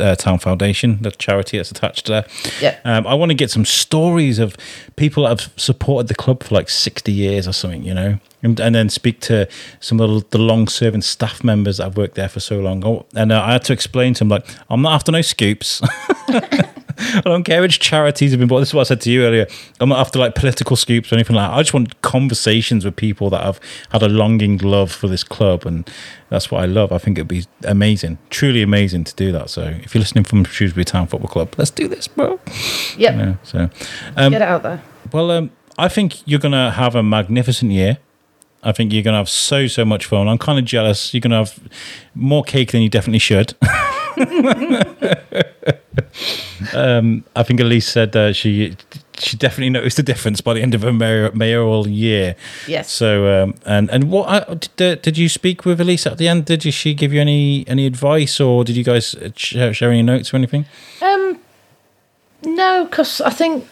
uh, 0.00 0.14
Town 0.16 0.38
Foundation, 0.38 1.00
the 1.02 1.10
charity 1.10 1.56
that's 1.56 1.70
attached 1.70 2.06
there. 2.06 2.26
Yeah. 2.60 2.78
Um, 2.84 3.06
I 3.06 3.14
want 3.14 3.30
to 3.30 3.34
get 3.34 3.50
some 3.50 3.64
stories 3.64 4.38
of 4.38 4.56
people 4.96 5.24
that 5.24 5.40
have 5.40 5.52
supported 5.56 6.08
the 6.08 6.14
club 6.14 6.42
for 6.42 6.54
like 6.54 6.68
60 6.68 7.12
years 7.12 7.46
or 7.46 7.52
something, 7.52 7.84
you 7.84 7.94
know, 7.94 8.18
and, 8.42 8.58
and 8.60 8.74
then 8.74 8.88
speak 8.88 9.20
to 9.20 9.48
some 9.80 10.00
of 10.00 10.30
the 10.30 10.38
long 10.38 10.68
serving 10.68 11.02
staff 11.02 11.44
members 11.44 11.76
that 11.76 11.84
have 11.84 11.96
worked 11.96 12.14
there 12.14 12.28
for 12.28 12.40
so 12.40 12.58
long. 12.60 12.84
Oh, 12.84 13.06
and 13.14 13.32
uh, 13.32 13.42
I 13.42 13.52
had 13.52 13.64
to 13.64 13.72
explain 13.72 14.14
to 14.14 14.20
them, 14.20 14.28
like, 14.28 14.46
I'm 14.68 14.82
not 14.82 14.94
after 14.94 15.12
no 15.12 15.22
scoops. 15.22 15.80
I 17.02 17.22
don't 17.24 17.44
care 17.44 17.62
which 17.62 17.80
charities 17.80 18.30
have 18.32 18.40
been 18.40 18.48
bought. 18.48 18.60
This 18.60 18.68
is 18.70 18.74
what 18.74 18.82
I 18.82 18.84
said 18.84 19.00
to 19.02 19.10
you 19.10 19.24
earlier. 19.24 19.46
I'm 19.80 19.88
not 19.88 20.00
after 20.00 20.18
like 20.18 20.34
political 20.34 20.76
scoops 20.76 21.10
or 21.10 21.14
anything 21.16 21.34
like 21.34 21.50
that. 21.50 21.56
I 21.56 21.62
just 21.62 21.72
want 21.72 22.02
conversations 22.02 22.84
with 22.84 22.96
people 22.96 23.30
that 23.30 23.42
have 23.42 23.58
had 23.90 24.02
a 24.02 24.08
longing 24.08 24.58
love 24.58 24.92
for 24.92 25.08
this 25.08 25.24
club. 25.24 25.64
And 25.64 25.88
that's 26.28 26.50
what 26.50 26.62
I 26.62 26.66
love. 26.66 26.92
I 26.92 26.98
think 26.98 27.16
it'd 27.16 27.26
be 27.28 27.46
amazing, 27.64 28.18
truly 28.28 28.60
amazing 28.60 29.04
to 29.04 29.14
do 29.14 29.32
that. 29.32 29.48
So 29.48 29.62
if 29.82 29.94
you're 29.94 30.00
listening 30.00 30.24
from 30.24 30.44
Shrewsbury 30.44 30.84
Town 30.84 31.06
Football 31.06 31.30
Club, 31.30 31.54
let's 31.56 31.70
do 31.70 31.88
this, 31.88 32.06
bro. 32.06 32.38
Yep. 32.98 33.14
Yeah, 33.16 33.34
so, 33.44 33.70
um, 34.16 34.32
Get 34.32 34.42
it 34.42 34.48
out 34.48 34.62
there. 34.62 34.82
well, 35.10 35.30
um, 35.30 35.50
I 35.78 35.88
think 35.88 36.26
you're 36.28 36.40
going 36.40 36.52
to 36.52 36.70
have 36.72 36.94
a 36.94 37.02
magnificent 37.02 37.72
year. 37.72 37.96
I 38.62 38.72
think 38.72 38.92
you're 38.92 39.02
going 39.02 39.14
to 39.14 39.18
have 39.18 39.28
so, 39.28 39.66
so 39.66 39.84
much 39.84 40.04
fun. 40.06 40.28
I'm 40.28 40.38
kind 40.38 40.58
of 40.58 40.64
jealous. 40.64 41.14
You're 41.14 41.22
going 41.22 41.30
to 41.30 41.36
have 41.36 41.58
more 42.14 42.42
cake 42.42 42.72
than 42.72 42.82
you 42.82 42.90
definitely 42.90 43.18
should. 43.18 43.54
um, 46.74 47.24
I 47.34 47.42
think 47.42 47.60
Elise 47.60 47.88
said 47.88 48.14
uh, 48.14 48.32
she 48.32 48.76
she 49.18 49.36
definitely 49.36 49.70
noticed 49.70 49.96
the 49.96 50.02
difference 50.02 50.40
by 50.40 50.54
the 50.54 50.62
end 50.62 50.74
of 50.74 50.82
her 50.82 50.92
mayor, 50.92 51.30
mayoral 51.32 51.86
year. 51.88 52.36
Yes. 52.66 52.90
So 52.90 53.42
um, 53.42 53.54
and 53.64 53.90
and 53.90 54.10
what 54.10 54.28
uh, 54.28 54.54
did, 54.76 54.98
uh, 54.98 55.00
did 55.00 55.16
you 55.16 55.28
speak 55.28 55.64
with 55.64 55.80
Elise 55.80 56.06
at 56.06 56.18
the 56.18 56.28
end? 56.28 56.46
Did 56.46 56.62
she 56.62 56.94
give 56.94 57.12
you 57.12 57.20
any 57.20 57.64
any 57.66 57.86
advice, 57.86 58.40
or 58.40 58.64
did 58.64 58.76
you 58.76 58.84
guys 58.84 59.14
share, 59.36 59.72
share 59.72 59.90
any 59.90 60.02
notes 60.02 60.34
or 60.34 60.36
anything? 60.36 60.66
Um, 61.00 61.38
no, 62.44 62.84
because 62.84 63.20
I 63.20 63.30
think 63.30 63.66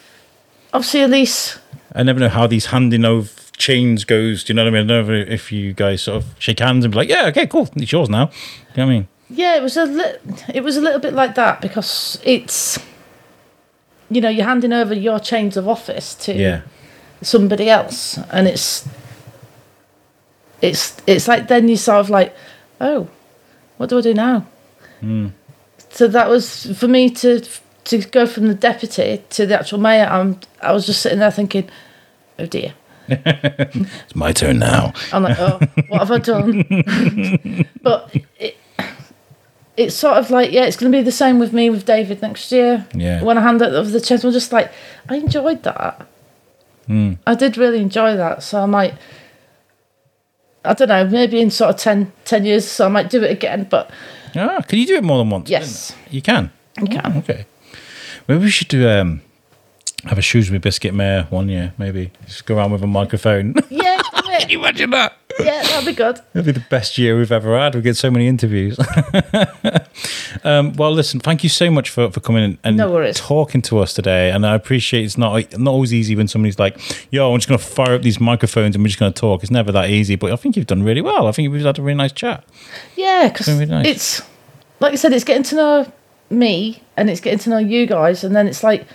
obviously 0.73 1.01
Elise. 1.01 1.59
I 1.93 2.03
never 2.03 2.19
know 2.19 2.29
how 2.29 2.45
these 2.45 2.67
handing 2.67 3.03
over 3.03 3.29
chains 3.59 4.03
goes. 4.05 4.43
Do 4.43 4.51
you 4.51 4.55
know 4.55 4.63
what 4.63 4.73
I 4.73 4.81
mean? 4.81 4.89
I 4.89 4.93
don't 5.01 5.07
know 5.07 5.33
if 5.33 5.51
you 5.51 5.73
guys 5.73 6.01
sort 6.01 6.23
of 6.23 6.29
shake 6.39 6.59
hands 6.59 6.83
and 6.83 6.91
be 6.91 6.97
like, 6.97 7.09
"Yeah, 7.09 7.27
okay, 7.27 7.45
cool, 7.45 7.69
it's 7.75 7.91
yours 7.91 8.09
now." 8.09 8.25
Do 8.25 8.31
you 8.31 8.77
know 8.77 8.85
what 8.87 8.91
I 8.91 8.95
mean? 8.95 9.07
Yeah, 9.29 9.55
it 9.55 9.61
was 9.61 9.77
a 9.77 9.85
li- 9.85 10.15
it 10.53 10.63
was 10.63 10.75
a 10.77 10.81
little 10.81 10.99
bit 10.99 11.13
like 11.13 11.35
that 11.35 11.61
because 11.61 12.19
it's 12.23 12.79
you 14.09 14.21
know 14.21 14.29
you're 14.29 14.47
handing 14.47 14.73
over 14.73 14.93
your 14.95 15.19
chains 15.19 15.55
of 15.55 15.67
office 15.67 16.15
to 16.25 16.33
Yeah, 16.33 16.61
somebody 17.21 17.69
else, 17.69 18.17
and 18.31 18.47
it's 18.47 18.87
it's 20.61 20.97
it's 21.05 21.27
like 21.27 21.47
then 21.47 21.67
you 21.69 21.77
sort 21.77 21.99
of 21.99 22.09
like, 22.09 22.35
oh, 22.81 23.07
what 23.77 23.89
do 23.89 23.97
I 23.99 24.01
do 24.01 24.13
now? 24.13 24.45
Hmm. 24.99 25.27
So 25.89 26.07
that 26.07 26.27
was 26.29 26.65
for 26.77 26.87
me 26.87 27.09
to 27.11 27.41
to 27.85 27.97
go 27.99 28.25
from 28.25 28.47
the 28.47 28.53
deputy 28.55 29.23
to 29.31 29.45
the 29.45 29.59
actual 29.59 29.79
mayor. 29.79 30.05
I'm 30.05 30.39
I 30.61 30.71
was 30.71 30.85
just 30.85 31.01
sitting 31.01 31.19
there 31.19 31.31
thinking, 31.31 31.69
oh 32.37 32.45
dear. 32.45 32.73
It's 33.11 34.15
my 34.15 34.31
turn 34.31 34.59
now. 34.59 34.93
I'm 35.13 35.23
like, 35.23 35.37
oh, 35.39 35.59
what 35.89 35.99
have 35.99 36.11
I 36.11 36.17
done? 36.19 37.65
but 37.81 38.15
it, 38.39 38.57
it's 39.77 39.95
sort 39.95 40.17
of 40.17 40.29
like, 40.29 40.51
yeah, 40.51 40.65
it's 40.65 40.75
going 40.77 40.91
to 40.91 40.97
be 40.97 41.01
the 41.03 41.11
same 41.11 41.39
with 41.39 41.53
me 41.53 41.69
with 41.69 41.85
David 41.85 42.21
next 42.21 42.51
year. 42.51 42.85
Yeah. 42.93 43.23
When 43.23 43.37
I 43.37 43.41
hand 43.41 43.61
over 43.61 43.89
the 43.89 44.01
chest, 44.01 44.23
I'm 44.25 44.31
just 44.31 44.51
like, 44.51 44.71
I 45.07 45.15
enjoyed 45.15 45.63
that. 45.63 46.05
I 47.27 47.35
did 47.35 47.55
really 47.55 47.81
enjoy 47.81 48.15
that. 48.17 48.41
So 48.41 48.61
I 48.61 48.65
might, 48.65 48.95
I 50.65 50.73
don't 50.73 50.87
know, 50.89 51.05
maybe 51.07 51.39
in 51.39 51.51
sort 51.51 51.69
of 51.69 51.77
10, 51.77 52.11
10 52.25 52.45
years, 52.45 52.67
so 52.67 52.85
I 52.85 52.89
might 52.89 53.09
do 53.11 53.23
it 53.23 53.29
again. 53.31 53.67
But 53.69 53.91
Ah, 54.35 54.61
can 54.67 54.79
you 54.79 54.87
do 54.87 54.95
it 54.95 55.03
more 55.03 55.19
than 55.19 55.29
once? 55.29 55.49
Yes. 55.49 55.95
You 56.09 56.21
can. 56.21 56.51
you 56.81 56.87
can. 56.87 57.17
Okay. 57.17 57.45
Maybe 58.27 58.43
we 58.43 58.49
should 58.49 58.67
do 58.69 58.89
um 58.89 59.21
have 60.05 60.17
a 60.17 60.21
Shrewsbury 60.21 60.59
biscuit 60.59 60.93
mayor 60.93 61.27
one 61.29 61.49
year. 61.49 61.73
Maybe 61.77 62.11
just 62.25 62.45
go 62.45 62.57
around 62.57 62.71
with 62.71 62.83
a 62.83 62.87
microphone. 62.87 63.55
Yeah, 63.69 64.01
Can 64.39 64.49
you 64.49 64.59
imagine 64.59 64.89
that? 64.91 65.17
yeah, 65.39 65.61
that'd 65.63 65.85
be 65.85 65.93
good. 65.93 66.19
It'll 66.33 66.45
be 66.45 66.51
the 66.51 66.65
best 66.69 66.97
year 66.97 67.17
we've 67.17 67.31
ever 67.31 67.57
had. 67.57 67.75
We 67.75 67.81
get 67.81 67.95
so 67.97 68.09
many 68.11 68.27
interviews. 68.27 68.77
um, 70.43 70.73
well, 70.73 70.91
listen, 70.91 71.19
thank 71.19 71.43
you 71.43 71.49
so 71.49 71.69
much 71.69 71.89
for, 71.89 72.09
for 72.11 72.19
coming 72.19 72.57
and 72.63 72.77
No 72.77 73.11
talking 73.13 73.61
to 73.63 73.79
us 73.79 73.93
today. 73.93 74.31
And 74.31 74.45
I 74.45 74.55
appreciate 74.55 75.05
it's 75.05 75.17
not 75.17 75.57
not 75.57 75.71
always 75.71 75.93
easy 75.93 76.15
when 76.15 76.27
somebody's 76.27 76.59
like, 76.59 76.79
"Yo, 77.11 77.31
I'm 77.31 77.37
just 77.39 77.47
going 77.47 77.59
to 77.59 77.65
fire 77.65 77.93
up 77.95 78.01
these 78.01 78.19
microphones 78.19 78.75
and 78.75 78.83
we're 78.83 78.89
just 78.89 78.99
going 78.99 79.13
to 79.13 79.19
talk." 79.19 79.43
It's 79.43 79.51
never 79.51 79.71
that 79.71 79.89
easy. 79.89 80.15
But 80.15 80.31
I 80.31 80.35
think 80.35 80.55
you've 80.55 80.67
done 80.67 80.83
really 80.83 81.01
well. 81.01 81.27
I 81.27 81.31
think 81.31 81.51
we've 81.51 81.63
had 81.63 81.79
a 81.79 81.81
really 81.81 81.97
nice 81.97 82.11
chat. 82.11 82.43
Yeah, 82.95 83.29
because 83.29 83.47
Very 83.47 83.65
nice. 83.65 83.85
it's 83.85 84.21
like 84.79 84.93
I 84.93 84.95
said, 84.95 85.13
it's 85.13 85.25
getting 85.25 85.43
to 85.43 85.55
know 85.55 85.91
me 86.29 86.81
and 86.97 87.09
it's 87.09 87.21
getting 87.21 87.39
to 87.39 87.49
know 87.49 87.57
you 87.59 87.85
guys, 87.85 88.23
and 88.23 88.35
then 88.35 88.47
it's 88.47 88.63
like 88.63 88.85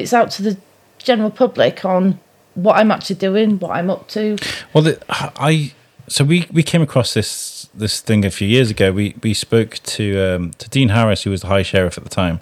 it's 0.00 0.12
out 0.12 0.30
to 0.32 0.42
the 0.42 0.56
general 0.98 1.30
public 1.30 1.84
on 1.84 2.18
what 2.54 2.76
I'm 2.76 2.90
actually 2.90 3.16
doing, 3.16 3.58
what 3.58 3.70
I'm 3.70 3.88
up 3.90 4.08
to. 4.08 4.36
Well, 4.72 4.82
the, 4.84 4.98
I 5.08 5.72
so 6.08 6.24
we 6.24 6.46
we 6.52 6.62
came 6.62 6.82
across 6.82 7.14
this 7.14 7.68
this 7.74 8.00
thing 8.00 8.24
a 8.24 8.30
few 8.30 8.48
years 8.48 8.70
ago. 8.70 8.92
We 8.92 9.14
we 9.22 9.32
spoke 9.34 9.78
to 9.84 10.18
um, 10.34 10.50
to 10.58 10.68
Dean 10.68 10.88
Harris, 10.90 11.22
who 11.22 11.30
was 11.30 11.42
the 11.42 11.46
High 11.46 11.62
Sheriff 11.62 11.96
at 11.96 12.04
the 12.04 12.10
time, 12.10 12.40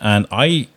and 0.00 0.26
I 0.30 0.68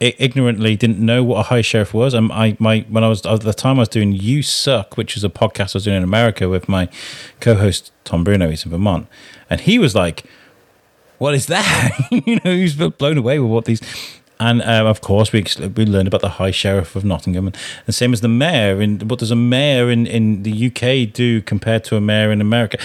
i- 0.00 0.14
ignorantly 0.18 0.74
didn't 0.76 0.98
know 0.98 1.22
what 1.22 1.38
a 1.38 1.42
High 1.44 1.60
Sheriff 1.62 1.94
was. 1.94 2.14
And 2.14 2.32
I 2.32 2.56
my 2.58 2.84
when 2.88 3.04
I 3.04 3.08
was 3.08 3.24
at 3.24 3.40
the 3.42 3.54
time 3.54 3.76
I 3.76 3.82
was 3.82 3.88
doing 3.88 4.12
You 4.12 4.42
Suck, 4.42 4.96
which 4.96 5.14
was 5.14 5.22
a 5.22 5.28
podcast 5.30 5.74
I 5.74 5.78
was 5.78 5.84
doing 5.84 5.98
in 5.98 6.02
America 6.02 6.48
with 6.48 6.68
my 6.68 6.88
co-host 7.40 7.92
Tom 8.04 8.24
Bruno. 8.24 8.50
He's 8.50 8.64
in 8.64 8.72
Vermont, 8.72 9.06
and 9.48 9.60
he 9.60 9.78
was 9.78 9.94
like, 9.94 10.24
"What 11.18 11.34
is 11.34 11.46
that?" 11.46 11.92
you 12.10 12.40
know, 12.44 12.52
he 12.54 12.62
was 12.64 12.74
blown 12.74 13.16
away 13.18 13.38
with 13.38 13.50
what 13.50 13.64
these. 13.66 13.80
And 14.38 14.62
um, 14.62 14.86
of 14.86 15.00
course, 15.00 15.32
we 15.32 15.44
we 15.76 15.86
learned 15.86 16.08
about 16.08 16.20
the 16.20 16.30
High 16.30 16.50
Sheriff 16.50 16.94
of 16.94 17.04
Nottingham, 17.04 17.46
and 17.46 17.56
the 17.86 17.92
same 17.92 18.12
as 18.12 18.20
the 18.20 18.28
mayor. 18.28 18.80
And 18.80 19.10
what 19.10 19.18
does 19.18 19.30
a 19.30 19.36
mayor 19.36 19.90
in, 19.90 20.06
in 20.06 20.42
the 20.42 20.66
UK 20.66 21.12
do 21.12 21.40
compared 21.40 21.84
to 21.84 21.96
a 21.96 22.00
mayor 22.00 22.30
in 22.30 22.40
America? 22.40 22.78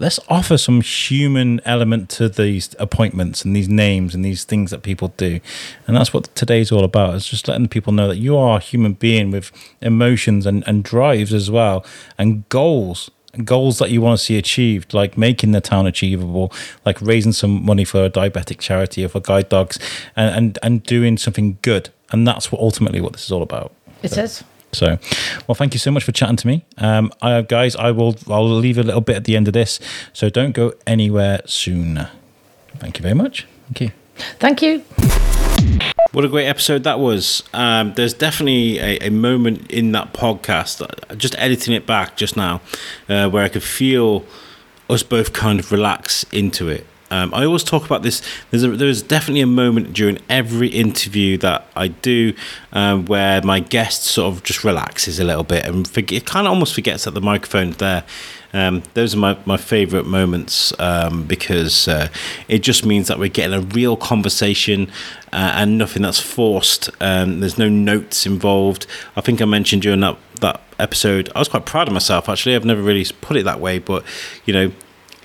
Let's 0.00 0.18
offer 0.28 0.58
some 0.58 0.80
human 0.80 1.60
element 1.64 2.10
to 2.10 2.28
these 2.28 2.74
appointments 2.80 3.44
and 3.44 3.54
these 3.54 3.68
names 3.68 4.12
and 4.12 4.24
these 4.24 4.42
things 4.42 4.72
that 4.72 4.82
people 4.82 5.08
do, 5.16 5.40
and 5.86 5.96
that's 5.96 6.12
what 6.12 6.34
today's 6.34 6.72
all 6.72 6.84
about. 6.84 7.14
It's 7.14 7.28
just 7.28 7.48
letting 7.48 7.68
people 7.68 7.92
know 7.92 8.08
that 8.08 8.16
you 8.16 8.36
are 8.36 8.56
a 8.56 8.60
human 8.60 8.94
being 8.94 9.30
with 9.30 9.52
emotions 9.80 10.46
and, 10.46 10.66
and 10.66 10.82
drives 10.82 11.32
as 11.32 11.50
well, 11.50 11.84
and 12.18 12.48
goals 12.48 13.10
goals 13.44 13.78
that 13.78 13.90
you 13.90 14.00
want 14.00 14.18
to 14.18 14.24
see 14.24 14.36
achieved, 14.38 14.94
like 14.94 15.16
making 15.16 15.52
the 15.52 15.60
town 15.60 15.86
achievable, 15.86 16.52
like 16.84 17.00
raising 17.00 17.32
some 17.32 17.64
money 17.64 17.84
for 17.84 18.04
a 18.04 18.10
diabetic 18.10 18.58
charity 18.58 19.04
or 19.04 19.08
for 19.08 19.20
guide 19.20 19.48
dogs, 19.48 19.78
and 20.16 20.34
and, 20.34 20.58
and 20.62 20.82
doing 20.82 21.16
something 21.16 21.58
good. 21.62 21.90
And 22.10 22.26
that's 22.26 22.52
what 22.52 22.60
ultimately 22.60 23.00
what 23.00 23.12
this 23.12 23.24
is 23.24 23.32
all 23.32 23.42
about. 23.42 23.72
It 24.02 24.16
is. 24.16 24.44
So, 24.72 24.98
well, 25.46 25.54
thank 25.54 25.72
you 25.72 25.78
so 25.78 25.90
much 25.90 26.02
for 26.02 26.12
chatting 26.12 26.36
to 26.36 26.46
me, 26.46 26.64
um, 26.78 27.12
I, 27.22 27.42
guys. 27.42 27.76
I 27.76 27.92
will 27.92 28.16
I'll 28.28 28.48
leave 28.48 28.76
a 28.76 28.82
little 28.82 29.00
bit 29.00 29.16
at 29.16 29.24
the 29.24 29.36
end 29.36 29.46
of 29.46 29.54
this, 29.54 29.78
so 30.12 30.28
don't 30.28 30.52
go 30.52 30.74
anywhere 30.86 31.42
soon. 31.46 32.08
Thank 32.78 32.98
you 32.98 33.02
very 33.02 33.14
much. 33.14 33.46
Thank 33.66 33.80
you. 33.80 33.90
Thank 34.38 34.62
you. 34.62 35.43
What 36.12 36.24
a 36.24 36.28
great 36.28 36.46
episode 36.46 36.84
that 36.84 37.00
was. 37.00 37.42
Um, 37.52 37.94
there's 37.94 38.14
definitely 38.14 38.78
a, 38.78 38.98
a 38.98 39.10
moment 39.10 39.70
in 39.70 39.90
that 39.92 40.12
podcast, 40.12 40.80
uh, 40.80 41.14
just 41.16 41.34
editing 41.38 41.74
it 41.74 41.86
back 41.86 42.16
just 42.16 42.36
now, 42.36 42.60
uh, 43.08 43.28
where 43.28 43.42
I 43.42 43.48
could 43.48 43.64
feel 43.64 44.24
us 44.88 45.02
both 45.02 45.32
kind 45.32 45.58
of 45.58 45.72
relax 45.72 46.24
into 46.32 46.68
it. 46.68 46.86
Um, 47.10 47.34
I 47.34 47.44
always 47.44 47.64
talk 47.64 47.84
about 47.84 48.02
this. 48.02 48.22
There's 48.50 48.64
a, 48.64 48.68
there's 48.70 49.02
definitely 49.02 49.40
a 49.40 49.46
moment 49.46 49.92
during 49.92 50.18
every 50.28 50.68
interview 50.68 51.36
that 51.38 51.66
I 51.76 51.88
do 51.88 52.34
um, 52.72 53.06
where 53.06 53.42
my 53.42 53.60
guest 53.60 54.04
sort 54.04 54.34
of 54.34 54.42
just 54.42 54.64
relaxes 54.64 55.18
a 55.18 55.24
little 55.24 55.44
bit 55.44 55.66
and 55.66 55.86
forget, 55.86 56.26
kind 56.26 56.46
of 56.46 56.52
almost 56.52 56.74
forgets 56.74 57.04
that 57.04 57.12
the 57.12 57.20
microphone's 57.20 57.76
there. 57.76 58.04
Um, 58.54 58.84
those 58.94 59.14
are 59.14 59.18
my, 59.18 59.36
my 59.44 59.56
favourite 59.56 60.06
moments 60.06 60.72
um, 60.78 61.24
because 61.24 61.88
uh, 61.88 62.08
it 62.48 62.60
just 62.60 62.86
means 62.86 63.08
that 63.08 63.18
we're 63.18 63.28
getting 63.28 63.52
a 63.52 63.60
real 63.60 63.96
conversation 63.96 64.90
uh, 65.32 65.52
and 65.56 65.76
nothing 65.76 66.02
that's 66.02 66.20
forced. 66.20 66.88
Um, 67.00 67.40
there's 67.40 67.58
no 67.58 67.68
notes 67.68 68.24
involved. 68.26 68.86
I 69.16 69.20
think 69.20 69.42
I 69.42 69.44
mentioned 69.44 69.82
during 69.82 70.00
that, 70.00 70.16
that 70.40 70.62
episode, 70.78 71.30
I 71.34 71.40
was 71.40 71.48
quite 71.48 71.66
proud 71.66 71.88
of 71.88 71.94
myself 71.94 72.28
actually. 72.28 72.54
I've 72.54 72.64
never 72.64 72.80
really 72.80 73.04
put 73.20 73.36
it 73.36 73.44
that 73.44 73.58
way, 73.58 73.80
but 73.80 74.04
you 74.46 74.54
know, 74.54 74.72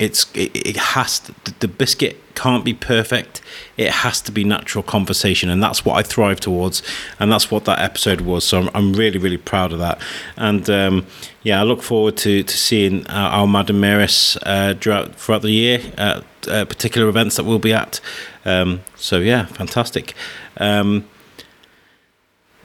it's 0.00 0.30
it, 0.34 0.50
it 0.56 0.76
has 0.76 1.20
to, 1.20 1.34
the 1.60 1.68
biscuit 1.68 2.29
can't 2.40 2.64
be 2.64 2.72
perfect. 2.72 3.42
It 3.76 3.90
has 3.90 4.22
to 4.22 4.32
be 4.32 4.44
natural 4.44 4.82
conversation 4.82 5.50
and 5.50 5.62
that's 5.62 5.84
what 5.84 5.96
i 5.96 6.02
thrive 6.02 6.40
towards 6.40 6.82
and 7.18 7.30
that's 7.30 7.50
what 7.50 7.64
that 7.66 7.78
episode 7.78 8.22
was 8.22 8.44
so 8.44 8.58
i'm, 8.58 8.70
I'm 8.74 8.92
really 8.94 9.18
really 9.18 9.36
proud 9.52 9.72
of 9.72 9.78
that. 9.80 10.00
And 10.36 10.68
um, 10.70 11.06
yeah 11.42 11.60
i 11.60 11.64
look 11.64 11.82
forward 11.82 12.16
to 12.18 12.42
to 12.42 12.56
seeing 12.56 13.06
our, 13.08 13.30
our 13.30 13.46
madam 13.46 13.80
mayoress 13.80 14.38
uh, 14.44 14.74
throughout, 14.80 15.14
throughout 15.16 15.42
the 15.42 15.50
year 15.50 15.80
at 15.98 16.24
uh, 16.48 16.64
particular 16.64 17.08
events 17.08 17.36
that 17.36 17.44
we'll 17.44 17.58
be 17.58 17.74
at. 17.74 18.00
Um, 18.44 18.80
so 18.96 19.18
yeah 19.18 19.44
fantastic. 19.46 20.14
Um, 20.56 21.04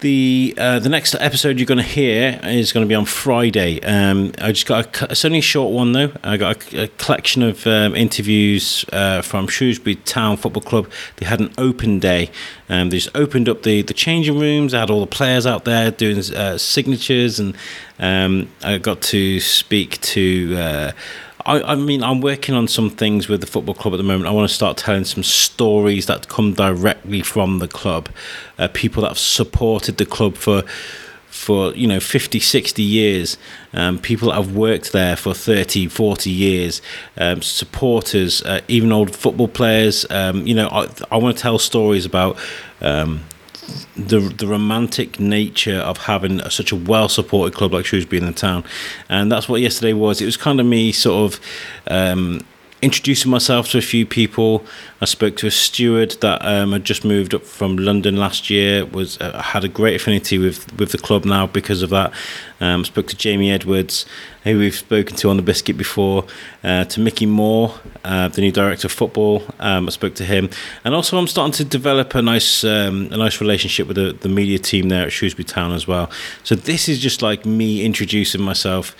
the 0.05 0.53
uh, 0.59 0.77
the 0.77 0.87
next 0.87 1.15
episode 1.15 1.57
you're 1.57 1.65
going 1.65 1.79
to 1.79 1.83
hear 1.83 2.39
is 2.43 2.71
going 2.71 2.85
to 2.85 2.87
be 2.87 2.93
on 2.93 3.05
Friday. 3.05 3.81
Um, 3.81 4.33
I 4.39 4.51
just 4.51 4.67
got 4.67 5.01
a, 5.01 5.11
it's 5.11 5.25
only 5.25 5.39
a 5.39 5.41
short 5.41 5.73
one 5.73 5.93
though. 5.93 6.11
I 6.23 6.37
got 6.37 6.71
a, 6.73 6.83
a 6.83 6.87
collection 6.89 7.41
of 7.41 7.65
um, 7.65 7.95
interviews 7.95 8.85
uh, 8.93 9.23
from 9.23 9.47
Shrewsbury 9.47 9.95
Town 9.95 10.37
Football 10.37 10.61
Club. 10.61 10.91
They 11.15 11.25
had 11.25 11.39
an 11.39 11.51
open 11.57 11.97
day. 11.97 12.29
Um, 12.69 12.91
they 12.91 12.97
just 12.97 13.15
opened 13.15 13.49
up 13.49 13.63
the, 13.63 13.81
the 13.81 13.95
changing 13.95 14.37
rooms. 14.37 14.73
Had 14.73 14.91
all 14.91 14.99
the 14.99 15.07
players 15.07 15.47
out 15.47 15.65
there 15.65 15.89
doing 15.89 16.19
uh, 16.35 16.59
signatures, 16.59 17.39
and 17.39 17.57
um, 17.97 18.47
I 18.61 18.77
got 18.77 19.01
to 19.01 19.39
speak 19.39 19.99
to. 20.01 20.93
I, 21.45 21.61
I 21.61 21.75
mean, 21.75 22.03
I'm 22.03 22.21
working 22.21 22.55
on 22.55 22.67
some 22.67 22.89
things 22.89 23.27
with 23.27 23.41
the 23.41 23.47
football 23.47 23.75
club 23.75 23.93
at 23.93 23.97
the 23.97 24.03
moment. 24.03 24.27
I 24.27 24.31
want 24.31 24.49
to 24.49 24.53
start 24.53 24.77
telling 24.77 25.05
some 25.05 25.23
stories 25.23 26.07
that 26.07 26.27
come 26.27 26.53
directly 26.53 27.21
from 27.21 27.59
the 27.59 27.67
club. 27.67 28.09
Uh, 28.57 28.67
people 28.73 29.03
that 29.03 29.09
have 29.09 29.19
supported 29.19 29.97
the 29.97 30.07
club 30.07 30.35
for, 30.37 30.63
for 31.27 31.71
you 31.73 31.85
know, 31.85 31.99
50, 31.99 32.39
60 32.39 32.81
years. 32.81 33.37
Um, 33.73 33.99
people 33.99 34.29
that 34.29 34.35
have 34.35 34.55
worked 34.55 34.91
there 34.91 35.15
for 35.15 35.35
30, 35.35 35.87
40 35.87 36.31
years. 36.31 36.81
Um, 37.17 37.43
supporters, 37.43 38.41
uh, 38.41 38.61
even 38.67 38.91
old 38.91 39.15
football 39.15 39.47
players. 39.47 40.05
Um, 40.09 40.47
you 40.47 40.55
know, 40.55 40.67
I, 40.69 40.89
I 41.11 41.17
want 41.17 41.37
to 41.37 41.41
tell 41.41 41.59
stories 41.59 42.05
about. 42.05 42.37
The 43.95 44.19
the 44.19 44.47
romantic 44.47 45.19
nature 45.19 45.77
of 45.79 45.97
having 45.97 46.39
such 46.49 46.71
a 46.71 46.75
well 46.75 47.09
supported 47.09 47.55
club 47.55 47.73
like 47.73 47.85
Shrewsbury 47.85 48.19
in 48.19 48.25
the 48.25 48.33
town, 48.33 48.63
and 49.09 49.31
that's 49.31 49.47
what 49.47 49.61
yesterday 49.61 49.93
was. 49.93 50.21
It 50.21 50.25
was 50.25 50.37
kind 50.37 50.59
of 50.59 50.65
me 50.65 50.91
sort 50.91 51.33
of 51.33 51.39
um, 51.87 52.41
introducing 52.85 53.31
myself 53.31 53.67
to 53.69 53.79
a 53.79 53.81
few 53.81 54.05
people. 54.05 54.63
I 55.01 55.05
spoke 55.05 55.37
to 55.37 55.47
a 55.47 55.51
steward 55.51 56.11
that 56.21 56.45
um, 56.45 56.71
had 56.71 56.83
just 56.83 57.03
moved 57.03 57.33
up 57.33 57.43
from 57.43 57.77
London 57.77 58.15
last 58.15 58.51
year. 58.51 58.85
Was 58.85 59.19
uh, 59.19 59.41
had 59.41 59.63
a 59.63 59.67
great 59.67 59.95
affinity 59.99 60.37
with 60.37 60.71
with 60.79 60.91
the 60.91 60.99
club 60.99 61.25
now 61.25 61.47
because 61.47 61.81
of 61.81 61.89
that. 61.89 62.13
Um, 62.61 62.85
spoke 62.85 63.07
to 63.07 63.17
Jamie 63.17 63.51
Edwards, 63.51 64.05
who 64.43 64.59
we've 64.59 64.75
spoken 64.75 65.15
to 65.17 65.29
on 65.31 65.37
the 65.37 65.43
biscuit 65.43 65.77
before. 65.77 66.25
Uh, 66.63 66.85
to 66.85 66.99
Mickey 66.99 67.25
Moore, 67.25 67.73
uh, 68.03 68.27
the 68.27 68.41
new 68.41 68.51
director 68.51 68.85
of 68.85 68.91
football. 68.91 69.43
Um, 69.59 69.87
I 69.87 69.89
spoke 69.89 70.13
to 70.15 70.25
him, 70.25 70.51
and 70.83 70.93
also 70.93 71.17
I'm 71.17 71.27
starting 71.27 71.53
to 71.53 71.65
develop 71.65 72.13
a 72.13 72.21
nice 72.21 72.63
um, 72.63 73.09
a 73.11 73.17
nice 73.17 73.41
relationship 73.41 73.87
with 73.87 73.97
the, 73.97 74.13
the 74.13 74.29
media 74.29 74.59
team 74.59 74.89
there 74.89 75.07
at 75.07 75.11
Shrewsbury 75.11 75.45
Town 75.45 75.73
as 75.73 75.87
well. 75.87 76.11
So 76.43 76.53
this 76.53 76.87
is 76.87 76.99
just 76.99 77.23
like 77.23 77.47
me 77.47 77.83
introducing 77.83 78.41
myself 78.41 78.95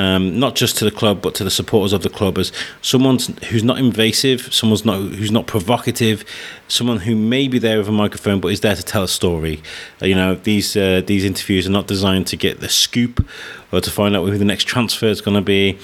um, 0.00 0.38
not 0.38 0.54
just 0.54 0.78
to 0.78 0.86
the 0.86 0.90
club 0.90 1.20
but 1.20 1.34
to 1.34 1.44
the 1.44 1.50
supporters 1.50 1.92
of 1.92 2.02
the 2.02 2.08
club 2.08 2.38
as 2.38 2.52
someone 2.80 3.18
who's 3.50 3.62
not 3.62 3.78
invasive, 3.78 4.52
someone's 4.52 4.82
not 4.82 4.98
who's 4.98 5.30
not 5.30 5.46
provocative, 5.46 6.24
someone 6.68 7.00
who 7.00 7.14
may 7.14 7.48
be 7.48 7.58
there 7.58 7.76
with 7.76 7.86
a 7.86 7.92
microphone 7.92 8.40
but 8.40 8.48
is 8.48 8.60
there 8.60 8.74
to 8.74 8.82
tell 8.82 9.02
a 9.02 9.08
story. 9.08 9.62
Uh, 10.00 10.06
you 10.06 10.14
know, 10.14 10.36
these 10.36 10.74
uh, 10.74 11.02
these 11.06 11.22
interviews 11.22 11.66
are 11.66 11.70
not 11.70 11.86
designed 11.86 12.26
to 12.28 12.36
get 12.36 12.60
the 12.60 12.68
scoop 12.70 13.26
or 13.72 13.82
to 13.82 13.90
find 13.90 14.16
out 14.16 14.24
who 14.24 14.38
the 14.38 14.44
next 14.44 14.64
transfer 14.64 15.04
is 15.04 15.20
going 15.20 15.34
to 15.36 15.42
be, 15.42 15.78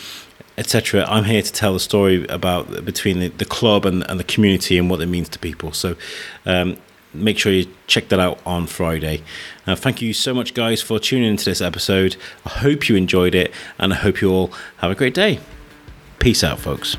etc. 0.56 1.04
I'm 1.04 1.24
here 1.24 1.42
to 1.42 1.52
tell 1.52 1.74
the 1.74 1.80
story 1.80 2.26
about 2.28 2.86
between 2.86 3.20
the, 3.20 3.28
the 3.28 3.44
club 3.44 3.84
and, 3.84 4.02
and 4.08 4.18
the 4.18 4.24
community 4.24 4.78
and 4.78 4.88
what 4.88 5.02
it 5.02 5.06
means 5.06 5.28
to 5.28 5.38
people. 5.38 5.72
So 5.72 5.94
um, 6.46 6.78
make 7.16 7.38
sure 7.38 7.52
you 7.52 7.66
check 7.86 8.08
that 8.08 8.20
out 8.20 8.38
on 8.46 8.66
Friday. 8.66 9.22
Uh, 9.66 9.76
thank 9.76 10.02
you 10.02 10.12
so 10.12 10.34
much, 10.34 10.54
guys, 10.54 10.82
for 10.82 10.98
tuning 10.98 11.28
into 11.30 11.44
this 11.44 11.60
episode. 11.60 12.16
I 12.44 12.50
hope 12.50 12.88
you 12.88 12.96
enjoyed 12.96 13.34
it, 13.34 13.52
and 13.78 13.92
I 13.92 13.96
hope 13.96 14.20
you 14.20 14.30
all 14.30 14.52
have 14.78 14.90
a 14.90 14.94
great 14.94 15.14
day. 15.14 15.40
Peace 16.18 16.42
out, 16.42 16.58
folks. 16.58 16.96